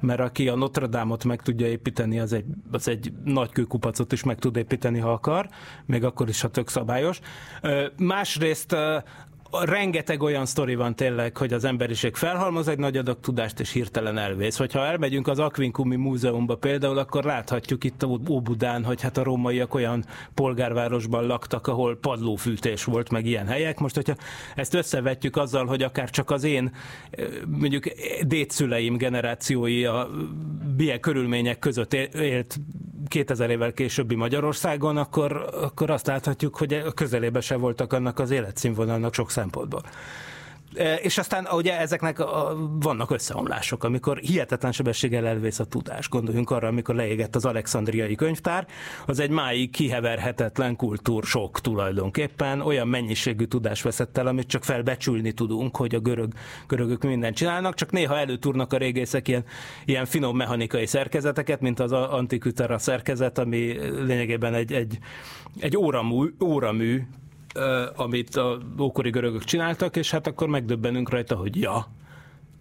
mert 0.00 0.20
aki 0.20 0.48
a 0.48 0.54
Notre 0.54 0.86
Dame-ot 0.86 1.24
meg 1.24 1.42
tudja 1.42 1.66
építeni, 1.66 2.20
az 2.20 2.32
egy, 2.32 2.44
az 2.70 2.88
egy 2.88 3.12
nagy 3.24 3.50
kőkupacot 3.50 4.12
is 4.12 4.22
meg 4.22 4.38
tud 4.38 4.56
építeni, 4.56 4.98
ha 4.98 5.12
akar, 5.12 5.48
még 5.86 6.04
akkor 6.04 6.28
is, 6.28 6.40
ha 6.40 6.48
tök 6.48 6.68
szabályos. 6.68 7.20
Másrészt 7.96 8.76
rengeteg 9.50 10.22
olyan 10.22 10.46
sztori 10.46 10.74
van 10.74 10.96
tényleg, 10.96 11.36
hogy 11.36 11.52
az 11.52 11.64
emberiség 11.64 12.14
felhalmoz 12.14 12.68
egy 12.68 12.78
nagy 12.78 12.96
adag 12.96 13.20
tudást, 13.20 13.60
és 13.60 13.72
hirtelen 13.72 14.18
elvész. 14.18 14.56
Hogyha 14.56 14.86
elmegyünk 14.86 15.28
az 15.28 15.38
Aquincumi 15.38 15.96
Múzeumba 15.96 16.56
például, 16.56 16.98
akkor 16.98 17.24
láthatjuk 17.24 17.84
itt 17.84 18.02
a 18.02 18.18
Óbudán, 18.28 18.84
hogy 18.84 19.00
hát 19.00 19.16
a 19.16 19.22
rómaiak 19.22 19.74
olyan 19.74 20.04
polgárvárosban 20.34 21.26
laktak, 21.26 21.66
ahol 21.66 21.96
padlófűtés 21.96 22.84
volt, 22.84 23.10
meg 23.10 23.26
ilyen 23.26 23.46
helyek. 23.46 23.78
Most, 23.78 23.94
hogyha 23.94 24.14
ezt 24.54 24.74
összevetjük 24.74 25.36
azzal, 25.36 25.66
hogy 25.66 25.82
akár 25.82 26.10
csak 26.10 26.30
az 26.30 26.44
én 26.44 26.72
mondjuk 27.46 27.84
dédszüleim 28.26 28.96
generációi 28.96 29.84
a 29.84 30.08
milyen 30.76 31.00
körülmények 31.00 31.58
között 31.58 31.94
élt 32.14 32.60
2000 33.10 33.50
évvel 33.50 33.72
későbbi 33.72 34.14
Magyarországon, 34.14 34.96
akkor, 34.96 35.32
akkor 35.62 35.90
azt 35.90 36.06
láthatjuk, 36.06 36.56
hogy 36.56 36.82
közelébe 36.94 37.40
se 37.40 37.56
voltak 37.56 37.92
annak 37.92 38.18
az 38.18 38.30
életszínvonalnak 38.30 39.14
sok 39.14 39.30
szempontból. 39.30 39.82
És 41.02 41.18
aztán 41.18 41.46
ugye 41.52 41.78
ezeknek 41.78 42.18
vannak 42.80 43.10
összeomlások, 43.10 43.84
amikor 43.84 44.18
hihetetlen 44.18 44.72
sebességgel 44.72 45.26
elvész 45.26 45.58
a 45.58 45.64
tudás. 45.64 46.08
Gondoljunk 46.08 46.50
arra, 46.50 46.68
amikor 46.68 46.94
leégett 46.94 47.36
az 47.36 47.44
alexandriai 47.44 48.14
könyvtár, 48.14 48.66
az 49.06 49.18
egy 49.18 49.30
máig 49.30 49.70
kiheverhetetlen 49.70 50.76
kultúr 50.76 51.24
sok 51.24 51.60
tulajdonképpen, 51.60 52.60
olyan 52.60 52.88
mennyiségű 52.88 53.44
tudás 53.44 53.82
veszett 53.82 54.18
el, 54.18 54.26
amit 54.26 54.46
csak 54.46 54.64
felbecsülni 54.64 55.32
tudunk, 55.32 55.76
hogy 55.76 55.94
a 55.94 56.00
görög, 56.00 56.32
görögök 56.66 57.02
mindent 57.02 57.36
csinálnak, 57.36 57.74
csak 57.74 57.90
néha 57.90 58.18
előtúrnak 58.18 58.72
a 58.72 58.76
régészek 58.76 59.28
ilyen, 59.28 59.44
ilyen 59.84 60.06
finom 60.06 60.36
mechanikai 60.36 60.86
szerkezeteket, 60.86 61.60
mint 61.60 61.80
az 61.80 61.92
antikütera 61.92 62.78
szerkezet, 62.78 63.38
ami 63.38 63.76
lényegében 64.04 64.54
egy, 64.54 64.72
egy, 64.72 64.98
egy 65.60 65.76
óramű, 65.76 66.34
óramű 66.44 67.02
amit 67.96 68.36
a 68.36 68.58
ókori 68.80 69.10
görögök 69.10 69.44
csináltak, 69.44 69.96
és 69.96 70.10
hát 70.10 70.26
akkor 70.26 70.48
megdöbbenünk 70.48 71.10
rajta, 71.10 71.36
hogy 71.36 71.60
ja, 71.60 71.86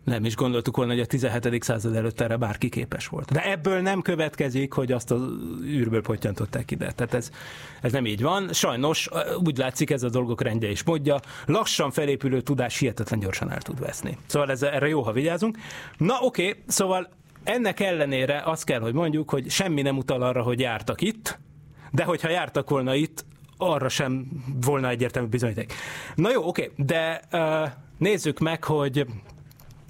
nem 0.09 0.25
is 0.25 0.35
gondoltuk 0.35 0.75
volna, 0.77 0.91
hogy 0.91 1.01
a 1.01 1.05
17. 1.05 1.63
század 1.63 1.95
előtt 1.95 2.21
erre 2.21 2.37
bárki 2.37 2.69
képes 2.69 3.07
volt. 3.07 3.31
De 3.31 3.51
ebből 3.51 3.81
nem 3.81 4.01
következik, 4.01 4.73
hogy 4.73 4.91
azt 4.91 5.11
az 5.11 5.21
űrből 5.63 6.01
pottyantották 6.01 6.71
ide. 6.71 6.91
Tehát 6.91 7.13
ez, 7.13 7.31
ez 7.81 7.91
nem 7.91 8.05
így 8.05 8.21
van. 8.21 8.53
Sajnos 8.53 9.09
úgy 9.43 9.57
látszik 9.57 9.89
ez 9.89 10.03
a 10.03 10.09
dolgok 10.09 10.41
rendje 10.41 10.69
és 10.69 10.83
módja. 10.83 11.19
Lassan 11.45 11.91
felépülő 11.91 12.41
tudás 12.41 12.77
hihetetlen 12.77 13.19
gyorsan 13.19 13.51
el 13.51 13.61
tud 13.61 13.79
veszni. 13.79 14.17
Szóval 14.25 14.51
ez, 14.51 14.63
erre 14.63 14.87
jó, 14.87 15.01
ha 15.01 15.11
vigyázunk. 15.11 15.57
Na 15.97 16.17
oké, 16.21 16.47
okay, 16.47 16.63
szóval 16.67 17.09
ennek 17.43 17.79
ellenére 17.79 18.41
azt 18.45 18.63
kell, 18.63 18.79
hogy 18.79 18.93
mondjuk, 18.93 19.29
hogy 19.29 19.49
semmi 19.49 19.81
nem 19.81 19.97
utal 19.97 20.21
arra, 20.21 20.41
hogy 20.41 20.59
jártak 20.59 21.01
itt, 21.01 21.39
de 21.91 22.03
hogyha 22.03 22.29
jártak 22.29 22.69
volna 22.69 22.95
itt, 22.95 23.25
arra 23.61 23.89
sem 23.89 24.27
volna 24.65 24.89
egyértelmű 24.89 25.29
bizonyíték. 25.29 25.73
Na 26.15 26.31
jó, 26.31 26.47
oké, 26.47 26.71
de 26.75 27.21
uh, 27.31 27.69
nézzük 27.97 28.39
meg, 28.39 28.63
hogy 28.63 29.05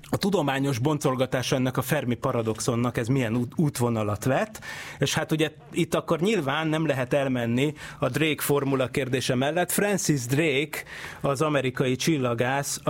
a 0.09 0.17
tudományos 0.17 0.77
boncolgatás 0.77 1.51
ennek 1.51 1.77
a 1.77 1.81
Fermi 1.81 2.15
paradoxonnak 2.15 2.97
ez 2.97 3.07
milyen 3.07 3.35
út, 3.35 3.51
útvonalat 3.55 4.23
vett, 4.23 4.59
és 4.99 5.13
hát 5.13 5.31
ugye 5.31 5.51
itt 5.71 5.93
akkor 5.95 6.19
nyilván 6.19 6.67
nem 6.67 6.85
lehet 6.85 7.13
elmenni 7.13 7.73
a 7.99 8.09
Drake 8.09 8.41
formula 8.41 8.87
kérdése 8.87 9.35
mellett. 9.35 9.71
Francis 9.71 10.25
Drake, 10.25 10.83
az 11.21 11.41
amerikai 11.41 11.95
csillagász, 11.95 12.81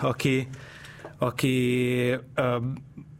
aki, 0.00 0.48
aki 1.18 2.08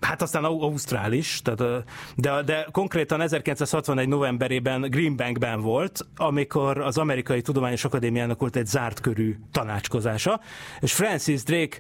Hát 0.05 0.23
aztán 0.23 0.45
ausztrális, 0.45 1.43
tehát, 1.43 1.85
de, 2.17 2.43
de 2.43 2.67
konkrétan 2.73 3.21
1961 3.21 4.09
novemberében 4.09 4.81
Greenbankben 4.81 5.61
volt, 5.61 6.07
amikor 6.17 6.79
az 6.79 6.99
Amerikai 6.99 7.43
Tudományos 7.43 7.85
Akadémiának 7.85 8.41
volt 8.41 8.57
egy 8.57 8.67
zárt 8.67 9.01
körű 9.01 9.37
tanácskozása, 9.53 10.41
és 10.81 10.93
Francis 10.93 11.43
Drake 11.43 11.79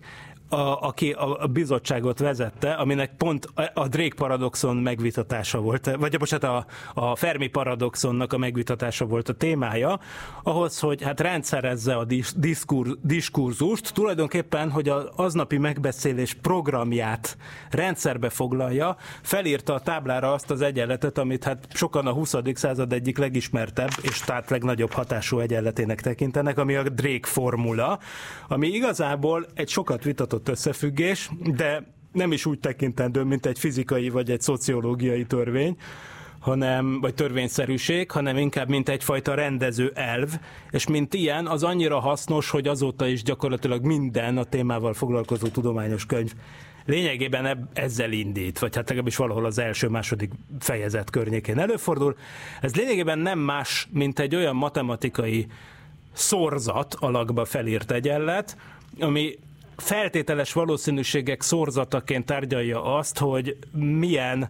a, 0.48 0.86
aki 0.86 1.12
a 1.12 1.46
bizottságot 1.46 2.18
vezette, 2.18 2.72
aminek 2.72 3.16
pont 3.16 3.48
a 3.74 3.88
Drake 3.88 4.14
paradoxon 4.14 4.76
megvitatása 4.76 5.60
volt, 5.60 5.96
vagy 5.98 6.18
bocsánat, 6.18 6.44
a, 6.44 6.66
a 7.00 7.16
Fermi 7.16 7.46
paradoxonnak 7.46 8.32
a 8.32 8.38
megvitatása 8.38 9.04
volt 9.04 9.28
a 9.28 9.32
témája, 9.32 10.00
ahhoz, 10.42 10.78
hogy 10.78 11.02
hát 11.02 11.20
rendszerezze 11.20 11.94
a 11.94 12.06
diskur, 12.36 12.98
diskurzust, 13.02 13.92
tulajdonképpen, 13.94 14.70
hogy 14.70 14.88
az 14.88 15.06
aznapi 15.16 15.58
megbeszélés 15.58 16.34
programját 16.34 17.36
rendszerbe 17.70 18.28
foglalja, 18.28 18.96
felírta 19.22 19.74
a 19.74 19.80
táblára 19.80 20.32
azt 20.32 20.50
az 20.50 20.60
egyenletet, 20.60 21.18
amit 21.18 21.44
hát 21.44 21.66
sokan 21.74 22.06
a 22.06 22.12
20. 22.12 22.34
század 22.54 22.92
egyik 22.92 23.18
legismertebb 23.18 23.90
és 24.02 24.20
tehát 24.20 24.50
legnagyobb 24.50 24.92
hatású 24.92 25.38
egyenletének 25.38 26.00
tekintenek, 26.00 26.58
ami 26.58 26.74
a 26.74 26.82
Drake 26.82 27.28
formula, 27.28 27.98
ami 28.48 28.68
igazából 28.68 29.46
egy 29.54 29.68
sokat 29.68 30.04
vitatott 30.04 30.33
vitatott 30.34 30.48
összefüggés, 30.48 31.30
de 31.56 31.82
nem 32.12 32.32
is 32.32 32.46
úgy 32.46 32.58
tekintendő, 32.58 33.22
mint 33.22 33.46
egy 33.46 33.58
fizikai 33.58 34.08
vagy 34.08 34.30
egy 34.30 34.40
szociológiai 34.40 35.24
törvény, 35.24 35.76
hanem, 36.38 37.00
vagy 37.00 37.14
törvényszerűség, 37.14 38.10
hanem 38.10 38.36
inkább 38.36 38.68
mint 38.68 38.88
egyfajta 38.88 39.34
rendező 39.34 39.92
elv, 39.94 40.28
és 40.70 40.86
mint 40.86 41.14
ilyen 41.14 41.46
az 41.46 41.62
annyira 41.62 42.00
hasznos, 42.00 42.50
hogy 42.50 42.68
azóta 42.68 43.06
is 43.06 43.22
gyakorlatilag 43.22 43.84
minden 43.84 44.38
a 44.38 44.44
témával 44.44 44.94
foglalkozó 44.94 45.46
tudományos 45.46 46.06
könyv 46.06 46.32
lényegében 46.86 47.68
ezzel 47.72 48.12
indít, 48.12 48.58
vagy 48.58 48.74
hát 48.74 48.88
legalábbis 48.88 49.16
valahol 49.16 49.44
az 49.44 49.58
első-második 49.58 50.32
fejezet 50.58 51.10
környékén 51.10 51.58
előfordul. 51.58 52.16
Ez 52.60 52.74
lényegében 52.74 53.18
nem 53.18 53.38
más, 53.38 53.88
mint 53.92 54.18
egy 54.18 54.34
olyan 54.34 54.56
matematikai 54.56 55.46
szorzat 56.12 56.94
alakba 57.00 57.44
felírt 57.44 57.90
egyenlet, 57.90 58.56
ami 59.00 59.38
feltételes 59.76 60.52
valószínűségek 60.52 61.42
szorzataként 61.42 62.26
tárgyalja 62.26 62.96
azt, 62.96 63.18
hogy 63.18 63.56
milyen, 63.72 64.48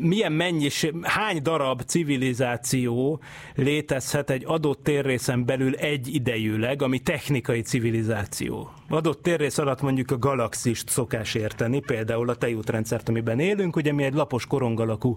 milyen 0.00 0.32
mennyiség, 0.32 0.94
hány 1.02 1.42
darab 1.42 1.82
civilizáció 1.82 3.20
létezhet 3.54 4.30
egy 4.30 4.44
adott 4.46 4.82
térrészen 4.82 5.44
belül 5.44 5.74
egy 5.74 6.14
idejűleg, 6.14 6.82
ami 6.82 6.98
technikai 6.98 7.60
civilizáció. 7.60 8.70
Adott 8.88 9.22
térrész 9.22 9.58
alatt 9.58 9.82
mondjuk 9.82 10.10
a 10.10 10.18
galaxist 10.18 10.88
szokás 10.88 11.34
érteni, 11.34 11.80
például 11.80 12.28
a 12.28 12.34
tejútrendszert, 12.34 13.08
amiben 13.08 13.38
élünk, 13.38 13.76
ugye 13.76 13.92
mi 13.92 14.04
egy 14.04 14.14
lapos 14.14 14.46
korongalakú 14.46 15.16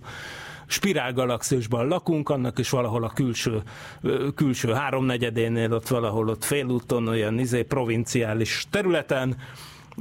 spirálgalaxisban 0.68 1.88
lakunk, 1.88 2.30
annak 2.30 2.60
is 2.60 2.70
valahol 2.70 3.04
a 3.04 3.10
külső, 3.10 3.62
külső 4.36 4.74
háromnegyedénél, 4.74 5.74
ott 5.74 5.88
valahol 5.88 6.30
ott 6.30 6.44
félúton, 6.44 7.08
olyan 7.08 7.40
izé, 7.40 7.64
provinciális 7.64 8.66
területen, 8.70 9.38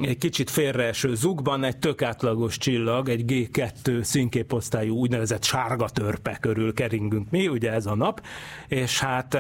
egy 0.01 0.19
kicsit 0.19 0.51
félreeső 0.51 1.15
zugban 1.15 1.65
egy 1.65 1.77
tök 1.77 2.03
átlagos 2.03 2.59
csillag, 2.59 3.09
egy 3.09 3.25
G2 3.27 4.03
színképosztályú 4.03 4.97
úgynevezett 4.97 5.45
sárga 5.45 5.89
törpe 5.89 6.37
körül 6.41 6.75
keringünk 6.75 7.31
mi, 7.31 7.49
ugye 7.49 7.73
ez 7.73 7.87
a 7.87 7.95
nap, 7.95 8.23
és 8.69 9.01
hát 9.01 9.35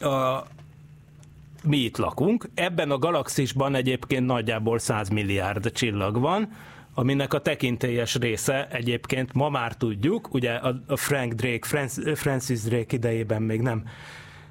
a, 0.00 0.46
mi 1.62 1.76
itt 1.76 1.96
lakunk. 1.96 2.48
Ebben 2.54 2.90
a 2.90 2.98
galaxisban 2.98 3.74
egyébként 3.74 4.26
nagyjából 4.26 4.78
100 4.78 5.08
milliárd 5.08 5.72
csillag 5.72 6.20
van, 6.20 6.48
aminek 7.00 7.34
a 7.34 7.40
tekintélyes 7.40 8.14
része 8.14 8.68
egyébként 8.70 9.32
ma 9.32 9.48
már 9.48 9.76
tudjuk, 9.76 10.34
ugye 10.34 10.52
a 10.86 10.96
Frank 10.96 11.32
Drake, 11.32 11.86
Francis 12.14 12.60
Drake 12.60 12.96
idejében 12.96 13.42
még 13.42 13.60
nem, 13.60 13.82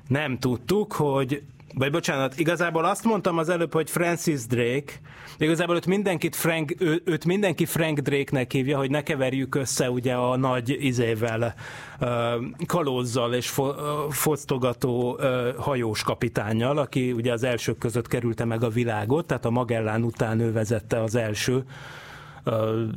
nem 0.07 0.39
tudtuk, 0.39 0.93
hogy 0.93 1.41
vagy 1.73 1.91
bocsánat, 1.91 2.39
igazából 2.39 2.85
azt 2.85 3.03
mondtam 3.03 3.37
az 3.37 3.49
előbb, 3.49 3.73
hogy 3.73 3.89
Francis 3.89 4.45
Drake, 4.45 4.93
de 5.37 5.45
igazából 5.45 5.75
őt, 5.75 5.85
mindenkit 5.85 6.35
Frank, 6.35 6.75
ő, 6.79 7.01
őt 7.05 7.25
mindenki 7.25 7.65
Frank 7.65 7.99
Drake-nek 7.99 8.51
hívja, 8.51 8.77
hogy 8.77 8.89
ne 8.89 9.03
keverjük 9.03 9.55
össze 9.55 9.91
ugye 9.91 10.13
a 10.13 10.37
nagy 10.37 10.77
izével, 10.79 11.53
kalózzal 12.65 13.33
és 13.33 13.49
fo, 13.49 13.73
fosztogató 14.09 15.19
hajós 15.57 16.03
kapitányjal, 16.03 16.77
aki 16.77 17.11
ugye 17.11 17.31
az 17.31 17.43
elsők 17.43 17.77
között 17.77 18.07
kerülte 18.07 18.45
meg 18.45 18.63
a 18.63 18.69
világot, 18.69 19.27
tehát 19.27 19.45
a 19.45 19.49
Magellán 19.49 20.03
után 20.03 20.39
ő 20.39 20.51
vezette 20.51 21.01
az 21.01 21.15
első 21.15 21.63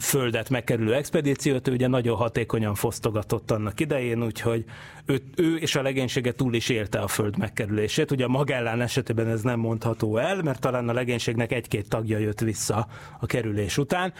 földet 0.01 0.51
megkerülő 0.51 0.95
expedíciót, 0.95 1.69
ő 1.69 1.73
ugye 1.73 1.87
nagyon 1.87 2.17
hatékonyan 2.17 2.75
fosztogatott 2.75 3.51
annak 3.51 3.81
idején, 3.81 4.25
úgyhogy 4.25 4.65
ő, 5.07 5.23
ő 5.37 5.57
és 5.57 5.77
a 5.77 5.83
legénysége 5.83 6.33
túl 6.33 6.55
is 6.55 6.69
élte 6.69 6.99
a 6.99 7.09
föld 7.09 7.39
megkerülését. 7.39 8.11
Ugye 8.11 8.25
a 8.25 8.29
Magellán 8.29 8.81
esetében 8.81 9.29
ez 9.29 9.43
nem 9.43 9.59
mondható 9.59 10.17
el, 10.17 10.43
mert 10.43 10.61
talán 10.61 10.89
a 10.89 10.93
legénységnek 10.93 11.53
egy-két 11.53 11.89
tagja 11.89 12.19
jött 12.19 12.41
vissza 12.41 12.87
a 13.21 13.27
kerülés 13.27 13.79
után. 13.79 14.13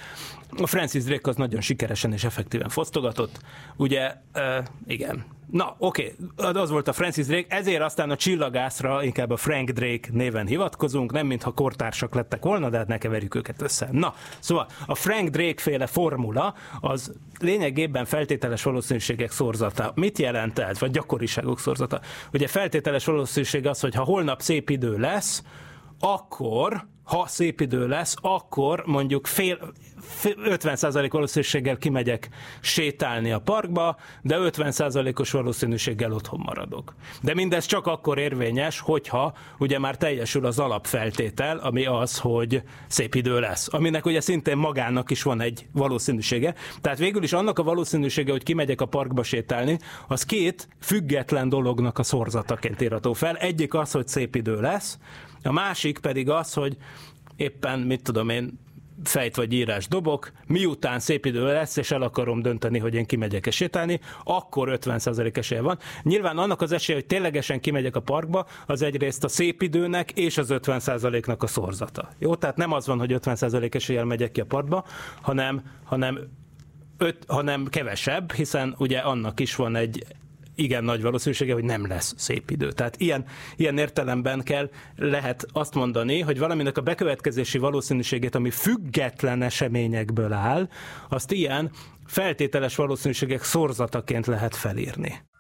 A 0.57 0.67
Francis 0.67 1.05
Drake 1.05 1.31
az 1.31 1.37
nagyon 1.37 1.61
sikeresen 1.61 2.13
és 2.13 2.25
effektíven 2.25 2.69
fosztogatott. 2.69 3.41
Ugye, 3.77 4.15
uh, 4.35 4.65
igen, 4.87 5.25
Na, 5.53 5.77
oké, 5.79 6.15
okay. 6.37 6.63
az 6.63 6.71
volt 6.71 6.89
a 6.89 6.93
Francis 6.93 7.27
Drake, 7.27 7.57
ezért 7.57 7.83
aztán 7.83 8.11
a 8.11 8.17
csillagászra 8.17 9.03
inkább 9.03 9.31
a 9.31 9.37
Frank 9.37 9.71
Drake 9.71 10.09
néven 10.13 10.47
hivatkozunk, 10.47 11.13
nem 11.13 11.27
mintha 11.27 11.51
kortársak 11.51 12.15
lettek 12.15 12.45
volna, 12.45 12.71
de 12.71 12.77
hát 12.77 12.87
ne 12.87 12.99
keverjük 12.99 13.35
őket 13.35 13.63
össze. 13.63 13.89
Na, 13.91 14.15
szóval 14.39 14.67
a 14.87 14.95
Frank 14.95 15.29
Drake 15.29 15.63
féle 15.63 15.87
formula 15.87 16.55
az 16.81 17.13
lényegében 17.39 18.05
feltételes 18.05 18.63
valószínűségek 18.63 19.31
szorzata. 19.31 19.93
Mit 19.95 20.19
jelent 20.19 20.59
ez? 20.59 20.72
Vagy 20.79 20.91
gyakoriságok 20.91 21.61
szorzata? 21.61 22.01
Ugye 22.33 22.47
feltételes 22.47 23.05
valószínűség 23.05 23.67
az, 23.67 23.81
hogy 23.81 23.95
ha 23.95 24.05
holnap 24.05 24.41
szép 24.41 24.71
idő 24.71 24.97
lesz, 24.99 25.43
akkor 26.01 26.87
ha 27.03 27.27
szép 27.27 27.61
idő 27.61 27.89
lesz, 27.89 28.15
akkor 28.21 28.83
mondjuk 28.87 29.27
fél, 29.27 29.73
50% 30.23 31.09
valószínűséggel 31.11 31.77
kimegyek 31.77 32.29
sétálni 32.61 33.33
a 33.33 33.39
parkba, 33.39 33.97
de 34.23 34.37
50%-os 34.39 35.31
valószínűséggel 35.31 36.13
otthon 36.13 36.41
maradok. 36.45 36.95
De 37.23 37.35
mindez 37.35 37.65
csak 37.65 37.87
akkor 37.87 38.19
érvényes, 38.19 38.81
hogyha 38.81 39.35
ugye 39.59 39.79
már 39.79 39.97
teljesül 39.97 40.47
az 40.47 40.59
alapfeltétel, 40.59 41.59
ami 41.59 41.87
az, 41.87 42.19
hogy 42.19 42.63
szép 42.87 43.15
idő 43.15 43.41
lesz. 43.41 43.73
Aminek 43.73 44.07
ugye 44.07 44.21
szintén 44.21 44.57
magának 44.57 45.11
is 45.11 45.23
van 45.23 45.41
egy 45.41 45.67
valószínűsége. 45.73 46.55
Tehát 46.81 46.99
végül 46.99 47.23
is 47.23 47.33
annak 47.33 47.59
a 47.59 47.63
valószínűsége, 47.63 48.31
hogy 48.31 48.43
kimegyek 48.43 48.81
a 48.81 48.87
parkba 48.87 49.23
sétálni, 49.23 49.79
az 50.09 50.25
két 50.25 50.69
független 50.81 51.49
dolognak 51.49 51.99
a 51.99 52.03
szorzataként 52.03 52.81
írható 52.81 53.13
fel. 53.13 53.37
Egyik 53.37 53.75
az, 53.75 53.93
hogy 53.93 54.09
szép 54.09 54.35
idő 54.35 54.61
lesz, 54.61 54.99
a 55.43 55.53
másik 55.53 55.99
pedig 55.99 56.31
az, 56.31 56.53
hogy 56.53 56.77
éppen, 57.37 57.79
mit 57.79 58.03
tudom 58.03 58.29
én, 58.29 58.59
fejt 59.05 59.37
vagy 59.37 59.53
írás 59.53 59.89
dobok, 59.89 60.33
miután 60.47 61.01
szép 61.01 61.27
idő 61.27 61.45
lesz, 61.45 61.77
és 61.77 61.91
el 61.91 62.03
akarom 62.03 62.43
dönteni, 62.43 62.79
hogy 62.79 62.95
én 62.95 63.07
kimegyek-e 63.07 63.51
sétálni, 63.51 64.01
akkor 64.25 64.79
50% 64.83 65.37
esélye 65.37 65.61
van. 65.61 65.79
Nyilván 66.03 66.39
annak 66.39 66.61
az 66.61 66.73
esélye, 66.73 66.99
hogy 66.99 67.07
ténylegesen 67.07 67.61
kimegyek 67.61 67.97
a 67.97 68.01
parkba, 68.01 68.47
az 68.67 68.83
egyrészt 68.83 69.25
a 69.25 69.29
szép 69.29 69.63
időnek 69.63 70.11
és 70.11 70.39
az 70.39 70.49
50%-nak 70.51 71.43
a 71.43 71.47
szorzata. 71.47 72.09
Jó, 72.19 72.35
tehát 72.35 72.57
nem 72.57 72.73
az 72.73 72.87
van, 72.87 72.99
hogy 72.99 73.15
50% 73.23 73.75
eséllyel 73.75 74.05
megyek 74.05 74.33
ki 74.33 74.41
a 74.41 74.45
parkba, 74.45 74.85
hanem, 75.21 75.63
hanem 75.85 76.19
öt, 76.99 77.25
hanem 77.27 77.67
kevesebb, 77.67 78.33
hiszen 78.33 78.75
ugye 78.79 78.99
annak 78.99 79.41
is 79.41 79.57
van 79.57 79.77
egy 79.77 80.05
igen 80.55 80.85
nagy 80.85 81.03
valószínűsége, 81.03 81.53
hogy 81.53 81.65
nem 81.65 81.87
lesz 81.87 82.15
szép 82.17 82.51
idő. 82.51 82.73
Tehát 82.73 82.97
ilyen, 82.97 83.25
ilyen 83.57 83.79
értelemben 83.79 84.43
kell, 84.43 84.71
lehet 84.97 85.47
azt 85.53 85.75
mondani, 85.75 86.21
hogy 86.21 86.39
valaminek 86.39 86.79
a 86.79 86.81
bekövetkezési 86.81 87.59
valószínűségét, 87.59 88.35
ami 88.35 88.51
független 88.51 89.43
eseményekből 89.43 90.33
áll, 90.33 90.69
azt 91.09 91.33
ilyen 91.33 91.71
feltételes 92.07 92.77
valószínűségek 92.77 93.43
szorzataként 93.43 94.27
lehet 94.27 94.57
felírni. 94.57 95.31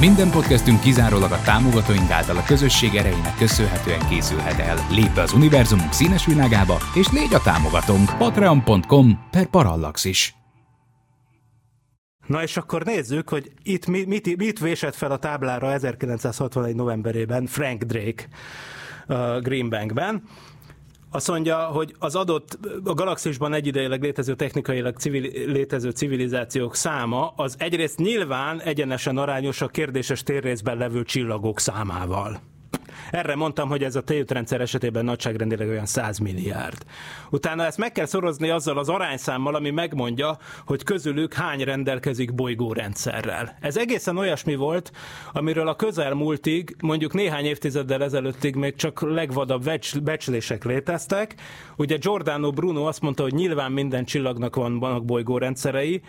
Minden 0.00 0.30
podcastünk 0.30 0.80
kizárólag 0.80 1.32
a 1.32 1.40
támogatóink 1.44 2.10
által 2.10 2.36
a 2.36 2.42
közösség 2.42 2.94
erejének 2.94 3.36
köszönhetően 3.36 4.08
készülhet 4.08 4.58
el. 4.58 4.76
Lép 4.90 5.14
be 5.14 5.22
az 5.22 5.32
univerzumunk 5.32 5.92
színes 5.92 6.26
világába, 6.26 6.78
és 6.94 7.08
légy 7.12 7.34
a 7.34 7.40
támogatónk 7.40 8.16
patreon.com 8.18 9.18
per 9.30 9.46
parallaxis. 9.46 10.41
Na 12.26 12.42
és 12.42 12.56
akkor 12.56 12.84
nézzük, 12.84 13.28
hogy 13.28 13.52
itt 13.62 13.86
mit, 13.86 14.06
mit, 14.06 14.36
mit 14.36 14.58
vésett 14.58 14.94
fel 14.94 15.10
a 15.10 15.18
táblára 15.18 15.72
1961. 15.72 16.74
novemberében 16.74 17.46
Frank 17.46 17.82
Drake 17.82 18.28
uh, 19.08 19.40
Greenbankben. 19.40 20.22
Azt 21.10 21.28
mondja, 21.28 21.56
hogy 21.56 21.94
az 21.98 22.14
adott 22.14 22.58
a 22.84 22.94
galaxisban 22.94 23.52
egyidejileg 23.52 24.02
létező 24.02 24.34
technikailag 24.34 24.96
civil, 24.96 25.52
létező 25.52 25.90
civilizációk 25.90 26.76
száma 26.76 27.32
az 27.36 27.56
egyrészt 27.58 27.98
nyilván 27.98 28.60
egyenesen 28.60 29.16
arányos 29.16 29.60
a 29.60 29.68
kérdéses 29.68 30.22
térrészben 30.22 30.76
levő 30.76 31.02
csillagok 31.02 31.60
számával. 31.60 32.51
Erre 33.10 33.34
mondtam, 33.34 33.68
hogy 33.68 33.82
ez 33.82 33.96
a 33.96 34.00
tejútrendszer 34.00 34.60
esetében 34.60 35.04
nagyságrendileg 35.04 35.68
olyan 35.68 35.86
100 35.86 36.18
milliárd. 36.18 36.84
Utána 37.30 37.64
ezt 37.64 37.78
meg 37.78 37.92
kell 37.92 38.06
szorozni 38.06 38.50
azzal 38.50 38.78
az 38.78 38.88
arányszámmal, 38.88 39.54
ami 39.54 39.70
megmondja, 39.70 40.38
hogy 40.66 40.82
közülük 40.82 41.34
hány 41.34 41.60
rendelkezik 41.60 42.34
bolygórendszerrel. 42.34 43.56
Ez 43.60 43.76
egészen 43.76 44.16
olyasmi 44.16 44.54
volt, 44.54 44.92
amiről 45.32 45.68
a 45.68 45.76
közelmúltig, 45.76 46.76
mondjuk 46.80 47.12
néhány 47.12 47.44
évtizeddel 47.44 48.02
ezelőttig 48.02 48.54
még 48.54 48.76
csak 48.76 49.00
legvadabb 49.00 49.70
becslések 50.02 50.64
léteztek. 50.64 51.34
Ugye 51.76 51.96
Giordano 51.96 52.50
Bruno 52.50 52.84
azt 52.84 53.00
mondta, 53.00 53.22
hogy 53.22 53.34
nyilván 53.34 53.72
minden 53.72 54.04
csillagnak 54.04 54.56
van, 54.56 54.78
vannak 54.78 55.04
bolygórendszerei, 55.04 56.02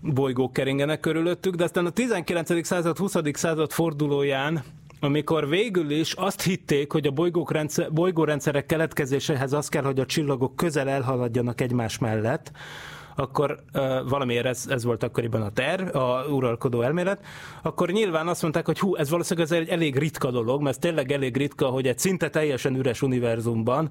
bolygók 0.00 0.52
keringenek 0.52 1.00
körülöttük, 1.00 1.54
de 1.54 1.64
aztán 1.64 1.86
a 1.86 1.90
19. 1.90 2.66
század, 2.66 2.98
20. 2.98 3.14
század 3.32 3.72
fordulóján 3.72 4.62
amikor 5.00 5.48
végül 5.48 5.90
is 5.90 6.12
azt 6.12 6.42
hitték, 6.42 6.92
hogy 6.92 7.06
a 7.06 7.10
bolygók 7.10 7.52
rendszer, 7.52 7.92
bolygórendszerek 7.92 8.66
keletkezéséhez 8.66 9.52
az 9.52 9.68
kell, 9.68 9.82
hogy 9.82 10.00
a 10.00 10.06
csillagok 10.06 10.56
közel 10.56 10.88
elhaladjanak 10.88 11.60
egymás 11.60 11.98
mellett, 11.98 12.50
akkor 13.16 13.58
uh, 13.74 14.08
valamiért 14.08 14.46
ez, 14.46 14.66
ez 14.68 14.84
volt 14.84 15.02
akkoriban 15.02 15.42
a 15.42 15.50
terv, 15.50 15.96
a 15.96 16.24
uralkodó 16.24 16.82
elmélet, 16.82 17.24
akkor 17.62 17.90
nyilván 17.90 18.28
azt 18.28 18.42
mondták, 18.42 18.66
hogy 18.66 18.78
hú, 18.78 18.96
ez 18.96 19.10
valószínűleg 19.10 19.50
ez 19.50 19.58
egy 19.58 19.68
elég 19.68 19.98
ritka 19.98 20.30
dolog, 20.30 20.62
mert 20.62 20.76
ez 20.76 20.82
tényleg 20.82 21.12
elég 21.12 21.36
ritka, 21.36 21.66
hogy 21.66 21.86
egy 21.86 21.98
szinte 21.98 22.30
teljesen 22.30 22.76
üres 22.76 23.02
univerzumban 23.02 23.90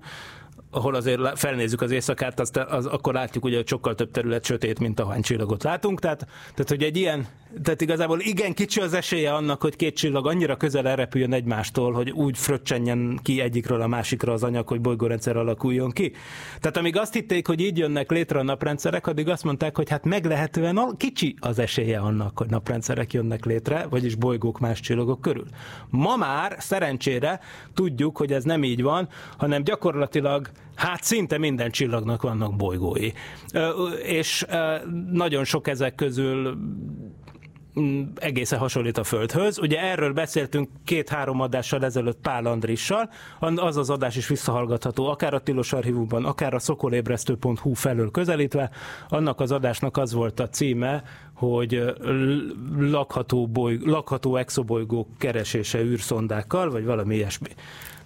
ahol 0.75 0.95
azért 0.95 1.39
felnézzük 1.39 1.81
az 1.81 1.91
éjszakát, 1.91 2.39
azt, 2.39 2.57
az, 2.57 2.85
akkor 2.85 3.13
látjuk 3.13 3.43
hogy 3.43 3.67
sokkal 3.67 3.95
több 3.95 4.11
terület 4.11 4.45
sötét, 4.45 4.79
mint 4.79 4.99
ahány 4.99 5.21
csillagot 5.21 5.63
látunk. 5.63 5.99
Tehát, 5.99 6.27
tehát, 6.53 6.69
hogy 6.69 6.83
egy 6.83 6.97
ilyen, 6.97 7.27
tehát 7.63 7.81
igazából 7.81 8.19
igen 8.19 8.53
kicsi 8.53 8.79
az 8.79 8.93
esélye 8.93 9.33
annak, 9.33 9.61
hogy 9.61 9.75
két 9.75 9.95
csillag 9.95 10.27
annyira 10.27 10.55
közel 10.55 10.87
elrepüljön 10.87 11.33
egymástól, 11.33 11.93
hogy 11.93 12.11
úgy 12.11 12.37
fröccsenjen 12.37 13.19
ki 13.23 13.41
egyikről 13.41 13.81
a 13.81 13.87
másikra 13.87 14.33
az 14.33 14.43
anyag, 14.43 14.67
hogy 14.67 14.81
bolygórendszer 14.81 15.37
alakuljon 15.37 15.91
ki. 15.91 16.11
Tehát 16.59 16.77
amíg 16.77 16.97
azt 16.97 17.13
hitték, 17.13 17.47
hogy 17.47 17.59
így 17.59 17.77
jönnek 17.77 18.11
létre 18.11 18.39
a 18.39 18.43
naprendszerek, 18.43 19.07
addig 19.07 19.29
azt 19.29 19.43
mondták, 19.43 19.75
hogy 19.75 19.89
hát 19.89 20.05
meglehetően 20.05 20.95
kicsi 20.97 21.35
az 21.39 21.59
esélye 21.59 21.99
annak, 21.99 22.37
hogy 22.37 22.49
naprendszerek 22.49 23.13
jönnek 23.13 23.45
létre, 23.45 23.85
vagyis 23.89 24.15
bolygók 24.15 24.59
más 24.59 24.79
csillagok 24.79 25.21
körül. 25.21 25.45
Ma 25.89 26.15
már 26.15 26.55
szerencsére 26.59 27.39
tudjuk, 27.73 28.17
hogy 28.17 28.31
ez 28.31 28.43
nem 28.43 28.63
így 28.63 28.81
van, 28.81 29.07
hanem 29.37 29.63
gyakorlatilag 29.63 30.49
Hát 30.75 31.03
szinte 31.03 31.37
minden 31.37 31.71
csillagnak 31.71 32.21
vannak 32.21 32.55
bolygói. 32.55 33.11
És 34.05 34.45
nagyon 35.11 35.43
sok 35.43 35.67
ezek 35.67 35.95
közül 35.95 36.57
egészen 38.15 38.59
hasonlít 38.59 38.97
a 38.97 39.03
Földhöz. 39.03 39.59
Ugye 39.59 39.79
erről 39.81 40.13
beszéltünk 40.13 40.69
két-három 40.85 41.41
adással 41.41 41.83
ezelőtt 41.83 42.19
Pál 42.21 42.45
Andrissal, 42.45 43.09
az 43.39 43.77
az 43.77 43.89
adás 43.89 44.15
is 44.15 44.27
visszahallgatható, 44.27 45.07
akár 45.07 45.33
a 45.33 45.39
Tilos 45.39 45.73
Archívumban, 45.73 46.25
akár 46.25 46.53
a 46.53 46.59
szokolébresztő.hu 46.59 47.73
felől 47.73 48.11
közelítve. 48.11 48.69
Annak 49.09 49.39
az 49.39 49.51
adásnak 49.51 49.97
az 49.97 50.13
volt 50.13 50.39
a 50.39 50.49
címe, 50.49 51.03
hogy 51.33 51.95
lakható, 52.77 53.47
boly, 53.47 53.77
lakható 53.83 54.35
exobolygók 54.35 55.07
keresése 55.17 55.83
űrszondákkal, 55.83 56.69
vagy 56.69 56.85
valami 56.85 57.15
ilyesmi 57.15 57.49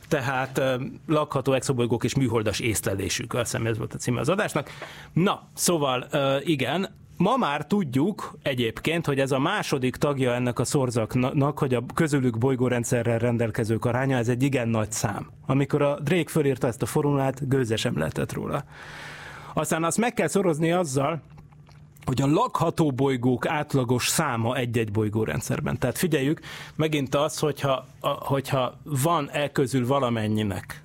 tehát 0.08 0.62
lakható 1.08 1.54
exobolygók 1.54 2.04
és 2.04 2.16
műholdas 2.16 2.60
észlelésük, 2.60 3.34
azt 3.34 3.52
hiszem 3.52 3.66
ez 3.66 3.78
volt 3.78 3.94
a 3.94 3.98
címe 3.98 4.20
az 4.20 4.30
adásnak. 4.30 4.70
Na, 5.14 5.48
szóval 5.54 6.08
igen, 6.44 6.90
Ma 7.20 7.38
már 7.38 7.66
tudjuk 7.66 8.38
egyébként, 8.42 9.06
hogy 9.06 9.20
ez 9.20 9.32
a 9.32 9.40
második 9.40 9.96
tagja 9.96 10.34
ennek 10.34 10.60
a 10.60 10.64
szorzaknak, 10.64 11.60
hogy 11.60 11.74
a 11.74 11.84
közülük 11.94 12.38
bolygórendszerrel 12.38 13.20
rendelkezők 13.20 13.86
aránya, 13.86 14.18
ez 14.18 14.28
egy 14.28 14.44
igen 14.44 14.68
nagy 14.68 14.92
szám. 14.92 15.30
Amikor 15.46 15.82
a 15.82 16.00
Drake 16.00 16.30
fölírta 16.30 16.68
ezt 16.68 16.82
a 16.82 16.86
formulát, 16.86 17.48
gőze 17.48 17.76
sem 17.76 17.98
lehetett 17.98 18.34
róla. 18.34 18.64
Aztán 19.54 19.84
azt 19.84 19.98
meg 19.98 20.14
kell 20.14 20.28
szorozni 20.28 20.72
azzal, 20.72 21.22
hogy 22.06 22.22
a 22.22 22.28
lakható 22.28 22.92
bolygók 22.92 23.48
átlagos 23.48 24.08
száma 24.08 24.56
egy-egy 24.56 24.92
bolygórendszerben. 24.92 25.78
Tehát 25.78 25.98
figyeljük, 25.98 26.40
megint 26.76 27.16
az, 27.16 27.40
hogyha, 27.40 27.86
a, 28.00 28.08
hogyha 28.08 28.80
van 28.84 29.30
e 29.32 29.52
közül 29.52 29.88
valamennyinek 29.88 30.84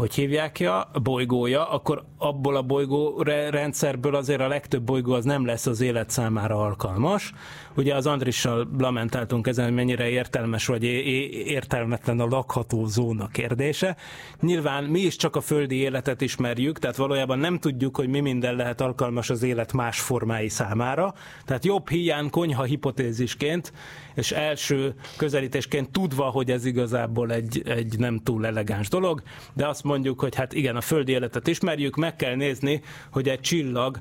hogy 0.00 0.14
hívják 0.14 0.60
ja, 0.60 0.80
a 0.92 0.98
bolygója, 0.98 1.70
akkor 1.70 2.04
abból 2.18 2.56
a 2.56 2.62
bolygó 2.62 3.22
rendszerből 3.50 4.14
azért 4.14 4.40
a 4.40 4.48
legtöbb 4.48 4.82
bolygó 4.82 5.12
az 5.12 5.24
nem 5.24 5.46
lesz 5.46 5.66
az 5.66 5.80
élet 5.80 6.10
számára 6.10 6.62
alkalmas. 6.62 7.32
Ugye 7.76 7.94
az 7.94 8.06
Andrissal 8.06 8.68
lamentáltunk 8.78 9.46
ezen, 9.46 9.64
hogy 9.64 9.74
mennyire 9.74 10.08
értelmes 10.08 10.66
vagy 10.66 10.84
értelmetlen 10.84 12.20
a 12.20 12.26
lakható 12.26 12.86
zóna 12.86 13.26
kérdése. 13.26 13.96
Nyilván 14.40 14.84
mi 14.84 15.00
is 15.00 15.16
csak 15.16 15.36
a 15.36 15.40
földi 15.40 15.76
életet 15.76 16.20
ismerjük, 16.20 16.78
tehát 16.78 16.96
valójában 16.96 17.38
nem 17.38 17.58
tudjuk, 17.58 17.96
hogy 17.96 18.08
mi 18.08 18.20
minden 18.20 18.54
lehet 18.54 18.80
alkalmas 18.80 19.30
az 19.30 19.42
élet 19.42 19.72
más 19.72 20.00
formái 20.00 20.48
számára. 20.48 21.14
Tehát 21.44 21.64
jobb 21.64 21.88
hiány 21.88 22.30
konyha 22.30 22.62
hipotézisként 22.62 23.72
és 24.14 24.32
első 24.32 24.94
közelítésként 25.16 25.90
tudva, 25.90 26.24
hogy 26.24 26.50
ez 26.50 26.64
igazából 26.64 27.32
egy, 27.32 27.62
egy 27.64 27.98
nem 27.98 28.18
túl 28.18 28.46
elegáns 28.46 28.88
dolog, 28.88 29.22
de 29.52 29.66
azt 29.66 29.84
mondjuk, 29.84 30.20
hogy 30.20 30.34
hát 30.34 30.52
igen, 30.52 30.76
a 30.76 30.80
földi 30.80 31.12
életet 31.12 31.46
ismerjük, 31.46 31.96
meg 31.96 32.16
kell 32.16 32.34
nézni, 32.34 32.82
hogy 33.10 33.28
egy 33.28 33.40
csillag 33.40 33.98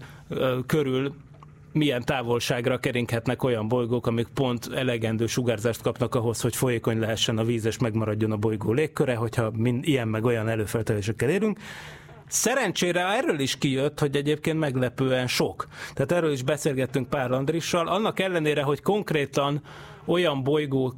körül 0.65 1.13
milyen 1.71 2.05
távolságra 2.05 2.77
keringhetnek 2.77 3.43
olyan 3.43 3.67
bolygók, 3.67 4.07
amik 4.07 4.27
pont 4.33 4.69
elegendő 4.73 5.25
sugárzást 5.25 5.81
kapnak 5.81 6.15
ahhoz, 6.15 6.41
hogy 6.41 6.55
folyékony 6.55 6.99
lehessen 6.99 7.37
a 7.37 7.43
víz 7.43 7.65
és 7.65 7.77
megmaradjon 7.77 8.31
a 8.31 8.37
bolygó 8.37 8.71
légköre, 8.71 9.15
hogyha 9.15 9.51
mind, 9.55 9.87
ilyen 9.87 10.07
meg 10.07 10.25
olyan 10.25 10.49
előfeltelésekkel 10.49 11.29
érünk. 11.29 11.59
Szerencsére 12.27 13.07
erről 13.07 13.39
is 13.39 13.57
kijött, 13.57 13.99
hogy 13.99 14.15
egyébként 14.15 14.59
meglepően 14.59 15.27
sok. 15.27 15.67
Tehát 15.93 16.11
erről 16.11 16.31
is 16.31 16.43
beszélgettünk 16.43 17.09
pár 17.09 17.31
Andrissal, 17.31 17.87
annak 17.87 18.19
ellenére, 18.19 18.61
hogy 18.61 18.81
konkrétan 18.81 19.61
olyan 20.09 20.43
bolygó 20.43 20.93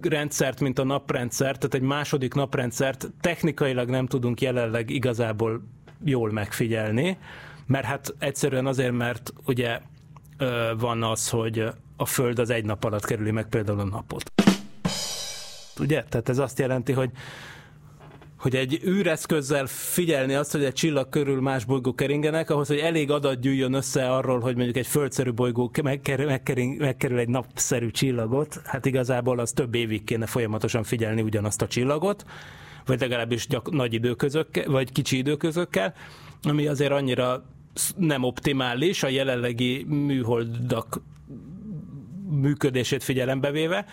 rendszert, 0.00 0.60
mint 0.60 0.78
a 0.78 0.84
naprendszer, 0.84 1.56
tehát 1.56 1.74
egy 1.74 1.80
második 1.80 2.34
naprendszert 2.34 3.10
technikailag 3.20 3.88
nem 3.88 4.06
tudunk 4.06 4.40
jelenleg 4.40 4.90
igazából 4.90 5.62
jól 6.04 6.32
megfigyelni, 6.32 7.18
mert 7.66 7.84
hát 7.84 8.14
egyszerűen 8.18 8.66
azért, 8.66 8.92
mert 8.92 9.32
ugye 9.46 9.80
van 10.78 11.02
az, 11.02 11.28
hogy 11.28 11.64
a 11.96 12.06
Föld 12.06 12.38
az 12.38 12.50
egy 12.50 12.64
nap 12.64 12.84
alatt 12.84 13.04
kerüli 13.04 13.30
meg 13.30 13.48
például 13.48 13.80
a 13.80 13.84
napot. 13.84 14.32
Ugye? 15.78 16.04
Tehát 16.08 16.28
ez 16.28 16.38
azt 16.38 16.58
jelenti, 16.58 16.92
hogy 16.92 17.10
hogy 18.38 18.56
egy 18.56 18.80
űreszközzel 18.86 19.66
figyelni 19.66 20.34
azt, 20.34 20.52
hogy 20.52 20.64
egy 20.64 20.72
csillag 20.72 21.08
körül 21.08 21.40
más 21.40 21.64
bolygók 21.64 21.96
keringenek, 21.96 22.50
ahhoz, 22.50 22.68
hogy 22.68 22.78
elég 22.78 23.10
adat 23.10 23.40
gyűjjön 23.40 23.72
össze 23.72 24.10
arról, 24.10 24.40
hogy 24.40 24.54
mondjuk 24.54 24.76
egy 24.76 24.86
földszerű 24.86 25.32
bolygó 25.32 25.70
megkerül, 25.82 26.26
megkerül, 26.26 26.76
megkerül 26.78 27.18
egy 27.18 27.28
napszerű 27.28 27.90
csillagot, 27.90 28.60
hát 28.64 28.86
igazából 28.86 29.38
az 29.38 29.50
több 29.50 29.74
évig 29.74 30.04
kéne 30.04 30.26
folyamatosan 30.26 30.82
figyelni 30.82 31.22
ugyanazt 31.22 31.62
a 31.62 31.66
csillagot, 31.66 32.24
vagy 32.86 33.00
legalábbis 33.00 33.46
gyak, 33.46 33.70
nagy 33.70 33.94
időközökkel, 33.94 34.70
vagy 34.70 34.92
kicsi 34.92 35.16
időközökkel, 35.16 35.94
ami 36.42 36.66
azért 36.66 36.92
annyira 36.92 37.44
nem 37.96 38.22
optimális 38.22 39.02
a 39.02 39.08
jelenlegi 39.08 39.84
műholdak 39.88 41.00
működését 42.30 43.02
figyelembe 43.02 43.50
véve. 43.50 43.86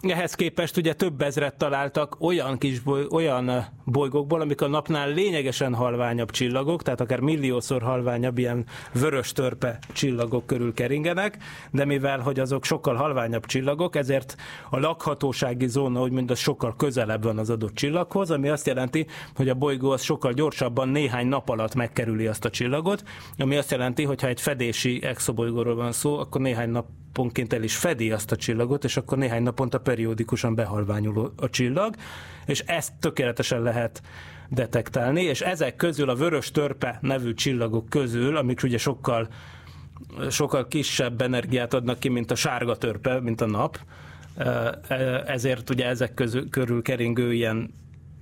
Ehhez 0.00 0.34
képest 0.34 0.76
ugye 0.76 0.92
több 0.92 1.22
ezret 1.22 1.58
találtak 1.58 2.16
olyan 2.20 2.58
kis 2.58 2.80
boly, 2.80 3.06
olyan 3.10 3.66
bolygókból, 3.84 4.40
amik 4.40 4.60
a 4.60 4.68
napnál 4.68 5.08
lényegesen 5.10 5.74
halványabb 5.74 6.30
csillagok, 6.30 6.82
tehát 6.82 7.00
akár 7.00 7.20
milliószor 7.20 7.82
halványabb 7.82 8.38
ilyen 8.38 8.66
vörös 8.92 9.32
törpe 9.32 9.78
csillagok 9.92 10.46
körül 10.46 10.74
keringenek, 10.74 11.38
de 11.70 11.84
mivel, 11.84 12.18
hogy 12.18 12.40
azok 12.40 12.64
sokkal 12.64 12.94
halványabb 12.94 13.46
csillagok, 13.46 13.96
ezért 13.96 14.36
a 14.70 14.78
lakhatósági 14.78 15.68
zóna, 15.68 16.02
úgymond 16.02 16.30
az 16.30 16.38
sokkal 16.38 16.74
közelebb 16.76 17.22
van 17.22 17.38
az 17.38 17.50
adott 17.50 17.74
csillaghoz, 17.74 18.30
ami 18.30 18.48
azt 18.48 18.66
jelenti, 18.66 19.06
hogy 19.34 19.48
a 19.48 19.54
bolygó 19.54 19.90
az 19.90 20.02
sokkal 20.02 20.32
gyorsabban 20.32 20.88
néhány 20.88 21.26
nap 21.26 21.48
alatt 21.48 21.74
megkerüli 21.74 22.26
azt 22.26 22.44
a 22.44 22.50
csillagot, 22.50 23.02
ami 23.38 23.56
azt 23.56 23.70
jelenti, 23.70 24.04
hogy 24.04 24.20
ha 24.20 24.28
egy 24.28 24.40
fedési 24.40 25.02
exobolygóról 25.02 25.74
van 25.74 25.92
szó, 25.92 26.18
akkor 26.18 26.40
néhány 26.40 26.70
nap 26.70 26.86
naponként 27.12 27.52
el 27.52 27.62
is 27.62 27.76
fedi 27.76 28.12
azt 28.12 28.32
a 28.32 28.36
csillagot, 28.36 28.84
és 28.84 28.96
akkor 28.96 29.18
néhány 29.18 29.42
naponta 29.42 29.80
periódikusan 29.80 30.54
behalványul 30.54 31.32
a 31.36 31.50
csillag, 31.50 31.94
és 32.46 32.60
ezt 32.60 32.92
tökéletesen 33.00 33.62
lehet 33.62 34.02
detektálni, 34.48 35.22
és 35.22 35.40
ezek 35.40 35.76
közül 35.76 36.08
a 36.08 36.14
vörös 36.14 36.50
törpe 36.50 36.98
nevű 37.00 37.34
csillagok 37.34 37.88
közül, 37.88 38.36
amik 38.36 38.62
ugye 38.62 38.78
sokkal 38.78 39.28
sokkal 40.30 40.68
kisebb 40.68 41.20
energiát 41.20 41.74
adnak 41.74 41.98
ki, 41.98 42.08
mint 42.08 42.30
a 42.30 42.34
sárga 42.34 42.76
törpe, 42.76 43.20
mint 43.20 43.40
a 43.40 43.46
nap, 43.46 43.78
ezért 45.26 45.70
ugye 45.70 45.86
ezek 45.86 46.14
közül, 46.14 46.50
körül 46.50 46.82
keringő 46.82 47.32
ilyen 47.32 47.74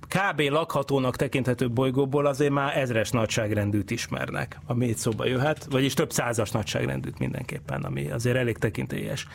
kb. 0.09 0.39
lakhatónak 0.39 1.15
tekinthető 1.15 1.69
bolygóból 1.69 2.25
azért 2.25 2.51
már 2.51 2.77
ezres 2.77 3.09
nagyságrendűt 3.09 3.91
ismernek, 3.91 4.59
ami 4.65 4.87
itt 4.87 4.97
szóba 4.97 5.25
jöhet, 5.25 5.67
vagyis 5.69 5.93
több 5.93 6.11
százas 6.11 6.51
nagyságrendűt 6.51 7.19
mindenképpen, 7.19 7.81
ami 7.81 8.11
azért 8.11 8.35
elég 8.35 8.57
tekintélyes. 8.57 9.27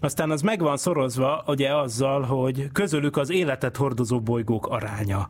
Aztán 0.00 0.30
az 0.30 0.40
meg 0.40 0.60
van 0.60 0.76
szorozva 0.76 1.44
ugye 1.46 1.74
azzal, 1.74 2.22
hogy 2.22 2.68
közülük 2.72 3.16
az 3.16 3.30
életet 3.30 3.76
hordozó 3.76 4.20
bolygók 4.20 4.66
aránya. 4.66 5.28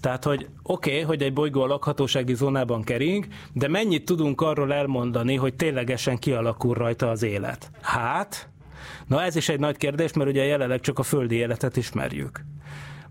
Tehát, 0.00 0.24
hogy 0.24 0.48
oké, 0.62 0.90
okay, 0.90 1.02
hogy 1.02 1.22
egy 1.22 1.32
bolygó 1.32 1.62
a 1.62 1.66
lakhatósági 1.66 2.34
zónában 2.34 2.82
kering, 2.82 3.26
de 3.52 3.68
mennyit 3.68 4.04
tudunk 4.04 4.40
arról 4.40 4.72
elmondani, 4.72 5.36
hogy 5.36 5.54
ténylegesen 5.54 6.18
kialakul 6.18 6.74
rajta 6.74 7.10
az 7.10 7.22
élet? 7.22 7.70
Hát, 7.80 8.48
na 9.06 9.22
ez 9.22 9.36
is 9.36 9.48
egy 9.48 9.60
nagy 9.60 9.76
kérdés, 9.76 10.12
mert 10.12 10.30
ugye 10.30 10.44
jelenleg 10.44 10.80
csak 10.80 10.98
a 10.98 11.02
földi 11.02 11.34
életet 11.34 11.76
ismerjük. 11.76 12.44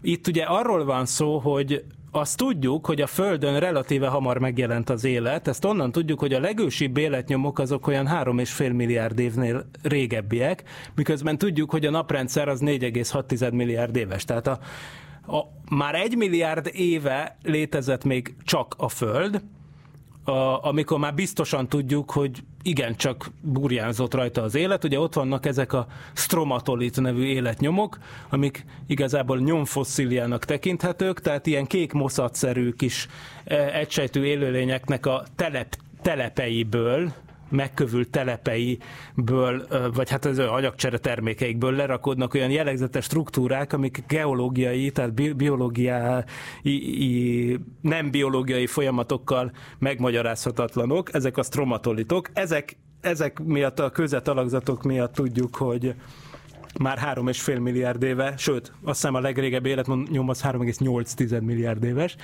Itt 0.01 0.27
ugye 0.27 0.43
arról 0.43 0.85
van 0.85 1.05
szó, 1.05 1.37
hogy 1.37 1.83
azt 2.11 2.37
tudjuk, 2.37 2.85
hogy 2.85 3.01
a 3.01 3.07
Földön 3.07 3.59
relatíve 3.59 4.07
hamar 4.07 4.37
megjelent 4.37 4.89
az 4.89 5.03
élet, 5.03 5.47
ezt 5.47 5.65
onnan 5.65 5.91
tudjuk, 5.91 6.19
hogy 6.19 6.33
a 6.33 6.39
legősibb 6.39 6.97
életnyomok 6.97 7.59
azok 7.59 7.87
olyan 7.87 8.07
3,5 8.07 8.75
milliárd 8.75 9.19
évnél 9.19 9.69
régebbiek, 9.81 10.63
miközben 10.95 11.37
tudjuk, 11.37 11.71
hogy 11.71 11.85
a 11.85 11.89
naprendszer 11.89 12.47
az 12.47 12.59
4,6 12.63 13.53
milliárd 13.53 13.95
éves. 13.95 14.23
Tehát 14.23 14.47
a, 14.47 14.59
a, 15.35 15.39
már 15.75 15.95
egy 15.95 16.15
milliárd 16.17 16.69
éve 16.73 17.37
létezett 17.43 18.03
még 18.03 18.35
csak 18.43 18.75
a 18.77 18.89
Föld, 18.89 19.41
a, 20.23 20.67
amikor 20.67 20.99
már 20.99 21.13
biztosan 21.13 21.67
tudjuk, 21.67 22.11
hogy 22.11 22.43
igencsak 22.61 23.31
burjánzott 23.41 24.13
rajta 24.13 24.41
az 24.41 24.55
élet. 24.55 24.83
Ugye 24.83 24.99
ott 24.99 25.13
vannak 25.13 25.45
ezek 25.45 25.73
a 25.73 25.87
stromatolit 26.13 27.01
nevű 27.01 27.23
életnyomok, 27.23 27.97
amik 28.29 28.65
igazából 28.87 29.39
nyomfosszíliának 29.39 30.45
tekinthetők, 30.45 31.19
tehát 31.19 31.47
ilyen 31.47 31.65
kék 31.65 31.91
moszatszerű 31.91 32.71
kis 32.71 33.07
e, 33.43 33.55
egysejtű 33.73 34.23
élőlényeknek 34.23 35.05
a 35.05 35.23
telep, 35.35 35.75
telepeiből, 36.01 37.13
megkövült 37.51 38.09
telepeiből, 38.09 39.67
vagy 39.93 40.09
hát 40.09 40.25
az 40.25 40.39
anyagcsere 40.39 40.97
termékeikből 40.97 41.71
lerakodnak 41.71 42.33
olyan 42.33 42.49
jellegzetes 42.49 43.05
struktúrák, 43.05 43.73
amik 43.73 44.03
geológiai, 44.07 44.91
tehát 44.91 45.13
biológiai, 45.35 46.23
nem 47.81 48.11
biológiai 48.11 48.67
folyamatokkal 48.67 49.51
megmagyarázhatatlanok, 49.79 51.13
ezek 51.13 51.37
a 51.37 51.43
stromatolitok. 51.43 52.29
Ezek, 52.33 52.77
ezek 53.01 53.39
miatt 53.39 53.79
a 53.79 53.89
közetalakzatok 53.89 54.83
miatt 54.83 55.13
tudjuk, 55.13 55.55
hogy 55.55 55.95
már 56.79 56.97
3,5 57.15 57.61
milliárd 57.61 58.03
éve, 58.03 58.33
sőt, 58.37 58.71
azt 58.83 58.99
hiszem 58.99 59.15
a 59.15 59.19
legrégebbi 59.19 59.69
életnyom 59.69 60.29
az 60.29 60.41
3,8 60.41 61.41
milliárd 61.41 61.83
éves, 61.83 62.15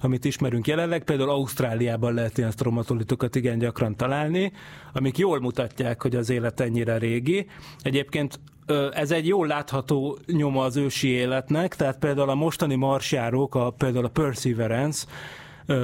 amit 0.00 0.24
ismerünk 0.24 0.66
jelenleg. 0.66 1.04
Például 1.04 1.30
Ausztráliában 1.30 2.14
lehet 2.14 2.38
ilyen 2.38 2.50
stromatolitokat 2.50 3.34
igen 3.34 3.58
gyakran 3.58 3.96
találni, 3.96 4.52
amik 4.92 5.18
jól 5.18 5.40
mutatják, 5.40 6.02
hogy 6.02 6.16
az 6.16 6.30
élet 6.30 6.60
ennyire 6.60 6.98
régi. 6.98 7.46
Egyébként 7.82 8.40
ez 8.92 9.10
egy 9.10 9.26
jól 9.26 9.46
látható 9.46 10.18
nyoma 10.26 10.64
az 10.64 10.76
ősi 10.76 11.08
életnek, 11.08 11.76
tehát 11.76 11.98
például 11.98 12.30
a 12.30 12.34
mostani 12.34 12.74
marsjárók, 12.74 13.54
a, 13.54 13.70
például 13.70 14.04
a 14.04 14.08
Perseverance, 14.08 15.06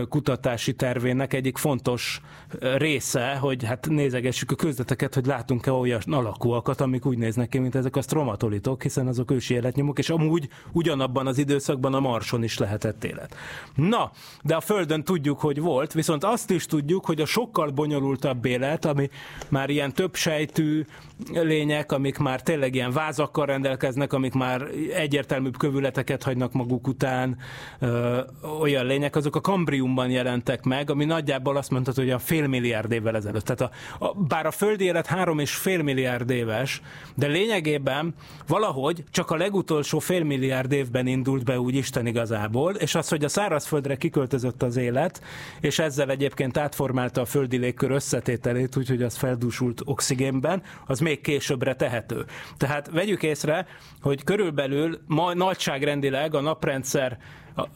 kutatási 0.09 0.75
tervének 0.75 1.33
egyik 1.33 1.57
fontos 1.57 2.21
része, 2.61 3.35
hogy 3.35 3.65
hát 3.65 3.89
nézegessük 3.89 4.51
a 4.51 4.55
közleteket, 4.55 5.15
hogy 5.15 5.27
látunk-e 5.27 5.73
olyan 5.73 6.01
alakúakat, 6.11 6.81
amik 6.81 7.07
úgy 7.07 7.19
néznek 7.19 7.49
ki, 7.49 7.59
mint 7.59 7.75
ezek 7.75 7.97
a 7.97 8.03
stromatolitok, 8.03 8.83
hiszen 8.83 9.07
azok 9.07 9.31
ősi 9.31 9.55
életnyomok, 9.55 9.99
és 9.99 10.11
amúgy 10.11 10.49
ugyanabban 10.73 11.27
az 11.27 11.39
időszakban 11.39 11.95
a 11.95 12.01
Marson 12.01 12.43
is 12.43 12.59
lehetett 12.59 13.05
élet. 13.05 13.35
Na, 13.75 14.11
de 14.43 14.55
a 14.55 14.61
Földön 14.61 15.05
tudjuk, 15.05 15.41
hogy 15.41 15.61
volt, 15.61 15.93
viszont 15.93 16.25
azt 16.25 16.51
is 16.51 16.67
tudjuk, 16.67 17.05
hogy 17.05 17.21
a 17.21 17.27
sokkal 17.27 17.71
bonyolultabb 17.71 18.45
élet, 18.45 18.85
ami 18.85 19.11
már 19.49 19.71
ilyen 19.71 19.93
több 19.93 20.15
sejtű 20.15 20.85
lények, 21.33 21.93
amik 21.93 22.19
már 22.19 22.43
tényleg 22.43 22.75
ilyen 22.75 22.93
vázakkal 22.93 23.47
rendelkeznek, 23.47 24.13
amik 24.13 24.33
már 24.33 24.67
egyértelműbb 24.95 25.57
kövületeket 25.57 26.23
hagynak 26.23 26.53
maguk 26.53 26.87
után, 26.87 27.37
ö, 27.79 28.21
olyan 28.61 28.87
lények, 28.87 29.17
azok 29.17 29.37
a 29.37 29.41
kambriumban 29.41 30.11
jelentek 30.11 30.65
meg, 30.65 30.91
ami 30.91 31.05
nagyjából 31.05 31.57
azt 31.57 31.71
mondhatod, 31.71 32.05
hogy 32.05 32.13
a 32.13 32.19
fél 32.19 32.42
milliárd 32.47 32.93
évvel 32.93 33.17
ezelőtt. 33.17 33.45
Tehát 33.45 33.73
a, 33.99 34.05
a, 34.05 34.15
bár 34.15 34.47
a 34.47 34.51
földi 34.51 34.85
élet 34.85 35.07
három 35.07 35.39
és 35.39 35.55
fél 35.55 35.83
milliárd 35.83 36.31
éves, 36.31 36.81
de 37.15 37.27
lényegében 37.27 38.15
valahogy 38.47 39.05
csak 39.11 39.31
a 39.31 39.37
legutolsó 39.37 39.99
fél 39.99 40.25
milliárd 40.25 40.73
évben 40.73 41.07
indult 41.07 41.45
be 41.45 41.61
úgy 41.61 41.75
Isten 41.75 42.07
igazából, 42.07 42.75
és 42.75 42.95
az, 42.95 43.09
hogy 43.09 43.25
a 43.25 43.29
szárazföldre 43.29 43.97
kiköltözött 43.97 44.63
az 44.63 44.77
élet, 44.77 45.23
és 45.61 45.79
ezzel 45.79 46.11
egyébként 46.11 46.57
átformálta 46.57 47.21
a 47.21 47.25
földi 47.25 47.57
légkör 47.57 47.91
összetételét, 47.91 48.77
úgyhogy 48.77 49.03
az 49.03 49.17
feldúsult 49.17 49.83
oxigénben, 49.85 50.63
az 50.87 51.01
még 51.01 51.21
későbbre 51.21 51.75
tehető. 51.75 52.25
Tehát 52.57 52.91
vegyük 52.91 53.23
észre, 53.23 53.67
hogy 54.01 54.25
körülbelül 54.25 54.99
ma 55.07 55.35
nagyságrendileg 55.35 56.35
a 56.35 56.41
naprendszer 56.41 57.19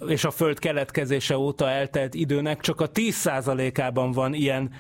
és 0.06 0.24
a 0.24 0.30
Föld 0.30 0.58
keletkezése 0.58 1.38
óta 1.38 1.68
eltelt 1.68 2.14
időnek 2.14 2.60
csak 2.60 2.80
a 2.80 2.90
10%-ában 2.90 4.12
van 4.12 4.34
ilyen 4.34 4.70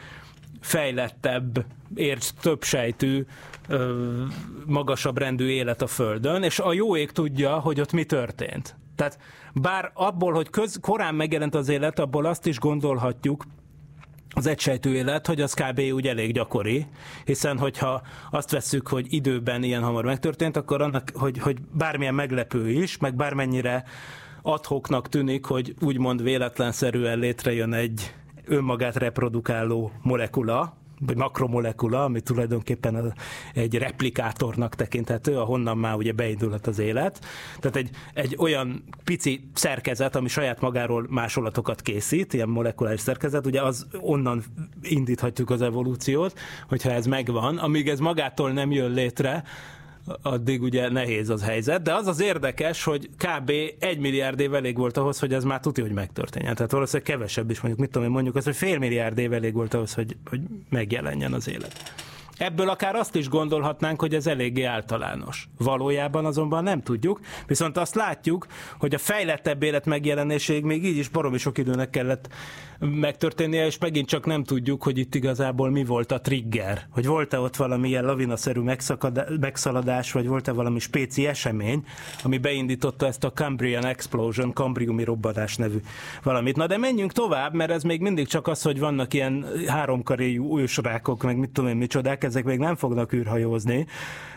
fejlettebb, 0.60 1.64
érts 1.94 2.30
több 2.40 2.62
sejtű, 2.62 3.24
magasabb 4.66 5.18
rendű 5.18 5.46
élet 5.46 5.82
a 5.82 5.86
Földön, 5.86 6.42
és 6.42 6.58
a 6.58 6.72
jó 6.72 6.96
ég 6.96 7.10
tudja, 7.10 7.58
hogy 7.58 7.80
ott 7.80 7.92
mi 7.92 8.04
történt. 8.04 8.76
Tehát 8.96 9.18
bár 9.54 9.90
abból, 9.94 10.32
hogy 10.32 10.50
köz, 10.50 10.78
korán 10.80 11.14
megjelent 11.14 11.54
az 11.54 11.68
élet, 11.68 11.98
abból 11.98 12.26
azt 12.26 12.46
is 12.46 12.58
gondolhatjuk, 12.58 13.44
az 14.34 14.46
egysejtű 14.46 14.92
élet, 14.92 15.26
hogy 15.26 15.40
az 15.40 15.54
kb. 15.54 15.80
úgy 15.80 16.06
elég 16.06 16.32
gyakori, 16.32 16.86
hiszen 17.24 17.58
hogyha 17.58 18.02
azt 18.30 18.50
vesszük, 18.50 18.88
hogy 18.88 19.06
időben 19.08 19.62
ilyen 19.62 19.82
hamar 19.82 20.04
megtörtént, 20.04 20.56
akkor 20.56 20.82
annak, 20.82 21.10
hogy, 21.14 21.38
hogy 21.38 21.56
bármilyen 21.72 22.14
meglepő 22.14 22.70
is, 22.70 22.98
meg 22.98 23.14
bármennyire 23.14 23.84
adhoknak 24.46 25.08
tűnik, 25.08 25.44
hogy 25.44 25.74
úgymond 25.80 26.22
véletlenszerűen 26.22 27.18
létrejön 27.18 27.72
egy 27.72 28.14
önmagát 28.44 28.96
reprodukáló 28.96 29.92
molekula, 30.02 30.76
vagy 31.00 31.16
makromolekula, 31.16 32.04
ami 32.04 32.20
tulajdonképpen 32.20 33.14
egy 33.54 33.74
replikátornak 33.74 34.74
tekinthető, 34.74 35.38
ahonnan 35.38 35.78
már 35.78 35.94
ugye 35.94 36.12
beindulhat 36.12 36.66
az 36.66 36.78
élet. 36.78 37.24
Tehát 37.58 37.76
egy, 37.76 37.90
egy 38.14 38.36
olyan 38.38 38.84
pici 39.04 39.50
szerkezet, 39.54 40.16
ami 40.16 40.28
saját 40.28 40.60
magáról 40.60 41.06
másolatokat 41.10 41.82
készít, 41.82 42.32
ilyen 42.32 42.48
molekuláris 42.48 43.00
szerkezet, 43.00 43.46
ugye 43.46 43.62
az 43.62 43.86
onnan 44.00 44.44
indíthatjuk 44.82 45.50
az 45.50 45.62
evolúciót, 45.62 46.38
hogyha 46.68 46.90
ez 46.90 47.06
megvan, 47.06 47.58
amíg 47.58 47.88
ez 47.88 47.98
magától 47.98 48.50
nem 48.50 48.72
jön 48.72 48.90
létre, 48.90 49.44
addig 50.22 50.62
ugye 50.62 50.90
nehéz 50.90 51.30
az 51.30 51.42
helyzet, 51.42 51.82
de 51.82 51.94
az 51.94 52.06
az 52.06 52.20
érdekes, 52.20 52.84
hogy 52.84 53.10
kb. 53.16 53.52
egy 53.78 53.98
milliárd 53.98 54.40
év 54.40 54.54
elég 54.54 54.76
volt 54.76 54.96
ahhoz, 54.96 55.18
hogy 55.18 55.32
ez 55.32 55.44
már 55.44 55.60
tudja, 55.60 55.84
hogy 55.84 55.92
megtörténjen. 55.92 56.54
Tehát 56.54 56.72
valószínűleg 56.72 57.12
kevesebb 57.12 57.50
is 57.50 57.60
mondjuk, 57.60 57.80
mit 57.82 57.90
tudom 57.90 58.08
én, 58.08 58.12
mondjuk 58.12 58.36
az, 58.36 58.44
hogy 58.44 58.56
fél 58.56 58.78
milliárd 58.78 59.18
év 59.18 59.32
elég 59.32 59.52
volt 59.54 59.74
ahhoz, 59.74 59.94
hogy, 59.94 60.16
hogy 60.30 60.40
megjelenjen 60.68 61.32
az 61.32 61.48
élet. 61.48 61.94
Ebből 62.38 62.68
akár 62.68 62.94
azt 62.94 63.14
is 63.14 63.28
gondolhatnánk, 63.28 64.00
hogy 64.00 64.14
ez 64.14 64.26
eléggé 64.26 64.62
általános. 64.62 65.48
Valójában 65.58 66.24
azonban 66.24 66.62
nem 66.62 66.82
tudjuk, 66.82 67.20
viszont 67.46 67.76
azt 67.76 67.94
látjuk, 67.94 68.46
hogy 68.78 68.94
a 68.94 68.98
fejlettebb 68.98 69.62
élet 69.62 69.86
megjelenéséig 69.86 70.64
még 70.64 70.84
így 70.84 70.96
is 70.96 71.08
baromi 71.08 71.38
sok 71.38 71.58
időnek 71.58 71.90
kellett 71.90 72.28
megtörténnie, 72.78 73.66
és 73.66 73.78
megint 73.78 74.08
csak 74.08 74.26
nem 74.26 74.44
tudjuk, 74.44 74.82
hogy 74.82 74.98
itt 74.98 75.14
igazából 75.14 75.70
mi 75.70 75.84
volt 75.84 76.12
a 76.12 76.20
trigger. 76.20 76.86
Hogy 76.90 77.06
volt-e 77.06 77.38
ott 77.38 77.56
valami 77.56 77.88
ilyen 77.88 78.04
lavinaszerű 78.04 78.60
megszaladás, 79.40 80.12
vagy 80.12 80.26
volt-e 80.26 80.52
valami 80.52 80.78
spéci 80.78 81.26
esemény, 81.26 81.84
ami 82.22 82.38
beindította 82.38 83.06
ezt 83.06 83.24
a 83.24 83.32
Cambrian 83.32 83.84
Explosion, 83.84 84.52
kambriumi 84.52 85.04
robbanás 85.04 85.56
nevű 85.56 85.80
valamit. 86.22 86.56
Na 86.56 86.66
de 86.66 86.78
menjünk 86.78 87.12
tovább, 87.12 87.54
mert 87.54 87.70
ez 87.70 87.82
még 87.82 88.00
mindig 88.00 88.26
csak 88.26 88.46
az, 88.46 88.62
hogy 88.62 88.78
vannak 88.78 89.14
ilyen 89.14 89.46
háromkaréjú 89.66 90.58
ősrákok, 90.58 91.22
meg 91.22 91.36
mit 91.36 91.50
tudom 91.50 91.70
én 91.70 91.76
micsodák, 91.76 92.24
ezek 92.24 92.44
még 92.44 92.58
nem 92.58 92.76
fognak 92.76 93.12
űrhajózni. 93.12 93.86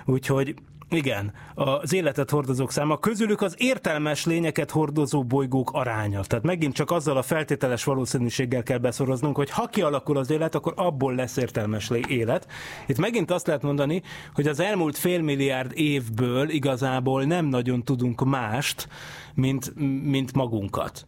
Úgyhogy 0.06 0.56
igen, 0.92 1.34
az 1.56 1.94
életet 1.94 2.30
hordozók 2.30 2.72
száma, 2.72 2.98
közülük 2.98 3.42
az 3.42 3.56
értelmes 3.58 4.26
lényeket 4.26 4.72
hordozó 4.72 5.24
bolygók 5.24 5.72
aránya. 5.74 6.22
Tehát 6.22 6.46
megint 6.46 6.74
csak 6.74 6.92
azzal 6.92 7.18
a 7.18 7.22
feltételes 7.22 7.84
valószínűséggel 7.84 8.64
kell 8.64 8.78
beszoroznunk, 8.78 9.36
hogy 9.36 9.50
ha 9.50 9.66
kialakul 9.66 10.18
az 10.18 10.30
élet, 10.30 10.56
akkor 10.56 10.74
abból 10.76 11.16
lesz 11.16 11.38
értelmes 11.38 11.92
élet. 12.08 12.48
Itt 12.88 12.98
megint 12.98 13.32
azt 13.32 13.48
lehet 13.48 13.62
mondani, 13.62 14.02
hogy 14.34 14.48
az 14.48 14.60
elmúlt 14.60 14.98
félmilliárd 14.98 15.72
évből 15.74 16.50
igazából 16.50 17.24
nem 17.24 17.46
nagyon 17.46 17.84
tudunk 17.84 18.26
mást, 18.26 18.88
mint, 19.34 19.74
mint 20.04 20.34
magunkat. 20.34 21.06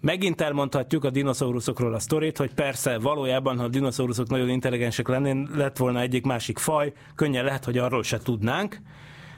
Megint 0.00 0.40
elmondhatjuk 0.40 1.04
a 1.04 1.10
dinoszauruszokról 1.10 1.94
a 1.94 1.98
sztorit, 1.98 2.38
hogy 2.38 2.54
persze 2.54 2.98
valójában, 2.98 3.58
ha 3.58 3.64
a 3.64 3.68
dinoszauruszok 3.68 4.28
nagyon 4.28 4.48
intelligensek 4.48 5.08
lennének, 5.08 5.54
lett 5.54 5.76
volna 5.76 6.00
egyik 6.00 6.24
másik 6.24 6.58
faj, 6.58 6.92
könnyen 7.14 7.44
lehet, 7.44 7.64
hogy 7.64 7.78
arról 7.78 8.02
se 8.02 8.18
tudnánk, 8.18 8.80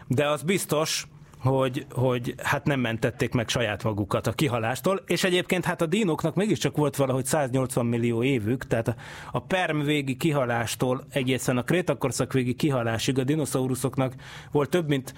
de 0.06 0.28
az 0.28 0.42
biztos, 0.42 1.06
hogy, 1.38 1.86
hogy 1.90 2.34
hát 2.42 2.64
nem 2.64 2.80
mentették 2.80 3.32
meg 3.32 3.48
saját 3.48 3.82
magukat 3.82 4.26
a 4.26 4.32
kihalástól, 4.32 5.02
és 5.06 5.24
egyébként 5.24 5.64
hát 5.64 5.82
a 5.82 5.86
dinóknak 5.86 6.34
mégiscsak 6.34 6.76
volt 6.76 6.96
valahogy 6.96 7.24
180 7.24 7.86
millió 7.86 8.22
évük, 8.22 8.66
tehát 8.66 8.88
a, 8.88 8.94
a 9.32 9.40
perm 9.40 9.80
végi 9.80 10.16
kihalástól 10.16 11.04
egészen 11.10 11.56
a 11.56 11.62
krétakorszak 11.62 12.32
végi 12.32 12.54
kihalásig 12.54 13.18
a 13.18 13.24
dinoszauruszoknak 13.24 14.14
volt 14.50 14.70
több 14.70 14.88
mint 14.88 15.14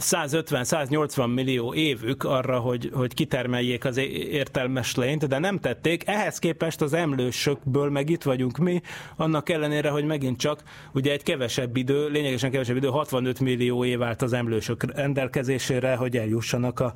150-180 0.00 1.34
millió 1.34 1.74
évük 1.74 2.24
arra, 2.24 2.58
hogy, 2.58 2.90
hogy 2.92 3.14
kitermeljék 3.14 3.84
az 3.84 3.96
értelmes 4.30 4.94
lényt, 4.94 5.28
de 5.28 5.38
nem 5.38 5.58
tették. 5.58 6.08
Ehhez 6.08 6.38
képest 6.38 6.80
az 6.80 6.92
emlősökből 6.92 7.90
meg 7.90 8.10
itt 8.10 8.22
vagyunk 8.22 8.58
mi, 8.58 8.80
annak 9.16 9.48
ellenére, 9.48 9.90
hogy 9.90 10.04
megint 10.04 10.38
csak 10.38 10.62
ugye 10.92 11.12
egy 11.12 11.22
kevesebb 11.22 11.76
idő, 11.76 12.08
lényegesen 12.08 12.50
kevesebb 12.50 12.76
idő, 12.76 12.88
65 12.88 13.40
millió 13.40 13.84
év 13.84 14.02
állt 14.02 14.22
az 14.22 14.32
emlősök 14.32 14.94
rendelkezésére, 14.94 15.94
hogy 15.94 16.16
eljussanak 16.16 16.80
a, 16.80 16.94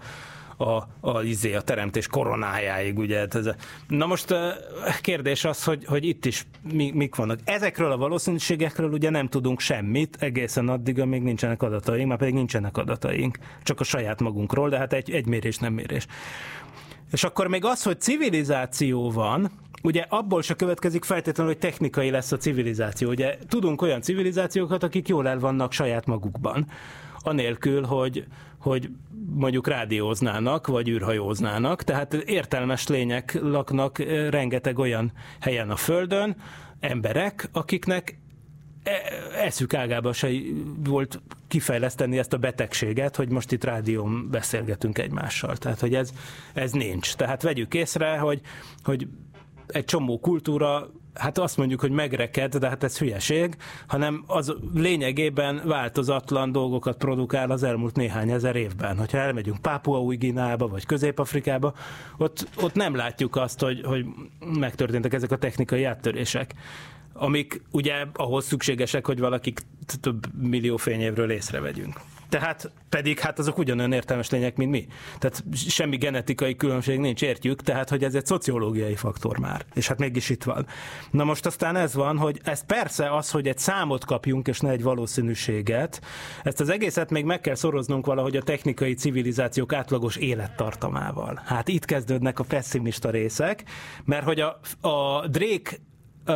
a, 0.60 0.88
a, 1.00 1.22
izé, 1.22 1.54
a 1.54 1.60
teremtés 1.60 2.06
koronájáig, 2.06 2.98
ugye. 2.98 3.18
hát 3.18 3.34
Ez, 3.34 3.48
na 3.88 4.06
most 4.06 4.34
kérdés 5.00 5.44
az, 5.44 5.64
hogy, 5.64 5.84
hogy 5.84 6.04
itt 6.04 6.24
is 6.24 6.46
mi, 6.72 6.90
mik 6.94 7.14
vannak. 7.14 7.38
Ezekről 7.44 7.92
a 7.92 7.96
valószínűségekről 7.96 8.90
ugye 8.90 9.10
nem 9.10 9.28
tudunk 9.28 9.60
semmit 9.60 10.16
egészen 10.20 10.68
addig, 10.68 11.00
amíg 11.00 11.22
nincsenek 11.22 11.62
adataink, 11.62 12.08
már 12.08 12.18
pedig 12.18 12.34
nincsenek 12.34 12.76
adataink, 12.76 13.38
csak 13.62 13.80
a 13.80 13.84
saját 13.84 14.20
magunkról, 14.20 14.68
de 14.68 14.78
hát 14.78 14.92
egy, 14.92 15.10
egy 15.10 15.26
mérés 15.26 15.58
nem 15.58 15.72
mérés. 15.72 16.06
És 17.12 17.24
akkor 17.24 17.48
még 17.48 17.64
az, 17.64 17.82
hogy 17.82 18.00
civilizáció 18.00 19.10
van, 19.10 19.50
ugye 19.82 20.04
abból 20.08 20.42
se 20.42 20.54
következik 20.54 21.04
feltétlenül, 21.04 21.52
hogy 21.52 21.60
technikai 21.60 22.10
lesz 22.10 22.32
a 22.32 22.36
civilizáció. 22.36 23.08
Ugye 23.10 23.38
tudunk 23.48 23.82
olyan 23.82 24.00
civilizációkat, 24.00 24.82
akik 24.82 25.08
jól 25.08 25.28
el 25.28 25.38
vannak 25.38 25.72
saját 25.72 26.06
magukban, 26.06 26.66
anélkül, 27.18 27.84
hogy, 27.84 28.26
hogy 28.58 28.90
mondjuk 29.26 29.68
rádióznának, 29.68 30.66
vagy 30.66 30.88
űrhajóznának. 30.88 31.82
Tehát 31.82 32.14
értelmes 32.14 32.86
lények 32.86 33.38
laknak 33.42 33.98
rengeteg 34.30 34.78
olyan 34.78 35.12
helyen 35.40 35.70
a 35.70 35.76
Földön, 35.76 36.36
emberek, 36.80 37.48
akiknek 37.52 38.18
e- 38.82 39.42
eszük 39.44 39.74
ágába 39.74 40.12
se 40.12 40.28
volt 40.84 41.20
kifejleszteni 41.48 42.18
ezt 42.18 42.32
a 42.32 42.38
betegséget, 42.38 43.16
hogy 43.16 43.30
most 43.30 43.52
itt 43.52 43.64
rádión 43.64 44.28
beszélgetünk 44.30 44.98
egymással. 44.98 45.56
Tehát, 45.56 45.80
hogy 45.80 45.94
ez, 45.94 46.12
ez 46.54 46.72
nincs. 46.72 47.14
Tehát 47.14 47.42
vegyük 47.42 47.74
észre, 47.74 48.18
hogy, 48.18 48.40
hogy 48.82 49.08
egy 49.66 49.84
csomó 49.84 50.18
kultúra, 50.18 50.90
hát 51.14 51.38
azt 51.38 51.56
mondjuk, 51.56 51.80
hogy 51.80 51.90
megreked, 51.90 52.56
de 52.56 52.68
hát 52.68 52.82
ez 52.82 52.98
hülyeség, 52.98 53.56
hanem 53.86 54.24
az 54.26 54.54
lényegében 54.74 55.62
változatlan 55.64 56.52
dolgokat 56.52 56.96
produkál 56.96 57.50
az 57.50 57.62
elmúlt 57.62 57.96
néhány 57.96 58.30
ezer 58.30 58.56
évben. 58.56 58.98
Hogyha 58.98 59.18
elmegyünk 59.18 59.58
Pápua 59.58 60.00
új 60.00 60.16
Gineába, 60.16 60.68
vagy 60.68 60.86
Közép-Afrikába, 60.86 61.74
ott, 62.18 62.48
ott 62.60 62.74
nem 62.74 62.94
látjuk 62.94 63.36
azt, 63.36 63.60
hogy, 63.60 63.80
hogy 63.84 64.06
megtörténtek 64.58 65.12
ezek 65.12 65.30
a 65.30 65.38
technikai 65.38 65.84
áttörések 65.84 66.54
amik 67.12 67.62
ugye 67.70 68.06
ahhoz 68.12 68.46
szükségesek, 68.46 69.06
hogy 69.06 69.18
valakik 69.18 69.60
több 70.00 70.42
millió 70.42 70.76
fényévről 70.76 71.30
észrevegyünk. 71.30 72.00
Tehát 72.30 72.70
pedig 72.88 73.18
hát 73.18 73.38
azok 73.38 73.58
ugyanolyan 73.58 73.92
értelmes 73.92 74.30
lények, 74.30 74.56
mint 74.56 74.70
mi. 74.70 74.86
Tehát 75.18 75.44
semmi 75.54 75.96
genetikai 75.96 76.56
különbség 76.56 76.98
nincs, 76.98 77.22
értjük, 77.22 77.62
tehát 77.62 77.88
hogy 77.88 78.04
ez 78.04 78.14
egy 78.14 78.26
szociológiai 78.26 78.94
faktor 78.94 79.38
már. 79.38 79.64
És 79.74 79.88
hát 79.88 79.98
mégis 79.98 80.30
itt 80.30 80.44
van. 80.44 80.66
Na 81.10 81.24
most 81.24 81.46
aztán 81.46 81.76
ez 81.76 81.94
van, 81.94 82.18
hogy 82.18 82.40
ez 82.44 82.64
persze 82.66 83.16
az, 83.16 83.30
hogy 83.30 83.48
egy 83.48 83.58
számot 83.58 84.04
kapjunk, 84.04 84.48
és 84.48 84.60
ne 84.60 84.70
egy 84.70 84.82
valószínűséget, 84.82 86.00
ezt 86.42 86.60
az 86.60 86.68
egészet 86.68 87.10
még 87.10 87.24
meg 87.24 87.40
kell 87.40 87.54
szoroznunk 87.54 88.06
valahogy 88.06 88.36
a 88.36 88.42
technikai 88.42 88.94
civilizációk 88.94 89.72
átlagos 89.72 90.16
élettartamával. 90.16 91.42
Hát 91.44 91.68
itt 91.68 91.84
kezdődnek 91.84 92.38
a 92.38 92.44
pessimista 92.44 93.10
részek, 93.10 93.64
mert 94.04 94.24
hogy 94.24 94.40
a, 94.40 94.60
a 94.88 95.26
Drake 95.28 95.70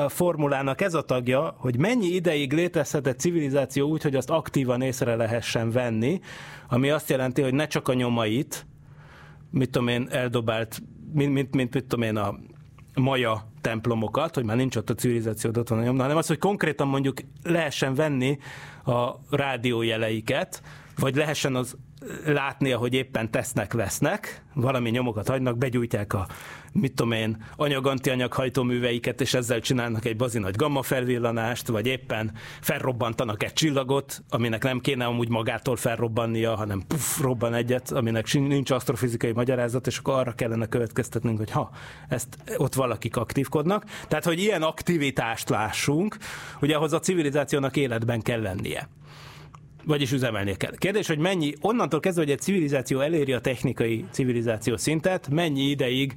formulának 0.09 0.81
ez 0.81 0.95
a 0.95 1.03
tagja, 1.03 1.55
hogy 1.59 1.79
mennyi 1.79 2.07
ideig 2.07 2.53
létezhet 2.53 3.07
egy 3.07 3.19
civilizáció 3.19 3.89
úgy, 3.89 4.03
hogy 4.03 4.17
azt 4.17 4.31
aktívan 4.31 4.83
észre 4.83 5.15
lehessen 5.17 5.71
venni, 5.71 6.21
ami 6.69 6.91
azt 6.91 7.11
jelenti, 7.11 7.43
hogy 7.43 7.55
ne 7.55 7.67
csak 7.67 7.89
a 7.89 7.95
nyomait, 7.95 8.67
mit 9.51 9.71
tudom 9.71 9.89
én, 9.89 10.09
eldobált 10.11 10.83
mint, 11.13 11.33
mint, 11.33 11.55
mint 11.55 11.75
mit 11.75 11.85
tudom 11.85 12.05
én, 12.05 12.17
a 12.17 12.35
maja 12.95 13.49
templomokat, 13.61 14.35
hogy 14.35 14.45
már 14.45 14.57
nincs 14.57 14.77
ott 14.77 14.91
a 14.91 14.95
civilizáció, 14.95 15.51
ott 15.57 15.69
van 15.69 15.79
a 15.79 15.83
nyomda, 15.83 16.03
hanem 16.03 16.17
az, 16.17 16.27
hogy 16.27 16.39
konkrétan 16.39 16.89
mondjuk 16.89 17.19
lehessen 17.43 17.95
venni 17.95 18.39
a 18.85 19.11
rádiójeleiket, 19.31 20.63
vagy 20.97 21.15
lehessen 21.15 21.55
az 21.55 21.77
látni, 22.25 22.73
ahogy 22.73 22.95
éppen 22.95 23.31
tesznek, 23.31 23.73
vesznek, 23.73 24.43
valami 24.55 24.91
nyomokat 24.91 25.29
hagynak, 25.29 25.59
begyújtják 25.59 26.13
a, 26.13 26.27
mit 26.73 26.95
tudom 26.95 27.13
én, 27.13 27.45
anyag-antianyag 27.57 28.53
és 29.17 29.35
ezzel 29.35 29.61
csinálnak 29.61 30.05
egy 30.05 30.17
bazi 30.17 30.39
nagy 30.39 30.57
gamma 30.57 30.83
felvillanást, 30.83 31.69
vagy 31.69 31.87
éppen 31.87 32.33
felrobbantanak 32.61 33.43
egy 33.43 33.53
csillagot, 33.53 34.23
aminek 34.29 34.63
nem 34.63 34.81
kéne 34.81 35.05
amúgy 35.05 35.29
magától 35.29 35.77
felrobbannia, 35.77 36.55
hanem 36.55 36.83
puff, 36.87 37.21
robban 37.21 37.55
egyet, 37.55 37.91
aminek 37.91 38.33
nincs 38.33 38.71
asztrofizikai 38.71 39.33
magyarázat, 39.33 39.87
és 39.87 39.99
akkor 39.99 40.15
arra 40.15 40.33
kellene 40.33 40.67
következtetnünk, 40.67 41.39
hogy 41.39 41.51
ha, 41.51 41.71
ezt 42.09 42.39
ott 42.57 42.75
valakik 42.75 43.17
aktívkodnak. 43.17 43.85
Tehát, 44.09 44.25
hogy 44.25 44.39
ilyen 44.39 44.63
aktivitást 44.63 45.49
lássunk, 45.49 46.17
hogy 46.59 46.71
ahhoz 46.71 46.93
a 46.93 47.01
civilizációnak 47.01 47.77
életben 47.77 48.23
kell 48.23 48.41
lennie 48.41 48.89
vagyis 49.87 50.13
üzemelnie 50.13 50.57
kell. 50.57 50.77
Kérdés, 50.77 51.07
hogy 51.07 51.19
mennyi, 51.19 51.53
onnantól 51.61 52.01
kezdve, 52.01 52.23
hogy 52.23 52.33
egy 52.33 52.41
civilizáció 52.41 53.01
eléri 53.01 53.33
a 53.33 53.41
technikai 53.41 54.05
civilizáció 54.11 54.77
szintet, 54.77 55.29
mennyi 55.29 55.63
ideig 55.63 56.15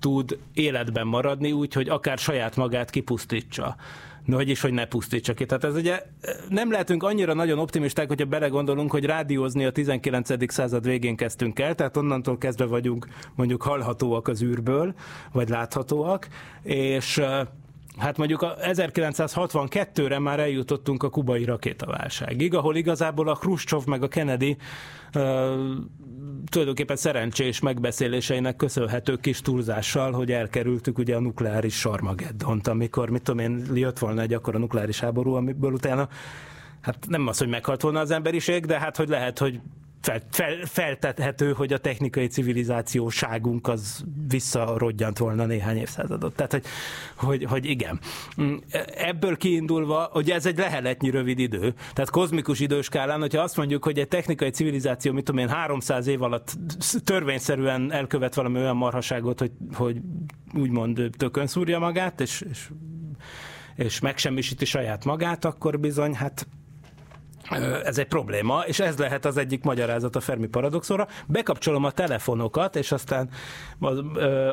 tud 0.00 0.38
életben 0.54 1.06
maradni 1.06 1.52
úgy, 1.52 1.72
hogy 1.72 1.88
akár 1.88 2.18
saját 2.18 2.56
magát 2.56 2.90
kipusztítsa. 2.90 3.76
No, 4.24 4.36
vagyis, 4.36 4.60
hogy 4.60 4.72
ne 4.72 4.86
pusztítsa 4.86 5.34
ki. 5.34 5.46
Tehát 5.46 5.64
ez 5.64 5.74
ugye 5.74 6.02
nem 6.48 6.70
lehetünk 6.70 7.02
annyira 7.02 7.34
nagyon 7.34 7.58
optimisták, 7.58 8.08
hogyha 8.08 8.26
belegondolunk, 8.26 8.90
hogy 8.90 9.04
rádiózni 9.04 9.64
a 9.64 9.70
19. 9.70 10.52
század 10.52 10.84
végén 10.84 11.16
kezdtünk 11.16 11.58
el, 11.58 11.74
tehát 11.74 11.96
onnantól 11.96 12.38
kezdve 12.38 12.64
vagyunk 12.64 13.06
mondjuk 13.34 13.62
hallhatóak 13.62 14.28
az 14.28 14.42
űrből, 14.42 14.94
vagy 15.32 15.48
láthatóak, 15.48 16.28
és 16.62 17.20
Hát 17.98 18.16
mondjuk 18.16 18.42
a 18.42 18.56
1962-re 18.60 20.18
már 20.18 20.40
eljutottunk 20.40 21.02
a 21.02 21.10
kubai 21.10 21.44
rakétaválságig, 21.44 22.54
ahol 22.54 22.76
igazából 22.76 23.28
a 23.28 23.34
Khrushchev 23.34 23.84
meg 23.86 24.02
a 24.02 24.08
Kennedy 24.08 24.56
uh, 25.14 25.22
tulajdonképpen 26.46 26.96
szerencsés 26.96 27.60
megbeszéléseinek 27.60 28.56
köszönhető 28.56 29.16
kis 29.16 29.40
túlzással, 29.40 30.12
hogy 30.12 30.32
elkerültük 30.32 30.98
ugye 30.98 31.16
a 31.16 31.20
nukleáris 31.20 31.74
sarmageddont, 31.74 32.66
amikor, 32.66 33.10
mit 33.10 33.22
tudom 33.22 33.40
én, 33.40 33.66
jött 33.74 33.98
volna 33.98 34.20
egy 34.20 34.34
akkor 34.34 34.54
a 34.54 34.58
nukleáris 34.58 35.00
háború, 35.00 35.34
amiből 35.34 35.72
utána 35.72 36.08
hát 36.80 37.06
nem 37.08 37.26
az, 37.26 37.38
hogy 37.38 37.48
meghalt 37.48 37.82
volna 37.82 38.00
az 38.00 38.10
emberiség, 38.10 38.66
de 38.66 38.78
hát 38.78 38.96
hogy 38.96 39.08
lehet, 39.08 39.38
hogy 39.38 39.60
fel, 40.00 40.22
fel, 40.30 40.56
feltethető, 40.64 41.52
hogy 41.52 41.72
a 41.72 41.78
technikai 41.78 42.26
civilizációságunk 42.26 43.68
az 43.68 44.04
visszarodjant 44.28 45.18
volna 45.18 45.46
néhány 45.46 45.76
évszázadot. 45.76 46.34
Tehát, 46.34 46.52
hogy, 46.52 46.64
hogy, 47.16 47.44
hogy 47.44 47.64
igen. 47.64 48.00
Mm, 48.42 48.56
ebből 48.94 49.36
kiindulva, 49.36 50.08
hogy 50.12 50.30
ez 50.30 50.46
egy 50.46 50.58
leheletnyi 50.58 51.10
rövid 51.10 51.38
idő, 51.38 51.74
tehát 51.92 52.10
kozmikus 52.10 52.60
időskálán, 52.60 53.20
hogyha 53.20 53.42
azt 53.42 53.56
mondjuk, 53.56 53.84
hogy 53.84 53.98
egy 53.98 54.08
technikai 54.08 54.50
civilizáció, 54.50 55.12
mit 55.12 55.24
tudom 55.24 55.40
én, 55.40 55.48
300 55.48 56.06
év 56.06 56.22
alatt 56.22 56.56
törvényszerűen 57.04 57.92
elkövet 57.92 58.34
valami 58.34 58.58
olyan 58.58 58.76
marhaságot, 58.76 59.38
hogy, 59.38 59.52
hogy 59.72 60.00
úgymond 60.54 61.10
tökön 61.16 61.46
szúrja 61.46 61.78
magát, 61.78 62.20
és, 62.20 62.44
és 62.50 62.68
és 63.78 64.00
megsemmisíti 64.00 64.64
saját 64.64 65.04
magát, 65.04 65.44
akkor 65.44 65.80
bizony, 65.80 66.14
hát 66.14 66.46
ez 67.84 67.98
egy 67.98 68.06
probléma, 68.06 68.62
és 68.66 68.80
ez 68.80 68.98
lehet 68.98 69.24
az 69.24 69.36
egyik 69.36 69.62
magyarázat 69.62 70.16
a 70.16 70.20
Fermi 70.20 70.46
paradoxonra. 70.46 71.08
Bekapcsolom 71.26 71.84
a 71.84 71.90
telefonokat, 71.90 72.76
és 72.76 72.92
aztán, 72.92 73.30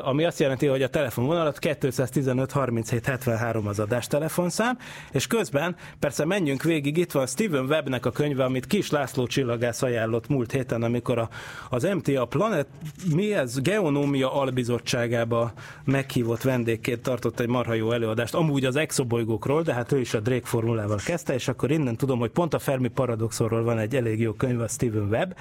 ami 0.02 0.24
azt 0.24 0.38
jelenti, 0.38 0.66
hogy 0.66 0.82
a 0.82 0.88
telefonvonalat 0.88 1.58
215 1.58 2.52
37 2.52 3.06
73 3.06 3.66
az 3.66 3.78
adás 3.78 4.06
telefonszám, 4.06 4.78
és 5.12 5.26
közben 5.26 5.76
persze 5.98 6.24
menjünk 6.24 6.62
végig, 6.62 6.96
itt 6.96 7.12
van 7.12 7.26
Steven 7.26 7.64
Webbnek 7.64 8.06
a 8.06 8.10
könyve, 8.10 8.44
amit 8.44 8.66
Kis 8.66 8.90
László 8.90 9.26
csillagász 9.26 9.82
ajánlott 9.82 10.28
múlt 10.28 10.52
héten, 10.52 10.82
amikor 10.82 11.18
a, 11.18 11.28
az 11.70 11.82
MTA 11.82 12.24
Planet, 12.24 12.66
mi 13.14 13.34
ez, 13.34 13.60
Geonómia 13.60 14.34
Albizottságába 14.34 15.52
meghívott 15.84 16.42
vendégként 16.42 17.02
tartott 17.02 17.40
egy 17.40 17.48
marha 17.48 17.74
jó 17.74 17.92
előadást, 17.92 18.34
amúgy 18.34 18.64
az 18.64 18.76
exobolygókról, 18.76 19.62
de 19.62 19.72
hát 19.72 19.92
ő 19.92 20.00
is 20.00 20.14
a 20.14 20.20
Drake 20.20 20.46
formulával 20.46 20.98
kezdte, 21.04 21.34
és 21.34 21.48
akkor 21.48 21.70
innen 21.70 21.96
tudom, 21.96 22.18
hogy 22.18 22.30
pont 22.30 22.54
a 22.54 22.58
Fermi 22.58 22.85
Fermi 22.86 23.06
paradoxonról 23.06 23.62
van 23.62 23.78
egy 23.78 23.96
elég 23.96 24.20
jó 24.20 24.32
könyv, 24.32 24.60
a 24.60 24.68
Steven 24.68 25.08
Webb 25.08 25.36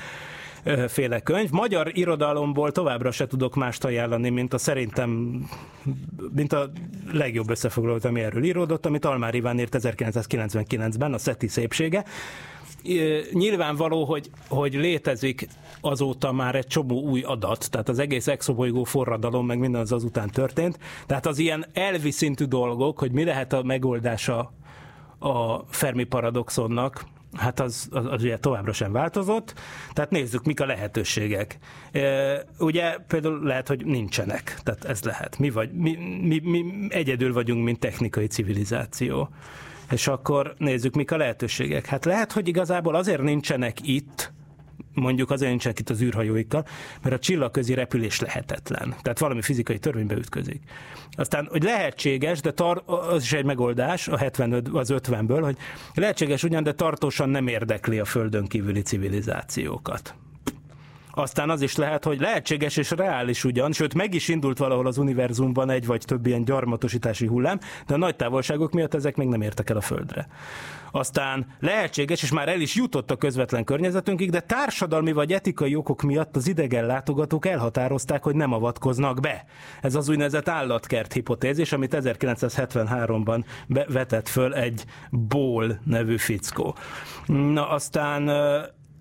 féle 0.87 1.19
könyv. 1.19 1.49
Magyar 1.49 1.97
irodalomból 1.97 2.71
továbbra 2.71 3.11
se 3.11 3.27
tudok 3.27 3.55
mást 3.55 3.83
ajánlani, 3.83 4.29
mint 4.29 4.53
a 4.53 4.57
szerintem, 4.57 5.39
mint 6.35 6.53
a 6.53 6.71
legjobb 7.11 7.49
összefoglalót, 7.49 8.05
ami 8.05 8.21
erről 8.21 8.43
íródott, 8.43 8.85
amit 8.85 9.05
Almár 9.05 9.33
Iván 9.33 9.59
írt 9.59 9.75
1999-ben, 9.77 11.13
a 11.13 11.17
Szeti 11.17 11.47
szépsége. 11.47 12.05
Nyilvánvaló, 13.31 14.03
hogy, 14.03 14.29
hogy 14.47 14.73
létezik 14.73 15.47
azóta 15.81 16.31
már 16.31 16.55
egy 16.55 16.67
csomó 16.67 17.01
új 17.01 17.21
adat, 17.21 17.71
tehát 17.71 17.89
az 17.89 17.99
egész 17.99 18.27
exobolygó 18.27 18.83
forradalom, 18.83 19.45
meg 19.45 19.59
minden 19.59 19.81
az 19.81 19.91
azután 19.91 20.29
történt. 20.29 20.79
Tehát 21.05 21.25
az 21.25 21.37
ilyen 21.37 21.65
elvi 21.73 22.11
szintű 22.11 22.45
dolgok, 22.45 22.99
hogy 22.99 23.11
mi 23.11 23.23
lehet 23.23 23.53
a 23.53 23.63
megoldása 23.63 24.53
a 25.19 25.57
Fermi 25.69 26.03
paradoxonnak, 26.03 27.05
hát 27.35 27.59
az, 27.59 27.87
az, 27.91 28.05
az 28.05 28.23
ugye 28.23 28.37
továbbra 28.37 28.73
sem 28.73 28.91
változott, 28.91 29.53
tehát 29.93 30.11
nézzük, 30.11 30.45
mik 30.45 30.59
a 30.59 30.65
lehetőségek. 30.65 31.57
Ugye 32.59 32.97
például 33.07 33.43
lehet, 33.43 33.67
hogy 33.67 33.85
nincsenek, 33.85 34.59
tehát 34.63 34.85
ez 34.85 35.03
lehet. 35.03 35.37
Mi, 35.37 35.49
vagy, 35.49 35.71
mi, 35.71 35.97
mi, 36.21 36.39
mi 36.39 36.65
egyedül 36.89 37.33
vagyunk, 37.33 37.63
mint 37.63 37.79
technikai 37.79 38.27
civilizáció. 38.27 39.29
És 39.91 40.07
akkor 40.07 40.53
nézzük, 40.57 40.95
mik 40.95 41.11
a 41.11 41.17
lehetőségek. 41.17 41.85
Hát 41.85 42.05
lehet, 42.05 42.31
hogy 42.31 42.47
igazából 42.47 42.95
azért 42.95 43.21
nincsenek 43.21 43.87
itt, 43.87 44.33
mondjuk 44.95 45.31
azért 45.31 45.49
nincsenek 45.49 45.79
itt 45.79 45.89
az 45.89 46.01
űrhajóikkal, 46.01 46.65
mert 47.01 47.15
a 47.15 47.19
csillagközi 47.19 47.73
repülés 47.73 48.19
lehetetlen. 48.19 48.95
Tehát 49.01 49.19
valami 49.19 49.41
fizikai 49.41 49.79
törvénybe 49.79 50.15
ütközik. 50.15 50.61
Aztán, 51.11 51.47
hogy 51.51 51.63
lehetséges, 51.63 52.41
de 52.41 52.51
tar- 52.51 52.89
az 52.89 53.23
is 53.23 53.33
egy 53.33 53.45
megoldás 53.45 54.07
a 54.07 54.17
75, 54.17 54.67
az 54.67 54.93
50-ből, 54.93 55.39
hogy 55.41 55.57
lehetséges 55.93 56.43
ugyan, 56.43 56.63
de 56.63 56.73
tartósan 56.73 57.29
nem 57.29 57.47
érdekli 57.47 57.99
a 57.99 58.05
földön 58.05 58.45
kívüli 58.45 58.81
civilizációkat. 58.81 60.15
Aztán 61.17 61.49
az 61.49 61.61
is 61.61 61.75
lehet, 61.75 62.03
hogy 62.03 62.19
lehetséges 62.19 62.77
és 62.77 62.91
reális 62.91 63.43
ugyan, 63.43 63.71
sőt 63.71 63.93
meg 63.93 64.13
is 64.13 64.27
indult 64.27 64.57
valahol 64.57 64.87
az 64.87 64.97
univerzumban 64.97 65.69
egy 65.69 65.85
vagy 65.85 66.01
több 66.05 66.25
ilyen 66.25 66.43
gyarmatosítási 66.43 67.25
hullám, 67.25 67.59
de 67.87 67.93
a 67.93 67.97
nagy 67.97 68.15
távolságok 68.15 68.71
miatt 68.71 68.93
ezek 68.93 69.15
még 69.15 69.27
nem 69.27 69.41
értek 69.41 69.69
el 69.69 69.77
a 69.77 69.81
Földre. 69.81 70.27
Aztán 70.95 71.45
lehetséges, 71.59 72.23
és 72.23 72.31
már 72.31 72.47
el 72.47 72.61
is 72.61 72.75
jutott 72.75 73.11
a 73.11 73.15
közvetlen 73.15 73.63
környezetünkig, 73.63 74.29
de 74.29 74.39
társadalmi 74.39 75.11
vagy 75.11 75.33
etikai 75.33 75.75
okok 75.75 76.01
miatt 76.01 76.35
az 76.35 76.47
idegen 76.47 76.85
látogatók 76.85 77.45
elhatározták, 77.45 78.23
hogy 78.23 78.35
nem 78.35 78.53
avatkoznak 78.53 79.19
be. 79.19 79.45
Ez 79.81 79.95
az 79.95 80.09
úgynevezett 80.09 80.49
állatkert 80.49 81.13
hipotézis, 81.13 81.71
amit 81.71 81.97
1973-ban 81.99 83.43
vetett 83.87 84.27
föl 84.27 84.53
egy 84.53 84.85
Ból 85.11 85.79
nevű 85.83 86.17
fickó. 86.17 86.75
Na 87.25 87.69
aztán 87.69 88.29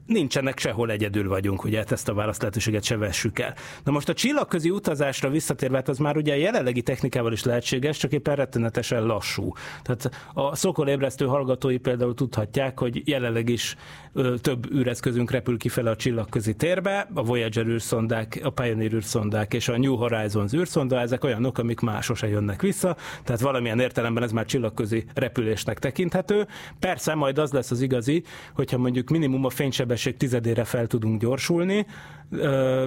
nincsenek 0.07 0.59
sehol 0.59 0.91
egyedül 0.91 1.29
vagyunk, 1.29 1.65
ugye 1.65 1.79
hát 1.79 1.93
ezt 1.93 2.09
a 2.09 2.15
választ 2.15 2.41
lehetőséget 2.41 2.85
se 2.85 2.97
vessük 2.97 3.39
el. 3.39 3.55
Na 3.85 3.93
most 3.93 4.09
a 4.09 4.13
csillagközi 4.13 4.71
utazásra 4.71 5.31
visszatérve, 5.31 5.77
hát 5.77 5.89
az 5.89 5.99
már 5.99 6.17
ugye 6.17 6.33
a 6.33 6.37
jelenlegi 6.37 6.83
technikával 6.83 7.33
is 7.33 7.45
lehetséges, 7.45 7.97
csak 7.97 8.13
éppen 8.13 8.35
rettenetesen 8.35 9.05
lassú. 9.05 9.53
Tehát 9.83 10.11
a 10.35 10.57
szokolébresztő 10.57 11.27
hallgatói 11.27 11.79
például 11.79 12.15
tudhatják, 12.15 12.79
hogy 12.79 13.09
jelenleg 13.09 13.49
is 13.49 13.77
ö, 14.13 14.35
több 14.39 14.73
űreszközünk 14.75 15.31
repül 15.31 15.59
kifele 15.59 15.91
a 15.91 15.97
csillagközi 15.97 16.55
térbe, 16.55 17.09
a 17.15 17.23
Voyager 17.23 17.67
űrszondák, 17.67 18.41
a 18.43 18.51
Pioneer 18.51 18.93
űrszondák 18.93 19.55
és 19.55 19.69
a 19.69 19.79
New 19.79 19.95
Horizons 19.95 20.53
űrszonda, 20.53 21.01
ezek 21.01 21.25
olyanok, 21.25 21.59
amik 21.59 21.81
már 21.81 22.03
sose 22.03 22.29
jönnek 22.29 22.63
vissza, 22.63 22.97
tehát 23.25 23.41
valamilyen 23.41 23.81
értelemben 23.81 24.23
ez 24.23 24.33
már 24.33 24.45
csillagközi 24.45 25.05
repülésnek 25.15 25.79
tekinthető. 25.79 26.47
Persze 26.79 27.15
majd 27.15 27.39
az 27.39 27.53
lesz 27.53 27.71
az 27.71 27.81
igazi, 27.81 28.23
hogyha 28.55 28.79
mondjuk 28.79 29.11
minimum 29.11 29.45
a 29.45 29.51
fénysebesség 29.51 29.94
sebesség 29.97 30.17
tizedére 30.17 30.65
fel 30.65 30.87
tudunk 30.87 31.21
gyorsulni, 31.21 31.87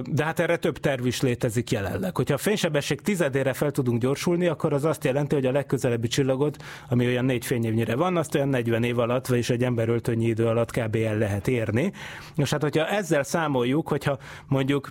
de 0.04 0.24
hát 0.24 0.40
erre 0.40 0.56
több 0.56 0.78
terv 0.78 1.06
is 1.06 1.20
létezik 1.20 1.70
jelenleg. 1.70 2.16
Hogyha 2.16 2.34
a 2.34 2.38
fénysebesség 2.38 3.00
tizedére 3.00 3.52
fel 3.52 3.70
tudunk 3.70 4.00
gyorsulni, 4.00 4.46
akkor 4.46 4.72
az 4.72 4.84
azt 4.84 5.04
jelenti, 5.04 5.34
hogy 5.34 5.46
a 5.46 5.52
legközelebbi 5.52 6.08
csillagod, 6.08 6.56
ami 6.88 7.06
olyan 7.06 7.24
négy 7.24 7.44
fényévnyire 7.44 7.96
van, 7.96 8.16
azt 8.16 8.34
olyan 8.34 8.48
40 8.48 8.82
év 8.82 8.98
alatt, 8.98 9.26
vagyis 9.26 9.50
egy 9.50 9.64
emberöltönyi 9.64 10.26
idő 10.26 10.46
alatt 10.46 10.70
kb. 10.70 10.96
el 10.96 11.18
lehet 11.18 11.48
érni. 11.48 11.92
És 12.36 12.50
hát, 12.50 12.62
hogyha 12.62 12.86
ezzel 12.86 13.22
számoljuk, 13.22 13.88
hogyha 13.88 14.18
mondjuk 14.46 14.88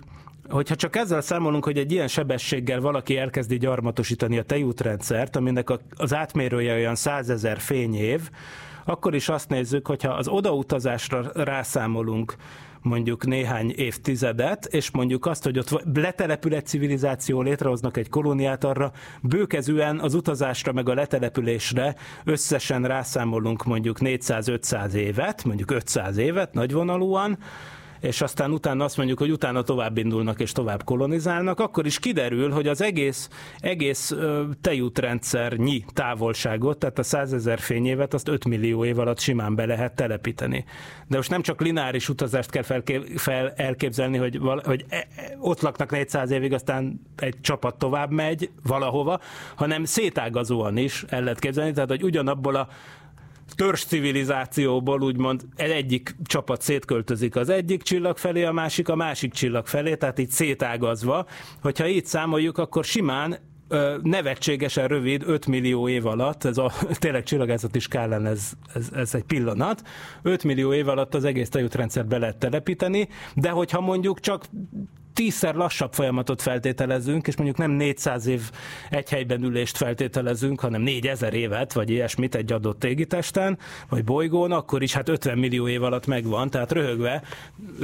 hogyha 0.48 0.74
csak 0.74 0.96
ezzel 0.96 1.20
számolunk, 1.20 1.64
hogy 1.64 1.78
egy 1.78 1.92
ilyen 1.92 2.08
sebességgel 2.08 2.80
valaki 2.80 3.16
elkezdi 3.16 3.56
gyarmatosítani 3.56 4.38
a 4.38 4.42
tejútrendszert, 4.42 5.36
aminek 5.36 5.68
az 5.96 6.14
átmérője 6.14 6.74
olyan 6.74 6.94
százezer 6.94 7.58
fényév, 7.58 8.30
akkor 8.88 9.14
is 9.14 9.28
azt 9.28 9.48
nézzük, 9.48 9.86
hogyha 9.86 10.12
az 10.12 10.28
odautazásra 10.28 11.30
rászámolunk 11.34 12.36
mondjuk 12.82 13.26
néhány 13.26 13.72
évtizedet, 13.76 14.64
és 14.64 14.90
mondjuk 14.90 15.26
azt, 15.26 15.44
hogy 15.44 15.58
ott 15.58 15.82
letelepül 15.94 16.54
egy 16.54 16.66
civilizáció, 16.66 17.42
létrehoznak 17.42 17.96
egy 17.96 18.08
kolóniát 18.08 18.64
arra, 18.64 18.92
bőkezően 19.22 20.00
az 20.00 20.14
utazásra 20.14 20.72
meg 20.72 20.88
a 20.88 20.94
letelepülésre 20.94 21.94
összesen 22.24 22.84
rászámolunk 22.84 23.64
mondjuk 23.64 23.96
400-500 24.00 24.92
évet, 24.92 25.44
mondjuk 25.44 25.70
500 25.70 26.16
évet 26.16 26.52
nagyvonalúan, 26.52 27.38
és 28.00 28.20
aztán 28.20 28.52
utána 28.52 28.84
azt 28.84 28.96
mondjuk, 28.96 29.18
hogy 29.18 29.30
utána 29.30 29.62
tovább 29.62 29.98
indulnak 29.98 30.40
és 30.40 30.52
tovább 30.52 30.84
kolonizálnak, 30.84 31.60
akkor 31.60 31.86
is 31.86 31.98
kiderül, 31.98 32.50
hogy 32.50 32.66
az 32.68 32.82
egész, 32.82 33.28
egész 33.58 34.14
tejútrendszernyi 34.60 35.84
távolságot, 35.92 36.78
tehát 36.78 36.98
a 36.98 37.02
százezer 37.02 37.58
fényévet, 37.58 38.14
azt 38.14 38.28
5 38.28 38.44
millió 38.44 38.84
év 38.84 38.98
alatt 38.98 39.18
simán 39.18 39.54
be 39.54 39.66
lehet 39.66 39.94
telepíteni. 39.94 40.64
De 41.06 41.16
most 41.16 41.30
nem 41.30 41.42
csak 41.42 41.60
lineáris 41.60 42.08
utazást 42.08 42.50
kell 42.50 42.62
felké- 42.62 43.20
fel 43.20 43.52
elképzelni, 43.56 44.16
hogy, 44.16 44.38
val- 44.38 44.66
hogy 44.66 44.84
e- 44.88 44.96
e- 45.16 45.36
ott 45.40 45.60
laknak 45.60 45.90
400 45.90 46.30
évig, 46.30 46.52
aztán 46.52 47.00
egy 47.16 47.40
csapat 47.40 47.78
tovább 47.78 48.10
megy 48.10 48.50
valahova, 48.62 49.20
hanem 49.54 49.84
szétágazóan 49.84 50.76
is 50.76 51.04
el 51.08 51.22
lehet 51.22 51.38
képzelni, 51.38 51.72
tehát 51.72 51.88
hogy 51.88 52.02
ugyanabból 52.02 52.54
a 52.54 52.68
törzs 53.54 53.84
civilizációból 53.84 55.02
úgymond 55.02 55.42
egyik 55.56 56.16
csapat 56.24 56.62
szétköltözik 56.62 57.36
az 57.36 57.48
egyik 57.48 57.82
csillag 57.82 58.16
felé, 58.16 58.44
a 58.44 58.52
másik 58.52 58.88
a 58.88 58.94
másik 58.94 59.32
csillag 59.32 59.66
felé, 59.66 59.94
tehát 59.94 60.18
így 60.18 60.30
szétágazva. 60.30 61.26
Hogyha 61.62 61.88
így 61.88 62.06
számoljuk, 62.06 62.58
akkor 62.58 62.84
simán 62.84 63.38
nevetségesen 64.02 64.88
rövid, 64.88 65.22
5 65.26 65.46
millió 65.46 65.88
év 65.88 66.06
alatt, 66.06 66.44
ez 66.44 66.58
a 66.58 66.72
tényleg 66.98 67.22
csillagászati 67.22 67.78
skálán 67.78 68.26
ez, 68.26 68.52
ez, 68.74 68.88
ez 68.92 69.14
egy 69.14 69.22
pillanat, 69.22 69.82
5 70.22 70.44
millió 70.44 70.72
év 70.72 70.88
alatt 70.88 71.14
az 71.14 71.24
egész 71.24 71.48
tejútrendszert 71.48 72.06
be 72.06 72.18
lehet 72.18 72.38
telepíteni, 72.38 73.08
de 73.34 73.50
hogyha 73.50 73.80
mondjuk 73.80 74.20
csak 74.20 74.44
tízszer 75.18 75.54
lassabb 75.54 75.92
folyamatot 75.92 76.42
feltételezünk, 76.42 77.26
és 77.26 77.36
mondjuk 77.36 77.58
nem 77.58 77.70
400 77.70 78.26
év 78.26 78.50
egy 78.90 79.08
helyben 79.08 79.42
ülést 79.42 79.76
feltételezünk, 79.76 80.60
hanem 80.60 80.80
4000 80.80 81.34
évet, 81.34 81.72
vagy 81.72 81.90
ilyesmit 81.90 82.34
egy 82.34 82.52
adott 82.52 82.84
égitesten, 82.84 83.58
vagy 83.88 84.04
bolygón, 84.04 84.52
akkor 84.52 84.82
is 84.82 84.92
hát 84.92 85.08
50 85.08 85.38
millió 85.38 85.68
év 85.68 85.82
alatt 85.82 86.06
megvan, 86.06 86.50
tehát 86.50 86.72
röhögve, 86.72 87.22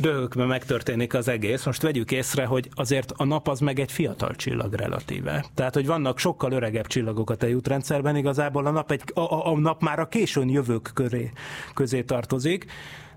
röhögve 0.03 0.45
megtörténik 0.45 1.15
az 1.15 1.29
egész. 1.29 1.65
Most 1.65 1.83
vegyük 1.83 2.11
észre, 2.11 2.45
hogy 2.45 2.69
azért 2.75 3.13
a 3.17 3.25
nap 3.25 3.49
az 3.49 3.61
meg 3.61 3.79
egy 3.79 3.93
fiatal 3.93 4.35
csillag 4.35 4.75
relatíve. 4.75 5.45
Tehát, 5.55 5.75
hogy 5.75 5.87
vannak 5.87 6.19
sokkal 6.19 6.53
öregebb 6.53 6.87
csillagok 6.87 7.31
a 7.31 7.35
tejútrendszerben, 7.35 8.17
igazából 8.17 8.67
a 8.67 8.71
nap, 8.71 8.91
egy, 8.91 9.03
a, 9.15 9.21
a, 9.21 9.47
a 9.47 9.59
nap 9.59 9.83
már 9.83 9.99
a 9.99 10.09
későn 10.09 10.49
jövők 10.49 10.91
köré, 10.95 11.31
közé 11.75 12.03
tartozik, 12.03 12.67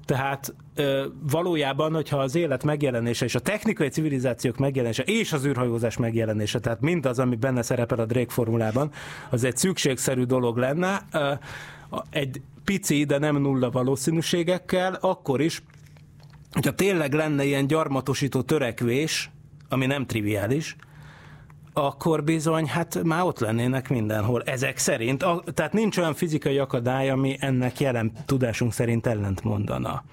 tehát 0.07 0.53
ö, 0.75 1.05
valójában, 1.31 1.93
hogyha 1.93 2.17
az 2.17 2.35
élet 2.35 2.63
megjelenése 2.63 3.25
és 3.25 3.35
a 3.35 3.39
technikai 3.39 3.87
civilizációk 3.87 4.57
megjelenése 4.57 5.03
és 5.03 5.33
az 5.33 5.45
űrhajózás 5.45 5.97
megjelenése, 5.97 6.59
tehát 6.59 6.81
mindaz, 6.81 7.19
ami 7.19 7.35
benne 7.35 7.61
szerepel 7.61 7.99
a 7.99 8.05
Drake 8.05 8.33
formulában, 8.33 8.91
az 9.29 9.43
egy 9.43 9.57
szükségszerű 9.57 10.23
dolog 10.23 10.57
lenne, 10.57 11.05
ö, 11.11 11.33
egy 12.09 12.41
pici, 12.63 13.03
de 13.03 13.17
nem 13.17 13.37
nulla 13.37 13.69
valószínűségekkel, 13.69 14.97
akkor 15.01 15.41
is, 15.41 15.63
hogyha 16.51 16.75
tényleg 16.75 17.13
lenne 17.13 17.43
ilyen 17.43 17.67
gyarmatosító 17.67 18.41
törekvés, 18.41 19.31
ami 19.69 19.85
nem 19.85 20.05
triviális, 20.05 20.75
akkor 21.77 22.23
bizony, 22.23 22.65
hát 22.65 23.03
már 23.03 23.23
ott 23.23 23.39
lennének 23.39 23.89
mindenhol. 23.89 24.43
Ezek 24.43 24.77
szerint, 24.77 25.23
a, 25.23 25.43
tehát 25.53 25.73
nincs 25.73 25.97
olyan 25.97 26.13
fizikai 26.13 26.57
akadály, 26.57 27.09
ami 27.09 27.37
ennek 27.39 27.79
jelen 27.79 28.11
tudásunk 28.25 28.73
szerint 28.73 29.07
ellent 29.07 29.43
mondana. 29.43 30.03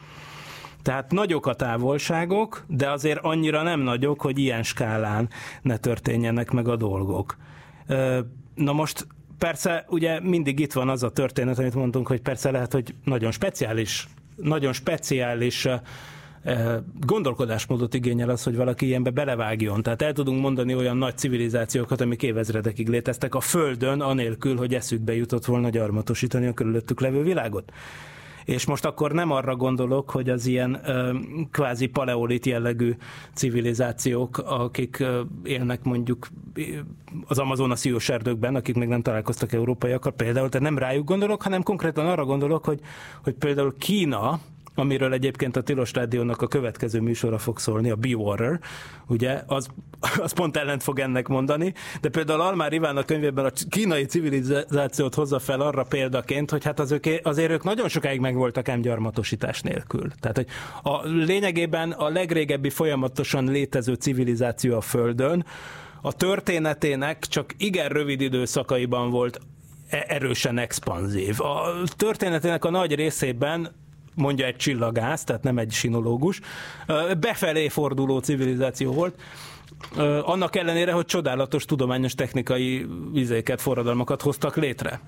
Tehát 0.82 1.12
nagyok 1.12 1.46
a 1.46 1.54
távolságok, 1.54 2.64
de 2.68 2.90
azért 2.90 3.18
annyira 3.22 3.62
nem 3.62 3.80
nagyok, 3.80 4.20
hogy 4.20 4.38
ilyen 4.38 4.62
skálán 4.62 5.28
ne 5.62 5.76
történjenek 5.76 6.50
meg 6.50 6.68
a 6.68 6.76
dolgok. 6.76 7.36
Na 8.54 8.72
most 8.72 9.06
persze 9.38 9.84
ugye 9.88 10.20
mindig 10.20 10.58
itt 10.60 10.72
van 10.72 10.88
az 10.88 11.02
a 11.02 11.10
történet, 11.10 11.58
amit 11.58 11.74
mondtunk, 11.74 12.06
hogy 12.06 12.20
persze 12.20 12.50
lehet, 12.50 12.72
hogy 12.72 12.94
nagyon 13.04 13.30
speciális, 13.30 14.08
nagyon 14.36 14.72
speciális 14.72 15.68
gondolkodásmódot 17.00 17.94
igényel 17.94 18.28
az, 18.28 18.42
hogy 18.42 18.56
valaki 18.56 18.86
ilyenbe 18.86 19.10
belevágjon. 19.10 19.82
Tehát 19.82 20.02
el 20.02 20.12
tudunk 20.12 20.40
mondani 20.40 20.74
olyan 20.74 20.96
nagy 20.96 21.18
civilizációkat, 21.18 22.00
amik 22.00 22.22
évezredekig 22.22 22.88
léteztek 22.88 23.34
a 23.34 23.40
Földön, 23.40 24.00
anélkül, 24.00 24.56
hogy 24.56 24.74
eszükbe 24.74 25.14
jutott 25.14 25.44
volna 25.44 25.68
gyarmatosítani 25.68 26.46
a 26.46 26.54
körülöttük 26.54 27.00
levő 27.00 27.22
világot. 27.22 27.72
És 28.44 28.66
most 28.66 28.84
akkor 28.84 29.12
nem 29.12 29.30
arra 29.30 29.56
gondolok, 29.56 30.10
hogy 30.10 30.30
az 30.30 30.46
ilyen 30.46 30.80
ö, 30.84 31.14
kvázi 31.50 31.86
paleolit 31.86 32.46
jellegű 32.46 32.96
civilizációk, 33.34 34.38
akik 34.38 34.98
ö, 34.98 35.20
élnek 35.44 35.82
mondjuk 35.82 36.28
az 37.26 37.38
Amazonas 37.38 38.08
erdőkben, 38.08 38.54
akik 38.54 38.74
még 38.74 38.88
nem 38.88 39.02
találkoztak 39.02 39.52
európaiakkal 39.52 40.12
például, 40.12 40.48
tehát 40.48 40.66
nem 40.66 40.78
rájuk 40.78 41.08
gondolok, 41.08 41.42
hanem 41.42 41.62
konkrétan 41.62 42.06
arra 42.06 42.24
gondolok, 42.24 42.64
hogy, 42.64 42.80
hogy 43.22 43.34
például 43.34 43.74
Kína, 43.78 44.40
amiről 44.74 45.12
egyébként 45.12 45.56
a 45.56 45.62
Tilos 45.62 45.92
Rádiónak 45.92 46.42
a 46.42 46.46
következő 46.46 47.00
műsora 47.00 47.38
fog 47.38 47.58
szólni, 47.58 47.90
a 47.90 47.96
Be-Water, 47.96 48.60
ugye, 49.06 49.42
az, 49.46 49.68
az 50.16 50.32
pont 50.32 50.56
ellent 50.56 50.82
fog 50.82 50.98
ennek 50.98 51.28
mondani, 51.28 51.74
de 52.00 52.08
például 52.08 52.40
Almár 52.40 52.72
Iván 52.72 52.96
a 52.96 53.02
könyvében 53.02 53.44
a 53.44 53.50
kínai 53.68 54.04
civilizációt 54.04 55.14
hozza 55.14 55.38
fel 55.38 55.60
arra 55.60 55.82
példaként, 55.82 56.50
hogy 56.50 56.64
hát 56.64 56.80
az 56.80 56.92
ők, 56.92 57.06
azért 57.22 57.50
ők 57.50 57.62
nagyon 57.62 57.88
sokáig 57.88 58.20
meg 58.20 58.34
voltak 58.34 58.68
ám 58.68 58.80
gyarmatosítás 58.80 59.60
nélkül. 59.60 60.10
Tehát, 60.20 60.36
hogy 60.36 60.46
a 60.82 61.06
lényegében 61.06 61.90
a 61.90 62.08
legrégebbi 62.08 62.70
folyamatosan 62.70 63.44
létező 63.44 63.94
civilizáció 63.94 64.76
a 64.76 64.80
Földön, 64.80 65.44
a 66.02 66.12
történetének 66.12 67.18
csak 67.18 67.54
igen 67.58 67.88
rövid 67.88 68.20
időszakaiban 68.20 69.10
volt 69.10 69.40
e- 69.88 70.04
erősen 70.08 70.58
expanzív. 70.58 71.40
A 71.40 71.72
történetének 71.96 72.64
a 72.64 72.70
nagy 72.70 72.94
részében 72.94 73.83
mondja 74.14 74.46
egy 74.46 74.56
csillagász, 74.56 75.24
tehát 75.24 75.42
nem 75.42 75.58
egy 75.58 75.72
sinológus, 75.72 76.40
befelé 77.20 77.68
forduló 77.68 78.18
civilizáció 78.18 78.92
volt, 78.92 79.20
annak 80.22 80.56
ellenére, 80.56 80.92
hogy 80.92 81.04
csodálatos 81.04 81.64
tudományos 81.64 82.14
technikai 82.14 82.86
vizéket, 83.12 83.60
forradalmakat 83.60 84.22
hoztak 84.22 84.56
létre. 84.56 85.00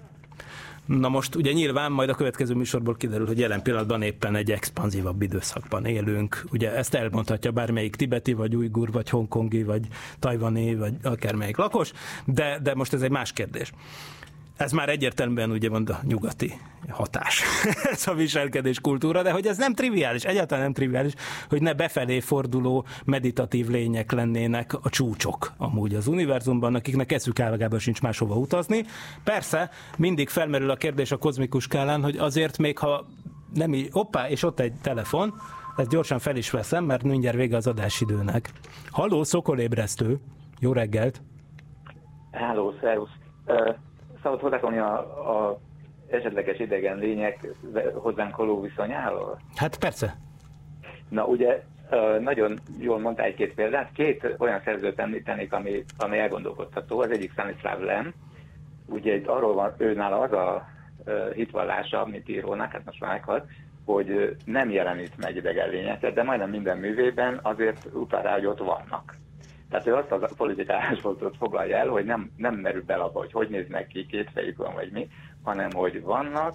Na 0.87 1.09
most 1.09 1.35
ugye 1.35 1.53
nyilván 1.53 1.93
majd 1.93 2.09
a 2.09 2.15
következő 2.15 2.55
műsorból 2.55 2.97
kiderül, 2.97 3.27
hogy 3.27 3.39
jelen 3.39 3.63
pillanatban 3.63 4.03
éppen 4.03 4.37
egy 4.37 4.51
expanzívabb 4.51 5.23
időszakban 5.23 5.85
élünk. 5.85 6.45
Ugye 6.53 6.75
ezt 6.75 6.95
elmondhatja 6.95 7.51
bármelyik 7.51 7.97
tibeti, 7.97 8.33
vagy 8.33 8.57
ujgur, 8.57 8.93
vagy 8.93 9.09
hongkongi, 9.09 9.63
vagy 9.63 9.87
tajvani, 10.19 10.75
vagy 10.75 10.95
akármelyik 11.03 11.57
lakos, 11.57 11.93
de, 12.25 12.59
de 12.63 12.75
most 12.75 12.93
ez 12.93 13.03
egy 13.03 13.11
más 13.11 13.33
kérdés. 13.33 13.73
Ez 14.57 14.73
már 14.73 14.89
egyértelműen 14.89 15.51
ugye 15.51 15.69
van 15.69 15.85
a 15.87 15.99
nyugati 16.03 16.55
hatás, 16.89 17.43
ez 17.93 18.07
a 18.07 18.15
viselkedés 18.15 18.81
kultúra, 18.81 19.23
de 19.23 19.33
hogy 19.33 19.47
ez 19.47 19.57
nem 19.57 19.75
triviális, 19.75 20.25
egyáltalán 20.25 20.65
nem 20.65 20.73
triviális, 20.73 21.13
hogy 21.49 21.63
ne 21.63 21.75
befelé 21.75 22.21
forduló 22.21 22.87
meditatív 23.05 23.69
lények 23.69 24.13
lennének 24.13 24.75
a 24.83 24.91
csúcsok 24.91 25.53
amúgy 25.57 25.95
az 25.95 26.07
univerzumban, 26.07 26.75
akiknek 26.75 27.13
eszük 27.13 27.41
állagában 27.41 27.79
sincs 27.79 28.03
máshova 28.03 28.35
utazni. 28.35 28.85
Persze, 29.25 29.71
mindig 29.99 30.29
felmerül 30.29 30.71
a 30.71 30.77
kérdés 30.77 31.13
a 31.13 31.17
kozmikus 31.17 31.63
skálán, 31.63 32.03
hogy 32.03 32.17
azért 32.17 32.59
még 32.59 32.79
ha 32.79 33.07
nem 33.55 33.75
így, 33.75 33.89
hoppá, 33.93 34.29
és 34.29 34.43
ott 34.43 34.61
egy 34.61 34.73
telefon, 34.83 35.35
ezt 35.77 35.89
gyorsan 35.89 36.19
fel 36.19 36.37
is 36.37 36.51
veszem, 36.51 36.85
mert 36.85 37.03
mindjárt 37.03 37.37
vége 37.37 37.57
az 37.57 37.67
adásidőnek. 37.67 38.51
Halló, 38.91 39.23
szokolébresztő, 39.23 40.19
jó 40.61 40.73
reggelt! 40.73 41.23
Háló, 42.33 42.75
szervusz! 42.81 43.11
Szabad 44.27 44.41
hozzászólni 44.41 44.79
a, 44.79 44.99
a 45.49 45.59
esetleges 46.11 46.59
idegen 46.59 46.99
lények 46.99 47.47
hozzánk 47.95 48.37
való 48.37 48.61
viszonyáról? 48.61 49.39
Hát 49.55 49.79
persze. 49.79 50.17
Na 51.09 51.25
ugye 51.25 51.63
nagyon 52.21 52.59
jól 52.79 52.99
mondta 52.99 53.23
egy-két 53.23 53.55
példát. 53.55 53.91
Két 53.93 54.35
olyan 54.39 54.61
szerzőt 54.65 54.99
említenék, 54.99 55.53
ami, 55.53 55.85
ami 55.99 56.19
elgondolkodható. 56.19 57.01
Az 57.01 57.11
egyik 57.11 57.33
Stanislav 57.33 57.81
Lem, 57.81 58.15
ugye 58.87 59.21
arról 59.27 59.55
van 59.55 59.75
őnála 59.79 60.19
az 60.21 60.33
a 60.33 60.69
hitvallása, 61.35 62.07
mint 62.07 62.29
írónak, 62.29 62.73
hát 62.73 62.85
most 62.85 63.01
meghalt, 63.01 63.45
hogy 63.85 64.37
nem 64.45 64.71
jelenít 64.71 65.17
meg 65.17 65.37
idegen 65.37 65.69
lényeket, 65.69 66.15
de 66.15 66.23
majdnem 66.23 66.51
minden 66.51 66.79
művében 66.79 67.39
azért 67.43 67.89
utal 67.93 68.23
rá, 68.23 68.33
hogy 68.33 68.47
ott 68.47 68.59
vannak. 68.59 69.15
Tehát 69.71 69.87
ő 69.87 69.95
azt 69.95 70.13
a 70.13 70.29
politikai 70.37 70.77
álláspontot 70.77 71.37
foglalja 71.37 71.77
el, 71.77 71.89
hogy 71.89 72.05
nem, 72.05 72.31
nem 72.37 72.55
merül 72.55 72.85
bele 72.85 73.03
abba, 73.03 73.19
hogy 73.19 73.33
hogy 73.33 73.49
néznek 73.49 73.87
ki, 73.87 74.07
két 74.07 74.31
fejük 74.31 74.57
van, 74.57 74.75
vagy 74.75 74.91
mi, 74.93 75.09
hanem 75.43 75.71
hogy 75.73 76.03
vannak, 76.03 76.55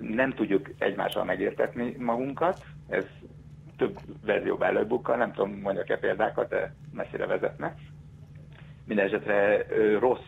nem 0.00 0.32
tudjuk 0.32 0.70
egymással 0.78 1.24
megértetni 1.24 1.94
magunkat, 1.98 2.64
ez 2.88 3.04
több 3.76 3.98
verzióban 4.24 4.68
előbukkal, 4.68 5.16
nem 5.16 5.32
tudom, 5.32 5.60
mondjak-e 5.60 5.98
példákat, 5.98 6.48
de 6.48 6.74
messzire 6.92 7.26
vezetne. 7.26 7.74
Mindenesetre 8.86 9.66
rossz 9.98 10.20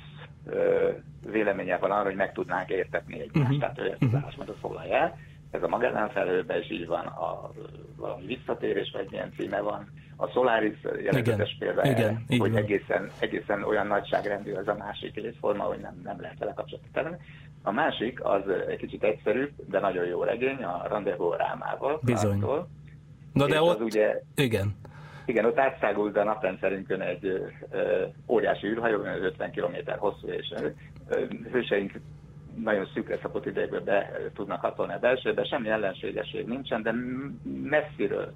véleménye 1.30 1.76
van 1.76 1.90
arra, 1.90 2.04
hogy 2.04 2.14
meg 2.14 2.32
tudnánk 2.32 2.70
értetni 2.70 3.20
egymást. 3.20 3.36
Uh-huh. 3.36 3.58
Tehát 3.58 3.78
ő 3.78 3.90
ezt 3.90 4.02
az 4.02 4.14
álláspontot 4.14 4.58
foglalja 4.58 4.96
el. 4.96 5.18
Ez 5.54 5.62
a 5.62 5.68
Magellán 5.68 6.10
felhőben 6.10 6.60
is 6.60 6.70
így 6.70 6.86
van, 6.86 7.06
a 7.06 7.50
valami 7.96 8.26
visszatérés, 8.26 8.90
vagy 8.92 9.06
milyen 9.10 9.32
címe 9.36 9.60
van. 9.60 9.92
A 10.16 10.26
Solaris 10.26 10.76
jelentős 11.02 11.56
példa, 11.58 11.84
igen, 11.84 11.98
erre, 11.98 12.38
hogy 12.38 12.52
van. 12.52 12.56
egészen, 12.56 13.10
egészen 13.18 13.62
olyan 13.62 13.86
nagyságrendű 13.86 14.52
az 14.52 14.68
a 14.68 14.74
másik 14.74 15.14
létforma, 15.14 15.62
hogy 15.62 15.78
nem, 15.78 16.00
nem 16.04 16.20
lehet 16.20 16.38
vele 16.38 16.52
kapcsolatot. 16.52 17.18
A 17.62 17.70
másik 17.70 18.24
az 18.24 18.42
egy 18.68 18.76
kicsit 18.76 19.02
egyszerűbb, 19.02 19.50
de 19.68 19.80
nagyon 19.80 20.04
jó 20.04 20.22
regény, 20.22 20.62
a 20.62 20.86
Rendezvous 20.88 21.36
Rámával. 21.36 22.00
Bizony. 22.02 22.38
Clarktól. 22.38 22.68
Na 23.32 23.46
de 23.46 23.62
ott, 23.62 23.76
az 23.76 23.82
ugye, 23.82 24.20
igen. 24.34 24.76
igen, 25.24 25.44
ott 25.44 25.58
átszágult 25.58 26.16
a 26.16 26.24
naprendszerünkön 26.24 27.00
egy 27.00 27.26
ö, 27.26 27.38
ö, 27.70 28.04
óriási 28.28 28.66
űrhajó, 28.66 29.00
olyan 29.00 29.24
50 29.24 29.50
km 29.50 29.90
hosszú, 29.98 30.28
és 30.28 30.54
ö, 31.08 31.24
hőseink 31.52 31.92
nagyon 32.62 32.88
szűkre 32.94 33.18
szapott 33.22 33.46
idejekbe 33.46 33.80
be 33.80 34.10
tudnak 34.34 34.60
hatolni 34.60 34.92
a 34.92 34.98
belsőbe, 34.98 35.44
semmi 35.44 35.68
ellenségesség 35.68 36.46
nincsen, 36.46 36.82
de 36.82 36.94
messziről 37.62 38.34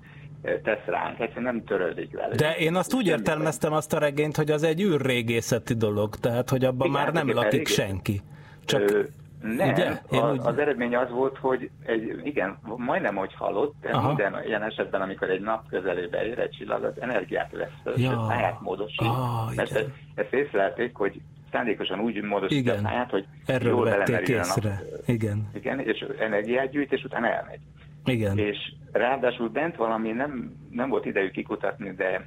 tesz 0.62 0.84
ránk, 0.86 1.18
egyszerűen 1.20 1.54
nem 1.54 1.64
törődik 1.64 2.12
vele. 2.16 2.34
De 2.34 2.56
én 2.56 2.74
azt 2.74 2.94
úgy 2.94 3.06
értelmeztem 3.06 3.72
azt 3.72 3.92
a 3.92 3.98
regényt, 3.98 4.36
hogy 4.36 4.50
az 4.50 4.62
egy 4.62 4.80
űrrégészeti 4.80 5.74
dolog, 5.74 6.16
tehát 6.16 6.48
hogy 6.50 6.64
abban 6.64 6.88
Igen, 6.88 7.00
már 7.02 7.12
nem 7.12 7.24
igen, 7.28 7.36
lakik 7.36 7.52
régészet. 7.52 7.86
senki. 7.86 8.20
Csak 8.64 8.80
Ö, 8.90 9.02
nem, 9.42 9.68
Ugye? 9.68 9.90
Én 10.10 10.20
a, 10.20 10.32
úgy- 10.32 10.40
az 10.42 10.58
eredmény 10.58 10.96
az 10.96 11.10
volt, 11.10 11.38
hogy 11.38 11.70
egy, 11.84 12.20
igen, 12.24 12.58
majdnem, 12.76 13.14
hogy 13.16 13.34
halott, 13.34 13.74
de 13.80 13.90
Aha. 13.90 14.06
minden 14.08 14.44
ilyen 14.46 14.62
esetben, 14.62 15.00
amikor 15.00 15.30
egy 15.30 15.40
nap 15.40 15.68
közelébe 15.68 16.26
ér 16.26 16.38
egy 16.38 16.50
csillag, 16.50 16.84
az 16.84 17.00
energiát 17.00 17.52
vesz 17.52 17.96
Ja. 17.96 18.24
pályát 18.28 18.60
módosít. 18.60 19.00
Ah, 19.00 19.54
Mert 19.54 19.70
ezt, 19.70 19.88
ezt 20.14 20.32
észlelték, 20.32 20.96
hogy 20.96 21.20
szándékosan 21.53 22.01
úgy 22.01 22.22
módosítja 22.22 22.72
Igen. 22.72 22.84
a 22.84 22.88
pályát, 22.88 23.11
hogy 23.11 23.26
Erről 23.46 23.68
jól 23.70 23.84
belemerüljön 23.84 24.44
nap. 24.62 24.72
Igen. 25.07 25.49
Igen, 25.55 25.80
és 25.80 26.07
energiát 26.18 26.70
gyűjt, 26.70 26.92
és 26.92 27.05
utána 27.05 27.26
elmegy. 27.32 27.61
Igen. 28.05 28.38
És 28.38 28.57
ráadásul 28.92 29.49
bent 29.49 29.76
valami 29.76 30.12
nem, 30.12 30.53
nem 30.70 30.88
volt 30.88 31.05
idejük 31.07 31.32
kikutatni, 31.32 31.90
de 31.94 32.26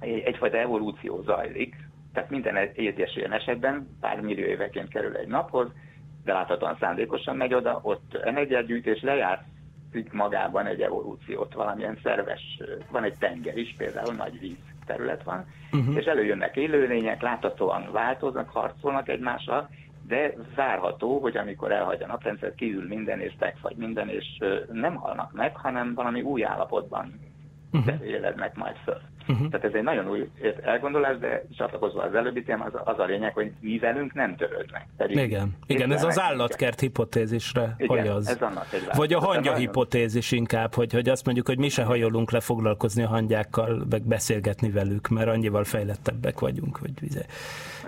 egy- 0.00 0.22
egyfajta 0.24 0.56
evolúció 0.56 1.22
zajlik. 1.22 1.76
Tehát 2.12 2.30
minden 2.30 2.56
egy- 2.56 2.78
egyes 2.78 3.16
ilyen 3.16 3.32
esetben 3.32 3.88
pár 4.00 4.20
millió 4.20 4.44
éveként 4.46 4.88
kerül 4.88 5.16
egy 5.16 5.28
naphoz, 5.28 5.68
de 6.24 6.32
láthatóan 6.32 6.76
szándékosan 6.80 7.36
megy 7.36 7.54
oda, 7.54 7.80
ott 7.82 8.14
energiagyűjtés 8.24 9.02
lejátszik 9.02 10.12
magában 10.12 10.66
egy 10.66 10.80
evolúciót, 10.80 11.54
valamilyen 11.54 11.98
szerves, 12.02 12.40
van 12.90 13.04
egy 13.04 13.14
tenger 13.18 13.56
is, 13.56 13.74
például 13.78 14.14
nagy 14.14 14.38
víz 14.40 14.56
terület 14.86 15.22
van, 15.22 15.44
uh-huh. 15.72 15.96
és 15.96 16.04
előjönnek 16.04 16.56
élőlények, 16.56 17.22
láthatóan 17.22 17.88
változnak, 17.92 18.48
harcolnak 18.48 19.08
egymással, 19.08 19.68
de 20.06 20.34
várható, 20.54 21.18
hogy 21.18 21.36
amikor 21.36 21.72
elhagy 21.72 22.02
a 22.02 22.06
naprendszer, 22.06 22.54
kiül 22.54 22.86
minden, 22.86 23.20
és 23.20 23.32
megfagy 23.38 23.76
minden, 23.76 24.08
és 24.08 24.26
nem 24.72 24.94
halnak 24.94 25.32
meg, 25.32 25.56
hanem 25.56 25.94
valami 25.94 26.20
új 26.20 26.44
állapotban 26.44 27.20
uh-huh. 27.72 28.06
élednek 28.06 28.54
majd 28.56 28.76
föl. 28.84 29.00
Uh-huh. 29.28 29.48
Tehát 29.48 29.66
ez 29.66 29.72
egy 29.74 29.82
nagyon 29.82 30.10
új 30.10 30.28
elgondolás, 30.62 31.18
de 31.18 31.44
csatlakozva 31.56 32.02
az 32.02 32.14
előbbi 32.14 32.42
téma, 32.42 32.64
az, 32.64 32.72
az 32.84 32.98
a 32.98 33.04
lényeg, 33.04 33.34
hogy 33.34 33.52
mi 33.60 33.78
velünk 33.78 34.12
nem 34.14 34.36
törődnek. 34.36 34.86
Pedig 34.96 35.16
Igen, 35.16 35.56
igen, 35.66 35.92
ez 35.92 36.04
az 36.04 36.20
állatkert 36.20 36.80
hipotézisre 36.80 37.74
Igen, 37.78 37.98
hajaz. 37.98 38.28
ez 38.28 38.42
annak 38.42 38.66
egy 38.72 38.88
Vagy 38.92 39.12
a 39.12 39.18
hangya 39.20 39.40
Nagyon- 39.40 39.56
hipotézis 39.58 40.32
inkább, 40.32 40.74
hogy, 40.74 40.92
hogy 40.92 41.08
azt 41.08 41.24
mondjuk, 41.24 41.46
hogy 41.46 41.58
mi 41.58 41.68
se 41.68 41.82
hajolunk 41.84 42.30
le 42.30 42.40
foglalkozni 42.40 43.02
a 43.02 43.08
hangyákkal, 43.08 43.86
meg 43.90 44.02
beszélgetni 44.02 44.70
velük, 44.70 45.08
mert 45.08 45.28
annyival 45.28 45.64
fejlettebbek 45.64 46.40
vagyunk, 46.40 46.76
hogy 46.76 47.00
vize. 47.00 47.24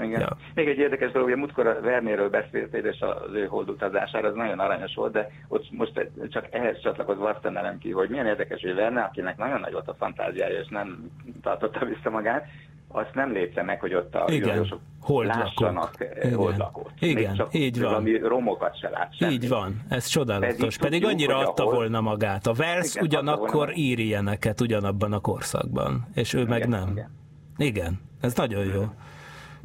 Igen. 0.03 0.21
Ja. 0.21 0.37
Még 0.55 0.69
egy 0.69 0.79
érdekes 0.79 1.13
dolog, 1.13 1.29
hogy 1.29 1.39
múltkor 1.39 1.67
a 1.67 1.81
Vernéről 1.81 2.31
beszéltél, 2.31 2.85
és 2.85 3.01
az 3.01 3.33
ő 3.35 3.47
holdutazására, 3.47 4.29
az 4.29 4.35
nagyon 4.35 4.59
aranyos 4.59 4.95
volt, 4.95 5.13
de 5.13 5.31
ott 5.49 5.71
most 5.71 6.09
csak 6.31 6.47
ehhez 6.51 6.81
csatlakozva 6.83 7.29
azt 7.29 7.45
emelem 7.45 7.79
ki, 7.79 7.91
hogy 7.91 8.09
milyen 8.09 8.27
érdekes, 8.27 8.61
hogy 8.63 8.75
Verne, 8.75 9.01
akinek 9.01 9.37
nagyon 9.37 9.61
nagy 9.61 9.73
volt 9.73 9.89
a 9.89 9.95
fantáziája, 9.99 10.59
és 10.61 10.69
nem 10.69 11.11
tartotta 11.43 11.85
vissza 11.85 12.11
magát, 12.11 12.45
azt 12.89 13.15
nem 13.15 13.33
lépte 13.33 13.63
meg, 13.63 13.81
hogy 13.81 13.95
ott 13.95 14.15
a 14.15 14.25
Igen, 14.29 14.49
űrhajósok 14.49 14.81
holdlakók. 15.01 15.43
lássanak 15.43 15.91
Igen. 15.99 16.17
Igen. 16.17 16.35
holdlakót. 16.35 16.91
Igen, 16.99 17.29
Még 17.31 17.37
csak 17.39 17.55
így 17.55 17.81
van. 17.81 17.89
Valami 17.91 18.19
romokat 18.19 18.79
se 18.79 18.89
lát. 18.89 19.15
Így 19.33 19.49
van, 19.49 19.83
ez 19.89 20.07
csodálatos. 20.07 20.57
Pedig 20.57 20.79
Pedig, 20.79 21.01
tudjuk, 21.03 21.31
annyira 21.31 21.49
adta 21.49 21.63
ahol- 21.63 21.75
volna 21.77 22.01
magát. 22.01 22.47
A 22.47 22.53
Wells 22.59 22.95
Igen, 22.95 23.05
ugyanakkor 23.07 23.73
ír 23.77 23.99
ilyeneket 23.99 24.61
ugyanabban 24.61 25.13
a 25.13 25.19
korszakban, 25.21 26.07
és 26.15 26.33
ő 26.35 26.45
meg 26.45 26.59
Igen, 26.59 26.69
nem. 26.71 26.89
igen. 26.91 27.11
Igen, 27.57 28.01
ez 28.21 28.35
nagyon 28.35 28.65
jó. 28.65 28.83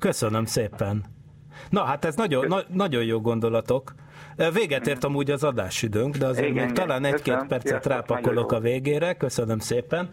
Köszönöm 0.02 0.45
szépen. 0.45 1.04
Na, 1.70 1.84
hát 1.84 2.06
ez 2.06 2.16
nagyon, 2.16 2.47
na, 2.47 2.62
nagyon 2.68 3.04
jó 3.04 3.22
gondolatok. 3.22 3.93
Véget 4.54 4.88
ért 4.88 5.04
amúgy 5.04 5.32
az 5.32 5.43
adásidőnk, 5.43 6.18
de 6.18 6.26
azért 6.26 6.47
Igen, 6.47 6.64
még 6.64 6.72
igen. 6.72 6.88
talán 6.88 7.06
egy-két 7.06 7.45
percet 7.47 7.68
Sziasztok, 7.68 7.91
rápakolok 7.91 8.52
a 8.52 8.60
végére. 8.60 9.14
Köszönöm 9.14 9.60
szépen. 9.60 10.10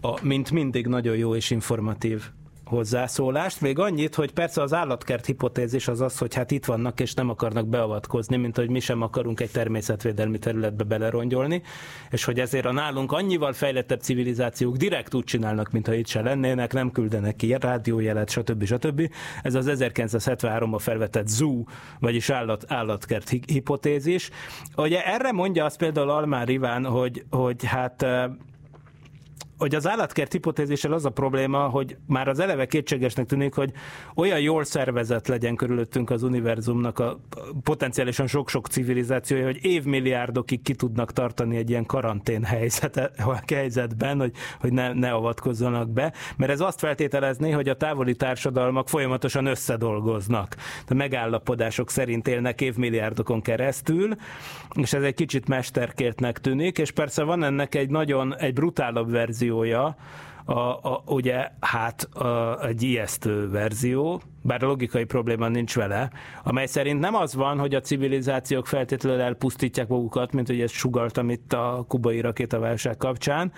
A, 0.00 0.24
mint 0.24 0.50
mindig 0.50 0.86
nagyon 0.86 1.16
jó 1.16 1.34
és 1.34 1.50
informatív 1.50 2.24
hozzászólást. 2.68 3.60
Még 3.60 3.78
annyit, 3.78 4.14
hogy 4.14 4.32
persze 4.32 4.62
az 4.62 4.74
állatkert 4.74 5.26
hipotézis 5.26 5.88
az 5.88 6.00
az, 6.00 6.18
hogy 6.18 6.34
hát 6.34 6.50
itt 6.50 6.64
vannak 6.64 7.00
és 7.00 7.14
nem 7.14 7.28
akarnak 7.28 7.68
beavatkozni, 7.68 8.36
mint 8.36 8.56
hogy 8.56 8.70
mi 8.70 8.80
sem 8.80 9.02
akarunk 9.02 9.40
egy 9.40 9.50
természetvédelmi 9.50 10.38
területbe 10.38 10.84
belerongyolni, 10.84 11.62
és 12.10 12.24
hogy 12.24 12.40
ezért 12.40 12.64
a 12.64 12.72
nálunk 12.72 13.12
annyival 13.12 13.52
fejlettebb 13.52 14.00
civilizációk 14.00 14.76
direkt 14.76 15.14
úgy 15.14 15.24
csinálnak, 15.24 15.70
mintha 15.70 15.94
itt 15.94 16.06
se 16.06 16.20
lennének, 16.20 16.72
nem 16.72 16.90
küldenek 16.90 17.36
ki 17.36 17.56
rádiójelet, 17.60 18.30
stb. 18.30 18.64
stb. 18.64 19.10
Ez 19.42 19.54
az 19.54 19.66
1973-ban 19.70 20.78
felvetett 20.78 21.28
zoo, 21.28 21.62
vagyis 22.00 22.30
állat, 22.30 22.64
állatkert 22.68 23.28
hi- 23.28 23.50
hipotézis. 23.50 24.30
Ugye 24.76 25.04
erre 25.04 25.32
mondja 25.32 25.64
azt 25.64 25.78
például 25.78 26.10
Almár 26.10 26.48
Iván, 26.48 26.84
hogy, 26.84 27.24
hogy 27.30 27.64
hát 27.64 28.06
hogy 29.58 29.74
az 29.74 29.88
állatkert 29.88 30.32
hipotézissel 30.32 30.92
az 30.92 31.04
a 31.04 31.10
probléma, 31.10 31.58
hogy 31.58 31.96
már 32.06 32.28
az 32.28 32.38
eleve 32.38 32.66
kétségesnek 32.66 33.26
tűnik, 33.26 33.54
hogy 33.54 33.72
olyan 34.14 34.40
jól 34.40 34.64
szervezett 34.64 35.26
legyen 35.26 35.56
körülöttünk 35.56 36.10
az 36.10 36.22
univerzumnak 36.22 36.98
a 36.98 37.18
potenciálisan 37.62 38.26
sok-sok 38.26 38.66
civilizációja, 38.66 39.44
hogy 39.44 39.58
évmilliárdokig 39.64 40.62
ki 40.62 40.74
tudnak 40.74 41.12
tartani 41.12 41.56
egy 41.56 41.70
ilyen 41.70 41.86
karantén 41.86 42.44
helyzetben, 43.46 44.18
hogy, 44.18 44.32
hogy 44.60 44.72
ne, 44.72 44.92
ne 44.92 45.10
avatkozzanak 45.10 45.90
be, 45.90 46.12
mert 46.36 46.52
ez 46.52 46.60
azt 46.60 46.78
feltételezné, 46.78 47.50
hogy 47.50 47.68
a 47.68 47.76
távoli 47.76 48.14
társadalmak 48.14 48.88
folyamatosan 48.88 49.46
összedolgoznak. 49.46 50.56
A 50.88 50.94
megállapodások 50.94 51.90
szerint 51.90 52.28
élnek 52.28 52.60
évmilliárdokon 52.60 53.42
keresztül, 53.42 54.14
és 54.74 54.92
ez 54.92 55.02
egy 55.02 55.14
kicsit 55.14 55.48
mesterkértnek 55.48 56.38
tűnik, 56.38 56.78
és 56.78 56.90
persze 56.90 57.22
van 57.22 57.42
ennek 57.42 57.74
egy 57.74 57.90
nagyon, 57.90 58.36
egy 58.36 58.52
brutálabb 58.52 59.10
verziója, 59.48 59.96
a, 60.44 60.52
a, 60.52 61.02
ugye 61.06 61.48
hát 61.60 62.02
a, 62.02 62.58
egy 62.66 62.82
ijesztő 62.82 63.50
verzió, 63.50 64.20
bár 64.42 64.60
logikai 64.60 65.04
probléma 65.04 65.48
nincs 65.48 65.74
vele, 65.74 66.10
amely 66.44 66.66
szerint 66.66 67.00
nem 67.00 67.14
az 67.14 67.34
van, 67.34 67.58
hogy 67.58 67.74
a 67.74 67.80
civilizációk 67.80 68.66
feltétlenül 68.66 69.20
elpusztítják 69.20 69.88
magukat, 69.88 70.32
mint 70.32 70.46
hogy 70.46 70.60
ezt 70.60 70.74
sugaltam 70.74 71.30
itt 71.30 71.52
a 71.52 71.84
kubai 71.88 72.20
rakétaválság 72.20 72.96
kapcsán, 72.96 73.52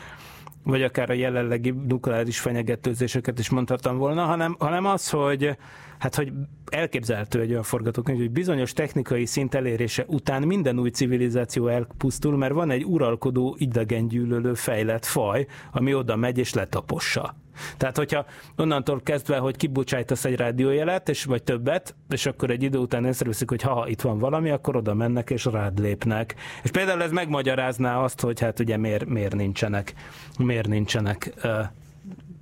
vagy 0.62 0.82
akár 0.82 1.10
a 1.10 1.12
jelenlegi 1.12 1.70
nukleáris 1.70 2.40
fenyegetőzéseket 2.40 3.38
is 3.38 3.48
mondhattam 3.48 3.96
volna, 3.96 4.24
hanem, 4.24 4.56
hanem 4.58 4.86
az, 4.86 5.10
hogy 5.10 5.56
hát 6.00 6.14
hogy 6.14 6.32
elképzelhető 6.70 7.40
egy 7.40 7.50
olyan 7.50 7.62
forgatókönyv, 7.62 8.18
hogy 8.18 8.30
bizonyos 8.30 8.72
technikai 8.72 9.26
szint 9.26 9.54
elérése 9.54 10.04
után 10.06 10.42
minden 10.42 10.78
új 10.78 10.90
civilizáció 10.90 11.68
elpusztul, 11.68 12.36
mert 12.36 12.52
van 12.52 12.70
egy 12.70 12.84
uralkodó, 12.84 13.56
idegengyűlölő 13.58 14.54
fejlett 14.54 15.04
faj, 15.04 15.46
ami 15.72 15.94
oda 15.94 16.16
megy 16.16 16.38
és 16.38 16.54
letapossa. 16.54 17.34
Tehát, 17.76 17.96
hogyha 17.96 18.26
onnantól 18.56 19.00
kezdve, 19.00 19.38
hogy 19.38 19.56
kibocsájtasz 19.56 20.24
egy 20.24 20.36
rádiójelet, 20.36 21.08
és 21.08 21.24
vagy 21.24 21.42
többet, 21.42 21.94
és 22.08 22.26
akkor 22.26 22.50
egy 22.50 22.62
idő 22.62 22.78
után 22.78 23.04
észreveszik, 23.04 23.48
hogy 23.48 23.62
ha 23.62 23.88
itt 23.88 24.00
van 24.00 24.18
valami, 24.18 24.50
akkor 24.50 24.76
oda 24.76 24.94
mennek 24.94 25.30
és 25.30 25.44
rád 25.44 25.78
lépnek. 25.78 26.34
És 26.62 26.70
például 26.70 27.02
ez 27.02 27.10
megmagyarázná 27.10 28.02
azt, 28.02 28.20
hogy 28.20 28.40
hát 28.40 28.60
ugye 28.60 28.76
miért, 28.76 29.06
miért 29.06 29.34
nincsenek, 29.34 29.94
miért 30.38 30.68
nincsenek 30.68 31.32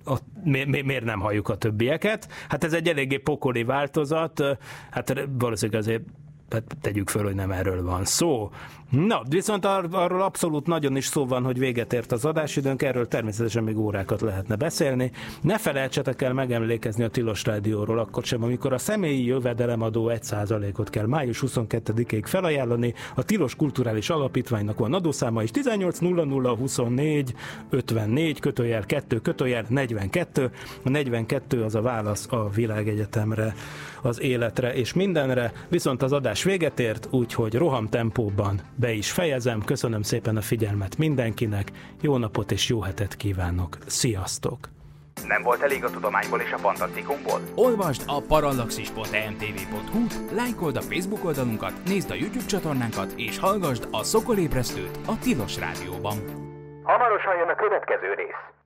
ott 0.08 0.24
mi, 0.44 0.64
mi, 0.64 0.80
miért 0.80 1.04
nem 1.04 1.20
halljuk 1.20 1.48
a 1.48 1.56
többieket. 1.56 2.28
Hát 2.48 2.64
ez 2.64 2.72
egy 2.72 2.88
eléggé 2.88 3.16
pokoli 3.16 3.64
változat, 3.64 4.42
hát 4.90 5.26
valószínűleg 5.38 5.80
azért 5.80 6.02
hát 6.50 6.76
tegyük 6.80 7.08
föl, 7.08 7.24
hogy 7.24 7.34
nem 7.34 7.50
erről 7.50 7.84
van 7.84 8.04
szó. 8.04 8.50
Na, 8.90 9.22
viszont 9.28 9.64
ar- 9.64 9.94
arról 9.94 10.22
abszolút 10.22 10.66
nagyon 10.66 10.96
is 10.96 11.06
szó 11.06 11.26
van, 11.26 11.44
hogy 11.44 11.58
véget 11.58 11.92
ért 11.92 12.12
az 12.12 12.24
adásidőnk, 12.24 12.82
erről 12.82 13.08
természetesen 13.08 13.64
még 13.64 13.78
órákat 13.78 14.20
lehetne 14.20 14.56
beszélni. 14.56 15.10
Ne 15.40 15.58
felejtsetek 15.58 16.22
el 16.22 16.32
megemlékezni 16.32 17.04
a 17.04 17.08
Tilos 17.08 17.44
Rádióról 17.44 17.98
akkor 17.98 18.24
sem, 18.24 18.42
amikor 18.42 18.72
a 18.72 18.78
személyi 18.78 19.24
jövedelemadó 19.24 20.10
1%-ot 20.14 20.90
kell 20.90 21.06
május 21.06 21.42
22-ig 21.46 22.22
felajánlani. 22.24 22.94
A 23.14 23.22
Tilos 23.22 23.54
Kulturális 23.54 24.10
Alapítványnak 24.10 24.78
van 24.78 24.94
adószáma 24.94 25.42
is 25.42 25.50
18.0024 25.52 27.26
54 27.70 28.40
kötőjel 28.40 28.86
2 28.86 29.18
kötőjel 29.20 29.64
42. 29.68 30.50
A 30.84 30.88
42 30.88 31.62
az 31.62 31.74
a 31.74 31.80
válasz 31.80 32.26
a 32.30 32.50
világegyetemre, 32.50 33.54
az 34.02 34.20
életre 34.20 34.74
és 34.74 34.92
mindenre, 34.92 35.52
viszont 35.68 36.02
az 36.02 36.12
adás 36.12 36.42
véget 36.42 36.80
ért, 36.80 37.08
úgyhogy 37.10 37.54
roham 37.54 37.88
tempóban 37.88 38.60
be 38.78 38.90
is 38.90 39.10
fejezem. 39.12 39.64
Köszönöm 39.64 40.02
szépen 40.02 40.36
a 40.36 40.40
figyelmet 40.40 40.98
mindenkinek, 40.98 41.68
jó 42.00 42.16
napot 42.16 42.50
és 42.50 42.68
jó 42.68 42.80
hetet 42.80 43.16
kívánok. 43.16 43.78
Sziasztok! 43.86 44.68
Nem 45.26 45.42
volt 45.42 45.62
elég 45.62 45.84
a 45.84 45.90
tudományból 45.90 46.40
és 46.40 46.52
a 46.52 46.58
fantasztikumból? 46.58 47.40
Olvasd 47.54 48.02
a 48.06 48.20
parallaxis.emtv.hu, 48.20 50.06
lájkold 50.34 50.76
a 50.76 50.80
Facebook 50.80 51.24
oldalunkat, 51.24 51.72
nézd 51.84 52.10
a 52.10 52.14
YouTube 52.14 52.46
csatornánkat, 52.46 53.12
és 53.16 53.38
hallgassd 53.38 53.88
a 53.90 54.02
Szokolébresztőt 54.02 54.98
a 55.06 55.18
Tilos 55.18 55.58
Rádióban. 55.58 56.16
Hamarosan 56.82 57.36
jön 57.36 57.48
a 57.48 57.54
következő 57.54 58.14
rész. 58.14 58.57